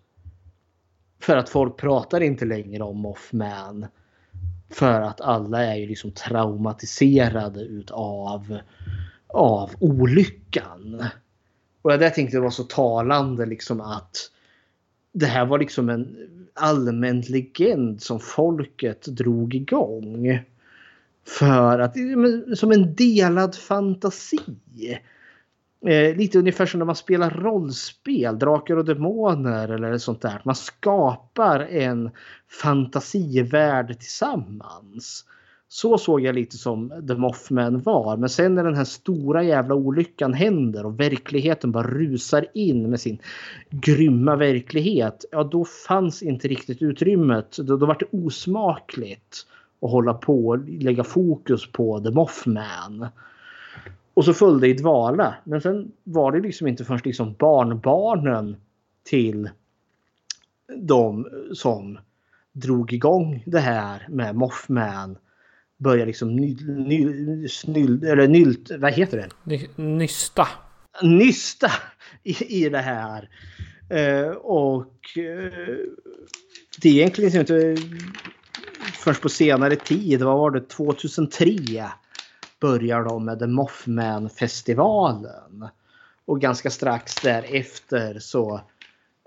[1.20, 3.86] För att folk pratar inte längre om Mothman.
[4.70, 8.58] För att alla är ju liksom traumatiserade utav
[9.28, 11.06] av olyckan.
[11.82, 14.32] Och jag där tänkte det var så talande liksom att
[15.16, 16.18] det här var liksom en
[16.54, 20.40] allmän legend som folket drog igång.
[21.28, 21.96] För att,
[22.58, 24.40] som en delad fantasi.
[25.86, 30.42] Eh, lite ungefär som när man spelar rollspel, Drakar och Demoner eller sånt där.
[30.46, 32.12] Man skapar en
[32.62, 35.26] fantasivärld tillsammans.
[35.76, 38.18] Så såg jag lite som The Mothman var.
[38.18, 43.00] Men sen när den här stora jävla olyckan händer och verkligheten bara rusar in med
[43.00, 43.20] sin
[43.70, 45.26] grymma verklighet.
[45.32, 47.58] Ja, då fanns inte riktigt utrymmet.
[47.58, 49.48] Då, då var det osmakligt
[49.82, 53.08] att hålla på och lägga fokus på The Mothman.
[54.14, 55.36] Och så föll det i dvala.
[55.44, 58.56] Men sen var det liksom inte först liksom barnbarnen
[59.04, 59.50] till
[60.78, 61.98] de som
[62.52, 65.18] drog igång det här med Mothman
[65.78, 69.30] börjar liksom ny, ny, snyld, eller nylt, vad heter det?
[69.44, 70.48] Ny, nysta.
[71.02, 71.72] Nysta
[72.24, 73.30] i, i det här.
[73.94, 75.78] Uh, och uh,
[76.82, 77.76] det är egentligen inte
[79.06, 81.90] först på senare tid, vad var det, 2003
[82.60, 85.68] börjar de med The Mothman-festivalen.
[86.26, 88.62] Och ganska strax därefter så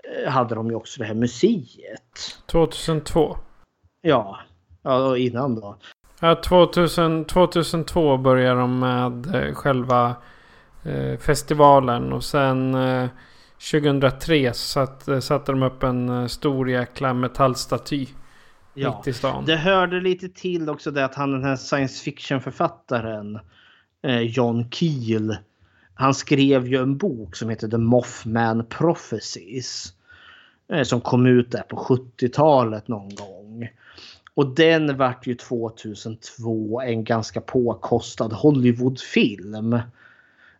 [0.03, 2.41] eh, hade de ju också det här museet.
[2.45, 3.37] 2002?
[4.01, 4.39] Ja,
[4.81, 5.77] ja innan då.
[6.21, 10.15] Ja, 2000, 2002 började de med eh, själva
[10.83, 13.09] eh, festivalen och sen eh,
[13.71, 18.07] 2003 satt, eh, satte de upp en stor jäkla metallstaty.
[18.73, 19.45] Ja, mitt i stan.
[19.45, 23.39] Det hörde lite till också det att han den här science fiction författaren
[24.21, 25.37] John Keel.
[25.93, 29.93] Han skrev ju en bok som heter The Mothman Prophecies.
[30.83, 33.38] som kom ut där på 70-talet någon gång.
[34.39, 39.73] Och den vart ju 2002 en ganska påkostad Hollywoodfilm.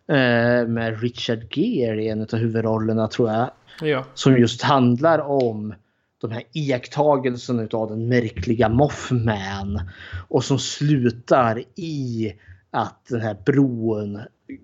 [0.06, 3.50] Eh, med Richard Gere i en av huvudrollerna tror jag.
[3.82, 4.04] Ja.
[4.14, 5.74] Som just handlar om
[6.20, 9.80] de här iakttagelserna av den märkliga Mothman.
[10.28, 12.32] Och som slutar i
[12.70, 14.20] att den här bron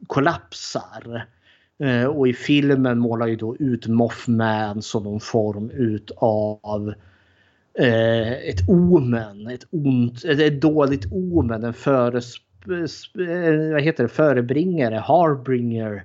[0.07, 1.27] kollapsar.
[1.79, 6.95] Eh, och i filmen målar ju då ut Mothman som någon form utav
[7.79, 12.35] eh, ett omen, ett ont, ett dåligt omen, en föres,
[12.69, 16.05] eh, vad heter det, förebringare, harbringer,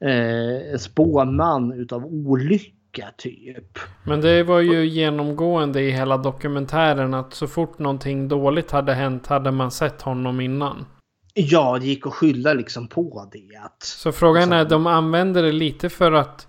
[0.00, 3.78] eh, spåman utav olycka typ.
[4.04, 9.26] Men det var ju genomgående i hela dokumentären att så fort någonting dåligt hade hänt
[9.26, 10.86] hade man sett honom innan.
[11.34, 13.38] Ja, det gick att skylla liksom på det.
[13.78, 16.48] Så frågan är, de använder det lite för att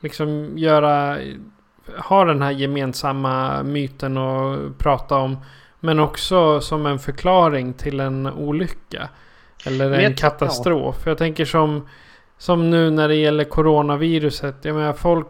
[0.00, 1.18] liksom göra
[1.98, 5.36] ha den här gemensamma myten att prata om.
[5.80, 9.08] Men också som en förklaring till en olycka.
[9.66, 10.96] Eller en Vet, katastrof.
[11.04, 11.10] Ja.
[11.10, 11.88] Jag tänker som,
[12.38, 14.56] som nu när det gäller coronaviruset.
[14.62, 15.26] Jag menar folk,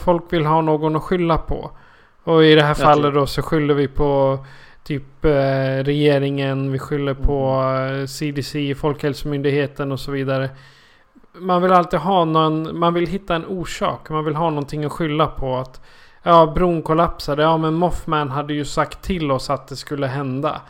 [0.00, 1.70] folk vill ha någon att skylla på.
[2.24, 4.38] Och i det här fallet då så skyller vi på
[4.84, 6.72] typ eh, regeringen.
[6.72, 7.62] Vi skyller på
[8.08, 8.76] CDC, mm.
[8.76, 10.50] Folkhälsomyndigheten och så vidare
[11.40, 14.10] man vill alltid ha någon, man vill hitta en orsak.
[14.10, 15.56] Man vill ha någonting att skylla på.
[15.56, 15.80] Att
[16.22, 17.42] ja, bron kollapsade.
[17.42, 20.62] Ja, men Mothman hade ju sagt till oss att det skulle hända.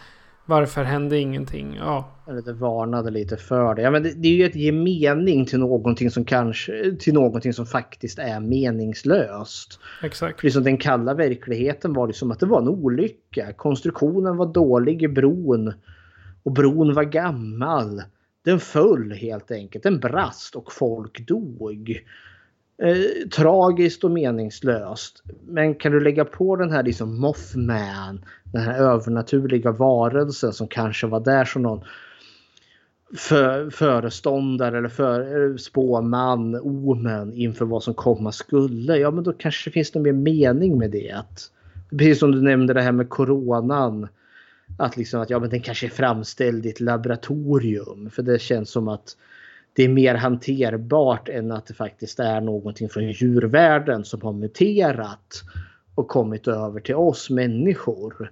[0.44, 1.76] Varför hände ingenting?
[1.80, 2.08] Ja.
[2.28, 3.82] Eller det varnade lite för det.
[3.82, 7.52] Ja, men det, det är ju att ge mening till någonting som kanske till någonting
[7.52, 9.80] som faktiskt är meningslöst.
[10.02, 10.42] Exakt.
[10.42, 13.52] Liksom den kalla verkligheten var det som att det var en olycka.
[13.52, 15.72] Konstruktionen var dålig i bron.
[16.42, 18.02] Och bron var gammal.
[18.44, 19.82] Den föll helt enkelt.
[19.82, 22.04] Den brast och folk dog.
[22.82, 25.22] Eh, tragiskt och meningslöst.
[25.46, 31.06] Men kan du lägga på den här liksom Mothman, den här övernaturliga varelsen som kanske
[31.06, 31.84] var där som någon
[33.16, 38.96] för, föreståndare eller för, spåman, omen inför vad som komma skulle.
[38.96, 41.10] Ja men då kanske det finns någon mer mening med det.
[41.10, 41.50] Att,
[41.90, 44.08] precis som du nämnde det här med coronan
[44.78, 48.10] att, liksom att ja, men den kanske är framställd i ett laboratorium.
[48.10, 49.16] För det känns som att
[49.72, 55.42] det är mer hanterbart än att det faktiskt är någonting från djurvärlden som har muterat
[55.94, 58.30] och kommit över till oss människor.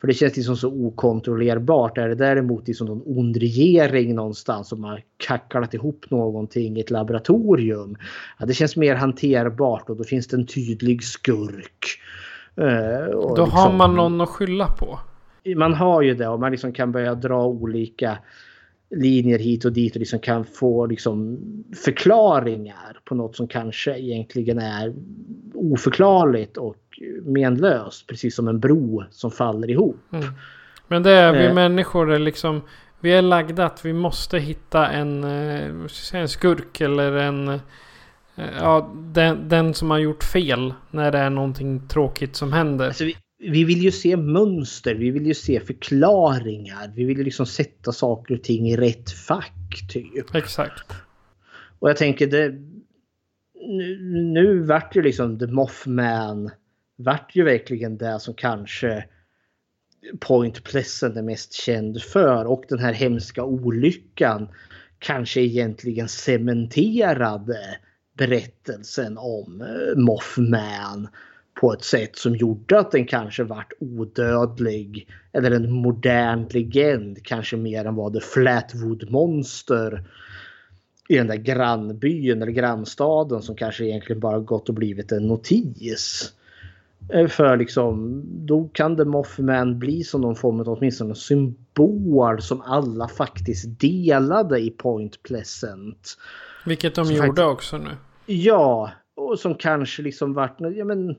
[0.00, 1.98] För det känns liksom så okontrollerbart.
[1.98, 6.90] Är det däremot liksom någon ond regering någonstans som har kacklat ihop någonting i ett
[6.90, 7.96] laboratorium.
[8.38, 12.00] Ja, det känns mer hanterbart och då finns det en tydlig skurk.
[12.58, 12.66] Uh,
[13.10, 14.98] då liksom, har man någon att skylla på
[15.56, 18.18] man har ju det och man liksom kan börja dra olika
[18.96, 21.38] linjer hit och dit och liksom kan få liksom
[21.84, 24.94] förklaringar på något som kanske egentligen är
[25.54, 26.76] oförklarligt och
[27.22, 28.06] menlöst.
[28.06, 29.96] Precis som en bro som faller ihop.
[30.12, 30.26] Mm.
[30.88, 31.54] Men det är vi Eh.
[31.54, 32.60] människor är liksom.
[33.00, 35.70] Vi är lagda att vi måste hitta en, eh,
[36.12, 37.48] en skurk eller en...
[37.48, 37.60] eh,
[38.58, 42.86] Ja, den, den som har gjort fel när det är någonting tråkigt som händer.
[42.86, 46.92] Alltså vi, vi vill ju se mönster, vi vill ju se förklaringar.
[46.94, 50.34] Vi vill ju liksom sätta saker och ting i rätt fack typ.
[50.34, 50.92] Exakt.
[51.78, 52.54] Och jag tänker det...
[53.62, 53.98] Nu,
[54.32, 56.50] nu vart ju liksom The Mothman
[56.96, 59.04] vart ju verkligen det som kanske
[60.20, 64.48] Point Pleasant är mest känd för och den här hemska olyckan
[64.98, 67.58] kanske egentligen cementerade
[68.16, 71.08] berättelsen om eh, Mothman
[71.60, 77.56] på ett sätt som gjorde att den kanske vart odödlig eller en modern legend kanske
[77.56, 80.04] mer än vad The Flatwood Monster
[81.08, 86.32] i den där grannbyn eller grannstaden som kanske egentligen bara gått och blivit en notis.
[87.08, 92.60] Eh, För liksom, då kan The Mothman bli som någon form av åtminstone symbol som
[92.60, 96.18] alla faktiskt delade i Point Pleasant.
[96.66, 97.90] Vilket de Som gjorde också nu.
[98.26, 101.16] Ja, och som kanske liksom vart ja, men,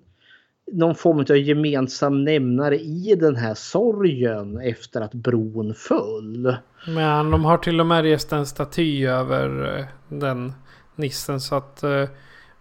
[0.73, 6.56] någon form av gemensam nämnare i den här sorgen efter att bron föll.
[6.88, 10.53] Men de har till och med rest en staty över eh, den
[10.95, 11.39] nissen.
[11.39, 12.10] Så att eh,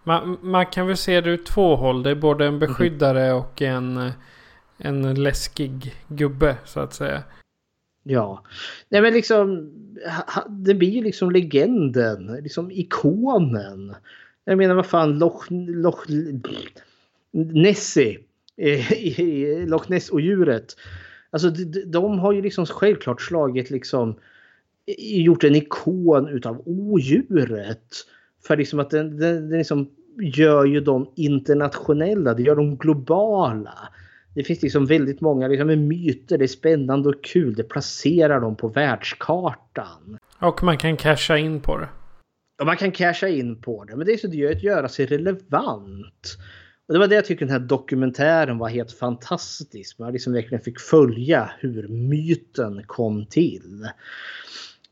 [0.03, 2.03] man, man kan väl se det ur två håll.
[2.03, 4.11] Det är både en beskyddare och en, eh,
[4.77, 7.23] en läskig gubbe så att säga.
[8.03, 8.43] Ja,
[8.89, 9.71] nej men liksom
[10.49, 13.95] det blir ju liksom legenden, liksom ikonen.
[14.43, 16.09] Jag menar vad fan Loch, Loch
[17.33, 18.19] Nessie,
[18.57, 20.75] eh, i Loch Ness och djuret.
[21.29, 24.15] Alltså de, de- de har ju liksom självklart slagit liksom
[24.97, 27.87] gjort en ikon utav odjuret.
[28.47, 29.89] För liksom att den, den, den liksom
[30.21, 33.77] gör ju dem internationella, det gör dem globala.
[34.35, 38.55] Det finns liksom väldigt många liksom, myter, det är spännande och kul, det placerar dem
[38.55, 40.17] på världskartan.
[40.39, 41.89] Och man kan casha in på det.
[42.59, 44.89] Och man kan casha in på det, men det är så det gör att göra
[44.89, 46.37] sig relevant.
[46.91, 49.99] Och det var det jag tycker den här dokumentären var helt fantastisk.
[49.99, 53.89] Man liksom verkligen fick följa hur myten kom till.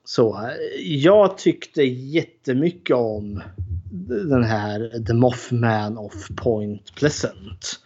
[0.04, 0.50] Så
[0.80, 3.42] jag tyckte jättemycket om
[4.30, 7.80] den här The Mothman of Point Pleasant.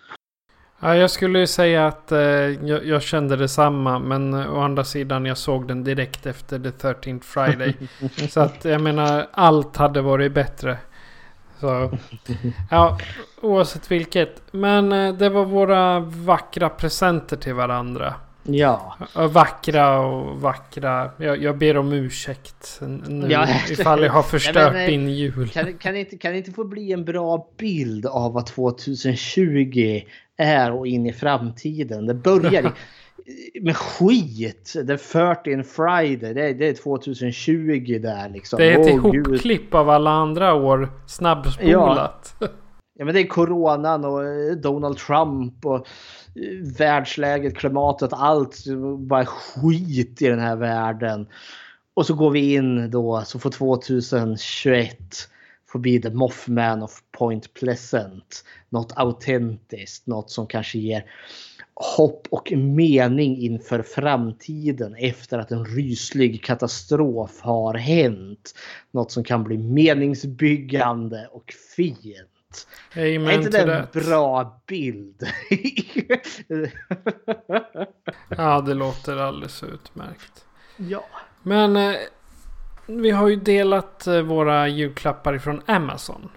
[0.80, 4.00] Ja, jag skulle ju säga att eh, jag, jag kände detsamma.
[4.00, 7.76] Men eh, å andra sidan jag såg den direkt efter The 13th Friday.
[8.30, 10.78] så att jag menar allt hade varit bättre.
[11.64, 11.98] Så
[12.72, 12.98] ja,
[13.42, 14.42] oavsett vilket.
[14.52, 18.14] Men eh, det var våra vackra presenter till varandra.
[18.44, 18.98] Ja.
[19.16, 21.12] Vackra och vackra.
[21.18, 23.48] Jag, jag ber om ursäkt nu Ja.
[23.70, 25.50] ifall jag har Nej, förstört men, eh, din jul.
[25.50, 30.02] Kan, kan, det inte, kan det inte få bli en bra bild av vad 2020
[30.38, 32.06] är och in i framtiden?
[32.06, 32.72] Det börjar
[33.62, 34.74] med skit.
[34.74, 38.58] The 13 Friday, det är, det är 2020 där liksom.
[38.58, 39.28] Det är ett Åh, gud.
[39.28, 42.36] ihopklipp av alla andra år snabbspolat.
[42.96, 48.64] Ja men det är coronan och eh, Donald Trump och eh, världsläget, klimatet, allt.
[48.98, 51.28] Bara skit i den här världen.
[51.94, 54.98] Och så går vi in då så får 2021
[55.74, 58.46] får bli The Mothman of Point Pleasant.
[58.70, 61.06] Något autentiskt, något som kanske ger
[61.76, 68.56] hopp och mening inför framtiden efter att en ryslig katastrof har hänt.
[68.92, 72.68] Något som kan bli meningsbyggande och fint.
[72.96, 75.28] Amen är inte det en bra bild?
[78.38, 80.46] Ja, det låter alldeles utmärkt.
[80.78, 81.06] ja.
[81.44, 81.96] Men eh,
[82.88, 86.30] vi har ju delat eh, våra julklappar ifrån Amazon.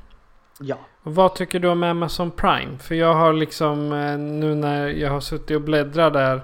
[0.61, 0.79] Ja.
[1.09, 2.79] Vad tycker du om Amazon Prime?
[2.79, 6.41] För jag har liksom eh, nu när jag har suttit och bläddrat där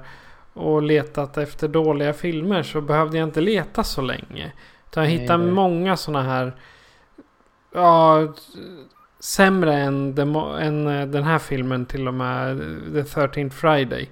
[0.53, 4.53] och letat efter dåliga filmer så behövde jag inte leta så länge.
[4.91, 5.53] Utan jag hittade nej.
[5.53, 6.53] många sådana här
[7.75, 8.33] ja,
[9.21, 12.59] sämre än, den, än eh, den här filmen till och med
[12.93, 14.11] The 13th Friday.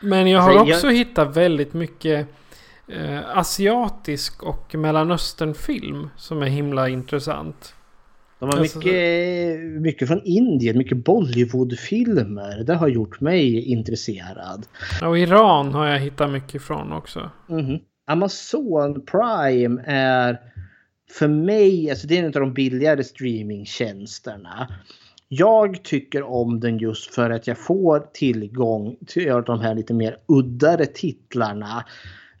[0.00, 2.28] Men jag har Alltså, jag- också hittat väldigt mycket
[2.88, 7.75] eh, asiatisk och mellanösternfilm som är himla intressant.
[8.38, 12.64] De har Alltså, mycket, mycket från Indien, mycket Bollywoodfilmer.
[12.64, 14.66] Det har gjort mig intresserad.
[15.02, 17.30] Och Iran har jag hittat mycket ifrån också.
[17.48, 17.78] Mhm.
[18.06, 20.40] Amazon Prime är
[21.10, 24.68] för mig, alltså det är en av de billigare streamingtjänsterna.
[25.28, 30.16] Jag tycker om den just för att jag får tillgång till de här lite mer
[30.28, 31.84] uddare titlarna.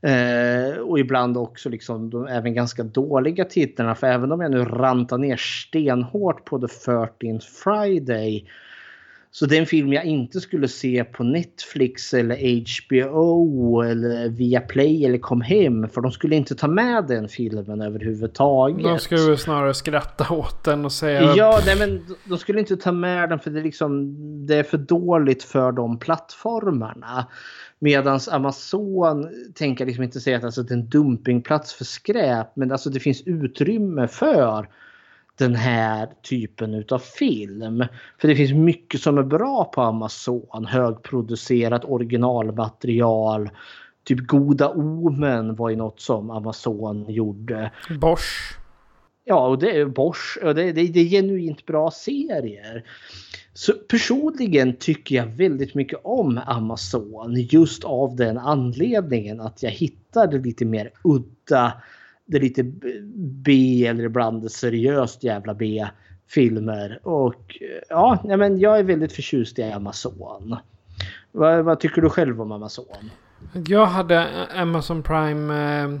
[0.06, 3.94] Eh, och ibland också liksom de även ganska dåliga titlarna.
[3.94, 8.46] För även om jag nu rantar ner stenhårt på The 13th Friday.
[9.38, 15.04] Så det är en film jag inte skulle se på Netflix eller HBO eller Viaplay
[15.04, 15.88] eller Kom Hem.
[15.88, 18.84] För de skulle inte ta med den filmen överhuvudtaget.
[18.84, 21.34] De skulle snarare skratta åt den och säga...
[21.36, 24.62] Ja, nej, men de skulle inte ta med den för det är, liksom, det är
[24.62, 27.26] för dåligt för de plattformarna.
[27.78, 32.56] Medan Amazon tänker liksom inte säga att alltså, det är en dumpingplats för skräp.
[32.56, 34.68] Men alltså det finns utrymme för
[35.38, 37.84] den här typen utav film.
[38.20, 40.64] För det finns mycket som är bra på Amazon.
[40.64, 43.50] Högproducerat originalmaterial.
[44.04, 47.70] Typ Goda Omen var ju något som Amazon gjorde.
[48.00, 48.58] Bosch.
[49.24, 50.38] Ja, och det är Bosch.
[50.42, 52.84] Och det, det, det är genuint bra serier.
[53.54, 60.38] Så personligen tycker jag väldigt mycket om Amazon just av den anledningen att jag hittade
[60.38, 61.72] lite mer udda,
[62.26, 62.62] det lite
[63.16, 65.86] B eller ibland seriöst jävla B
[66.28, 67.00] filmer.
[67.02, 67.58] Och
[67.88, 70.56] ja, men jag är väldigt förtjust i Amazon.
[71.32, 73.10] Vad, vad tycker du själv om Amazon?
[73.66, 76.00] Jag hade Amazon Prime eh,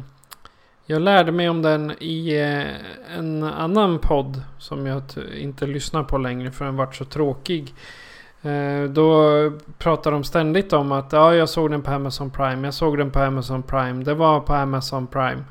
[0.88, 5.02] jag lärde mig om den i eh, en annan podd som jag
[5.36, 7.74] inte lyssnar på längre för den vart så tråkig.
[8.42, 9.30] Eh, då
[9.78, 12.66] pratar de ständigt om att ja, jag såg den på Amazon Prime.
[12.66, 14.04] Jag såg den på Amazon Prime.
[14.04, 15.44] Det var på Amazon Prime.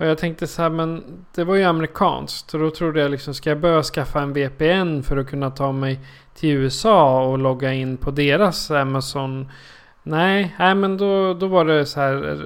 [0.00, 1.04] Och jag tänkte så här, men
[1.34, 2.50] det var ju amerikanskt.
[2.50, 5.72] Så då trodde jag liksom, ska jag börja skaffa en VPN för att kunna ta
[5.72, 6.00] mig
[6.34, 9.48] till USA och logga in på deras Amazon
[10.02, 12.38] Nej, nej men då, då var det så här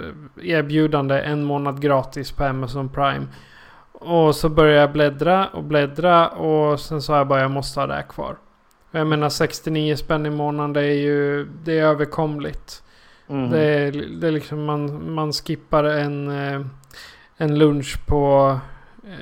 [0.43, 3.27] erbjudande en månad gratis på Amazon Prime.
[3.93, 7.87] Och så började jag bläddra och bläddra och sen sa jag bara jag måste ha
[7.87, 8.37] det här kvar.
[8.91, 12.83] Jag menar 69 spänn i månaden det är ju det är överkomligt.
[13.29, 13.51] Mm.
[13.51, 16.61] Det, är, det är liksom man, man skippar en, eh,
[17.37, 18.59] en lunch på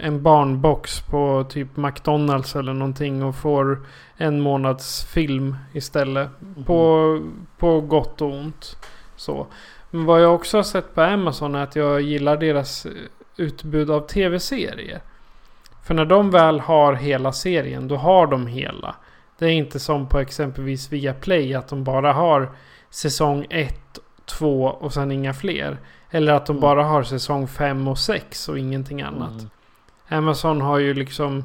[0.00, 3.86] en barnbox på typ McDonalds eller någonting och får
[4.16, 6.28] en månads film istället.
[6.42, 6.64] Mm.
[6.64, 7.20] På,
[7.58, 8.76] på gott och ont.
[9.16, 9.46] Så.
[9.90, 12.86] Men vad jag också har sett på Amazon är att jag gillar deras
[13.36, 15.00] utbud av tv-serier.
[15.84, 18.94] För när de väl har hela serien, då har de hela.
[19.38, 22.50] Det är inte som på exempelvis Viaplay att de bara har
[22.90, 23.74] säsong 1,
[24.24, 25.78] 2 och sen inga fler.
[26.14, 26.60] Eller att de mm.
[26.60, 29.32] bara har säsong 5 och 6 och ingenting annat.
[29.32, 29.48] Mm.
[30.08, 31.44] Amazon har ju liksom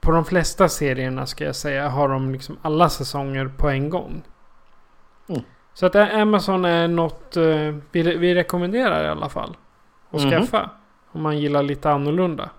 [0.00, 4.22] på de flesta serierna ska jag säga har de liksom alla säsonger på en gång.
[5.28, 5.42] Mm.
[5.74, 9.56] Så att Amazon är något uh, vi, vi rekommenderar i alla fall.
[10.10, 10.30] Att mm.
[10.30, 10.70] skaffa.
[11.12, 12.50] Om man gillar lite annorlunda.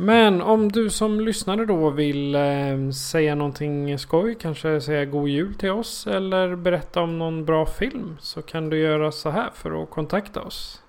[0.00, 5.54] Men om du som lyssnare då vill eh, säga någonting skoj, kanske säga god jul
[5.54, 9.82] till oss eller berätta om någon bra film så kan du göra så här för
[9.82, 10.82] att kontakta oss.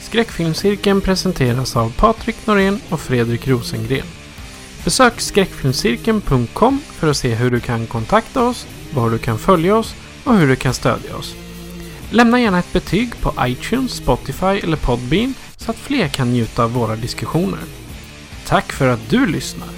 [0.00, 4.06] Skräckfilmscirkeln presenteras av Patrik Norén och Fredrik Rosengren.
[4.84, 9.94] Besök skräckfilmscirkeln.com för att se hur du kan kontakta oss, var du kan följa oss
[10.24, 11.36] och hur du kan stödja oss.
[12.10, 16.72] Lämna gärna ett betyg på iTunes, Spotify eller Podbean så att fler kan njuta av
[16.72, 17.60] våra diskussioner.
[18.46, 19.68] Tack för att du lyssnar!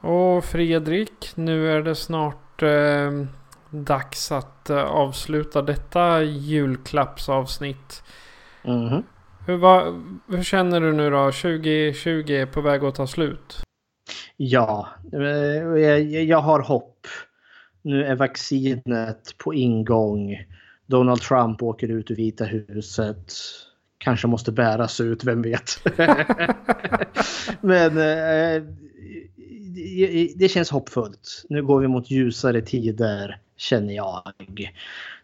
[0.00, 3.10] Och Fredrik, nu är det snart eh,
[3.70, 8.02] dags att uh, avsluta detta julklappsavsnitt.
[8.64, 9.02] Mm.
[9.46, 9.84] Hur, va,
[10.28, 11.32] hur känner du nu då?
[11.32, 13.62] 2020 är på väg att ta slut.
[14.36, 15.20] Ja, eh,
[15.80, 17.06] jag, jag har hopp.
[17.82, 20.36] Nu är vaccinet på ingång.
[20.88, 23.32] Donald Trump åker ut ur Vita huset.
[23.98, 25.80] Kanske måste bäras ut, vem vet.
[27.60, 28.62] Men eh,
[30.36, 31.44] det känns hoppfullt.
[31.48, 34.22] Nu går vi mot ljusare tider känner jag.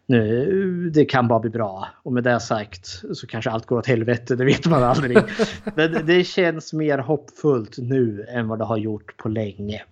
[0.05, 1.87] Nu, det kan bara bli bra.
[2.03, 5.17] Och med det sagt så kanske allt går åt helvete, det vet man aldrig.
[5.75, 9.83] Men det känns mer hoppfullt nu än vad det har gjort på länge.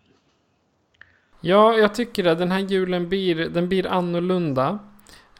[1.42, 2.36] Ja, jag tycker det.
[2.36, 4.80] Den här julen blir, den blir annorlunda.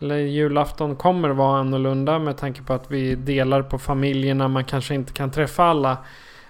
[0.04, 4.48] Eller julafton kommer vara annorlunda med tanke på att vi delar på familjerna.
[4.48, 5.98] Man kanske inte kan träffa alla.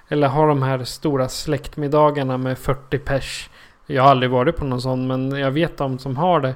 [0.08, 3.50] Eller ha de här stora släktmiddagarna med 40 pers.
[3.86, 6.56] Jag har aldrig varit på någon sån men jag vet de som har det.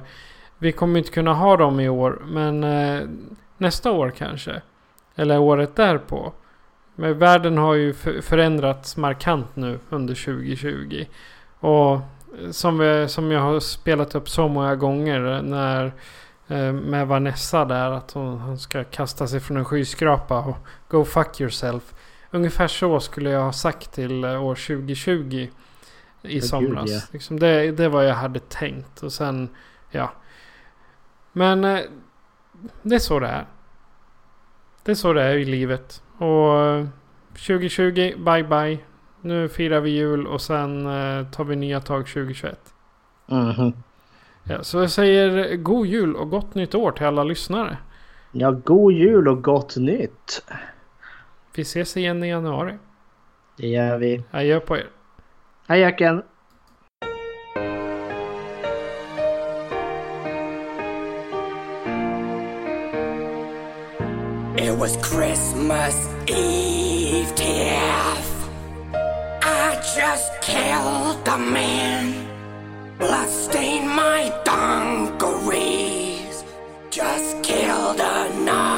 [0.58, 3.08] Vi kommer inte kunna ha dem i år men eh,
[3.58, 4.62] nästa år kanske.
[5.16, 6.32] Eller året därpå.
[6.94, 7.92] Men världen har ju
[8.22, 11.04] förändrats markant nu under 2020.
[11.60, 12.00] Och eh,
[12.50, 15.92] som, vi, som jag har spelat upp så många gånger eh, när
[16.72, 20.56] med Vanessa där att hon, hon ska kasta sig från en skyskrapa och
[20.88, 21.94] go fuck yourself.
[22.30, 25.48] Ungefär så skulle jag ha sagt till eh, år 2020.
[26.22, 26.90] I gud, somras.
[26.90, 27.00] ja.
[27.12, 29.02] liksom det, det var jag hade tänkt.
[29.02, 29.48] Och sen,
[29.90, 30.12] ja.
[31.32, 31.80] Men eh,
[32.82, 33.46] det är så det är.
[34.82, 36.02] Det är så det är i livet.
[36.18, 36.86] Och eh,
[37.32, 38.78] 2020, bye bye.
[39.20, 42.74] Nu firar vi jul och sen eh, tar vi nya tag 2021.
[43.26, 43.72] Mhm.
[44.50, 47.78] Ja, så jag säger god jul och gott nytt år till alla lyssnare.
[48.32, 50.44] Ja, god jul och gott nytt.
[51.54, 52.78] Vi ses igen i januari.
[53.56, 54.22] Det gör vi.
[54.30, 54.86] Adjö på er.
[55.66, 56.22] Hej Jacken!
[64.58, 68.48] It was Christmas Eve, Tiff.
[69.42, 72.27] I just killed a man.
[72.98, 76.42] Blood stained my dungarees.
[76.90, 78.77] Just killed another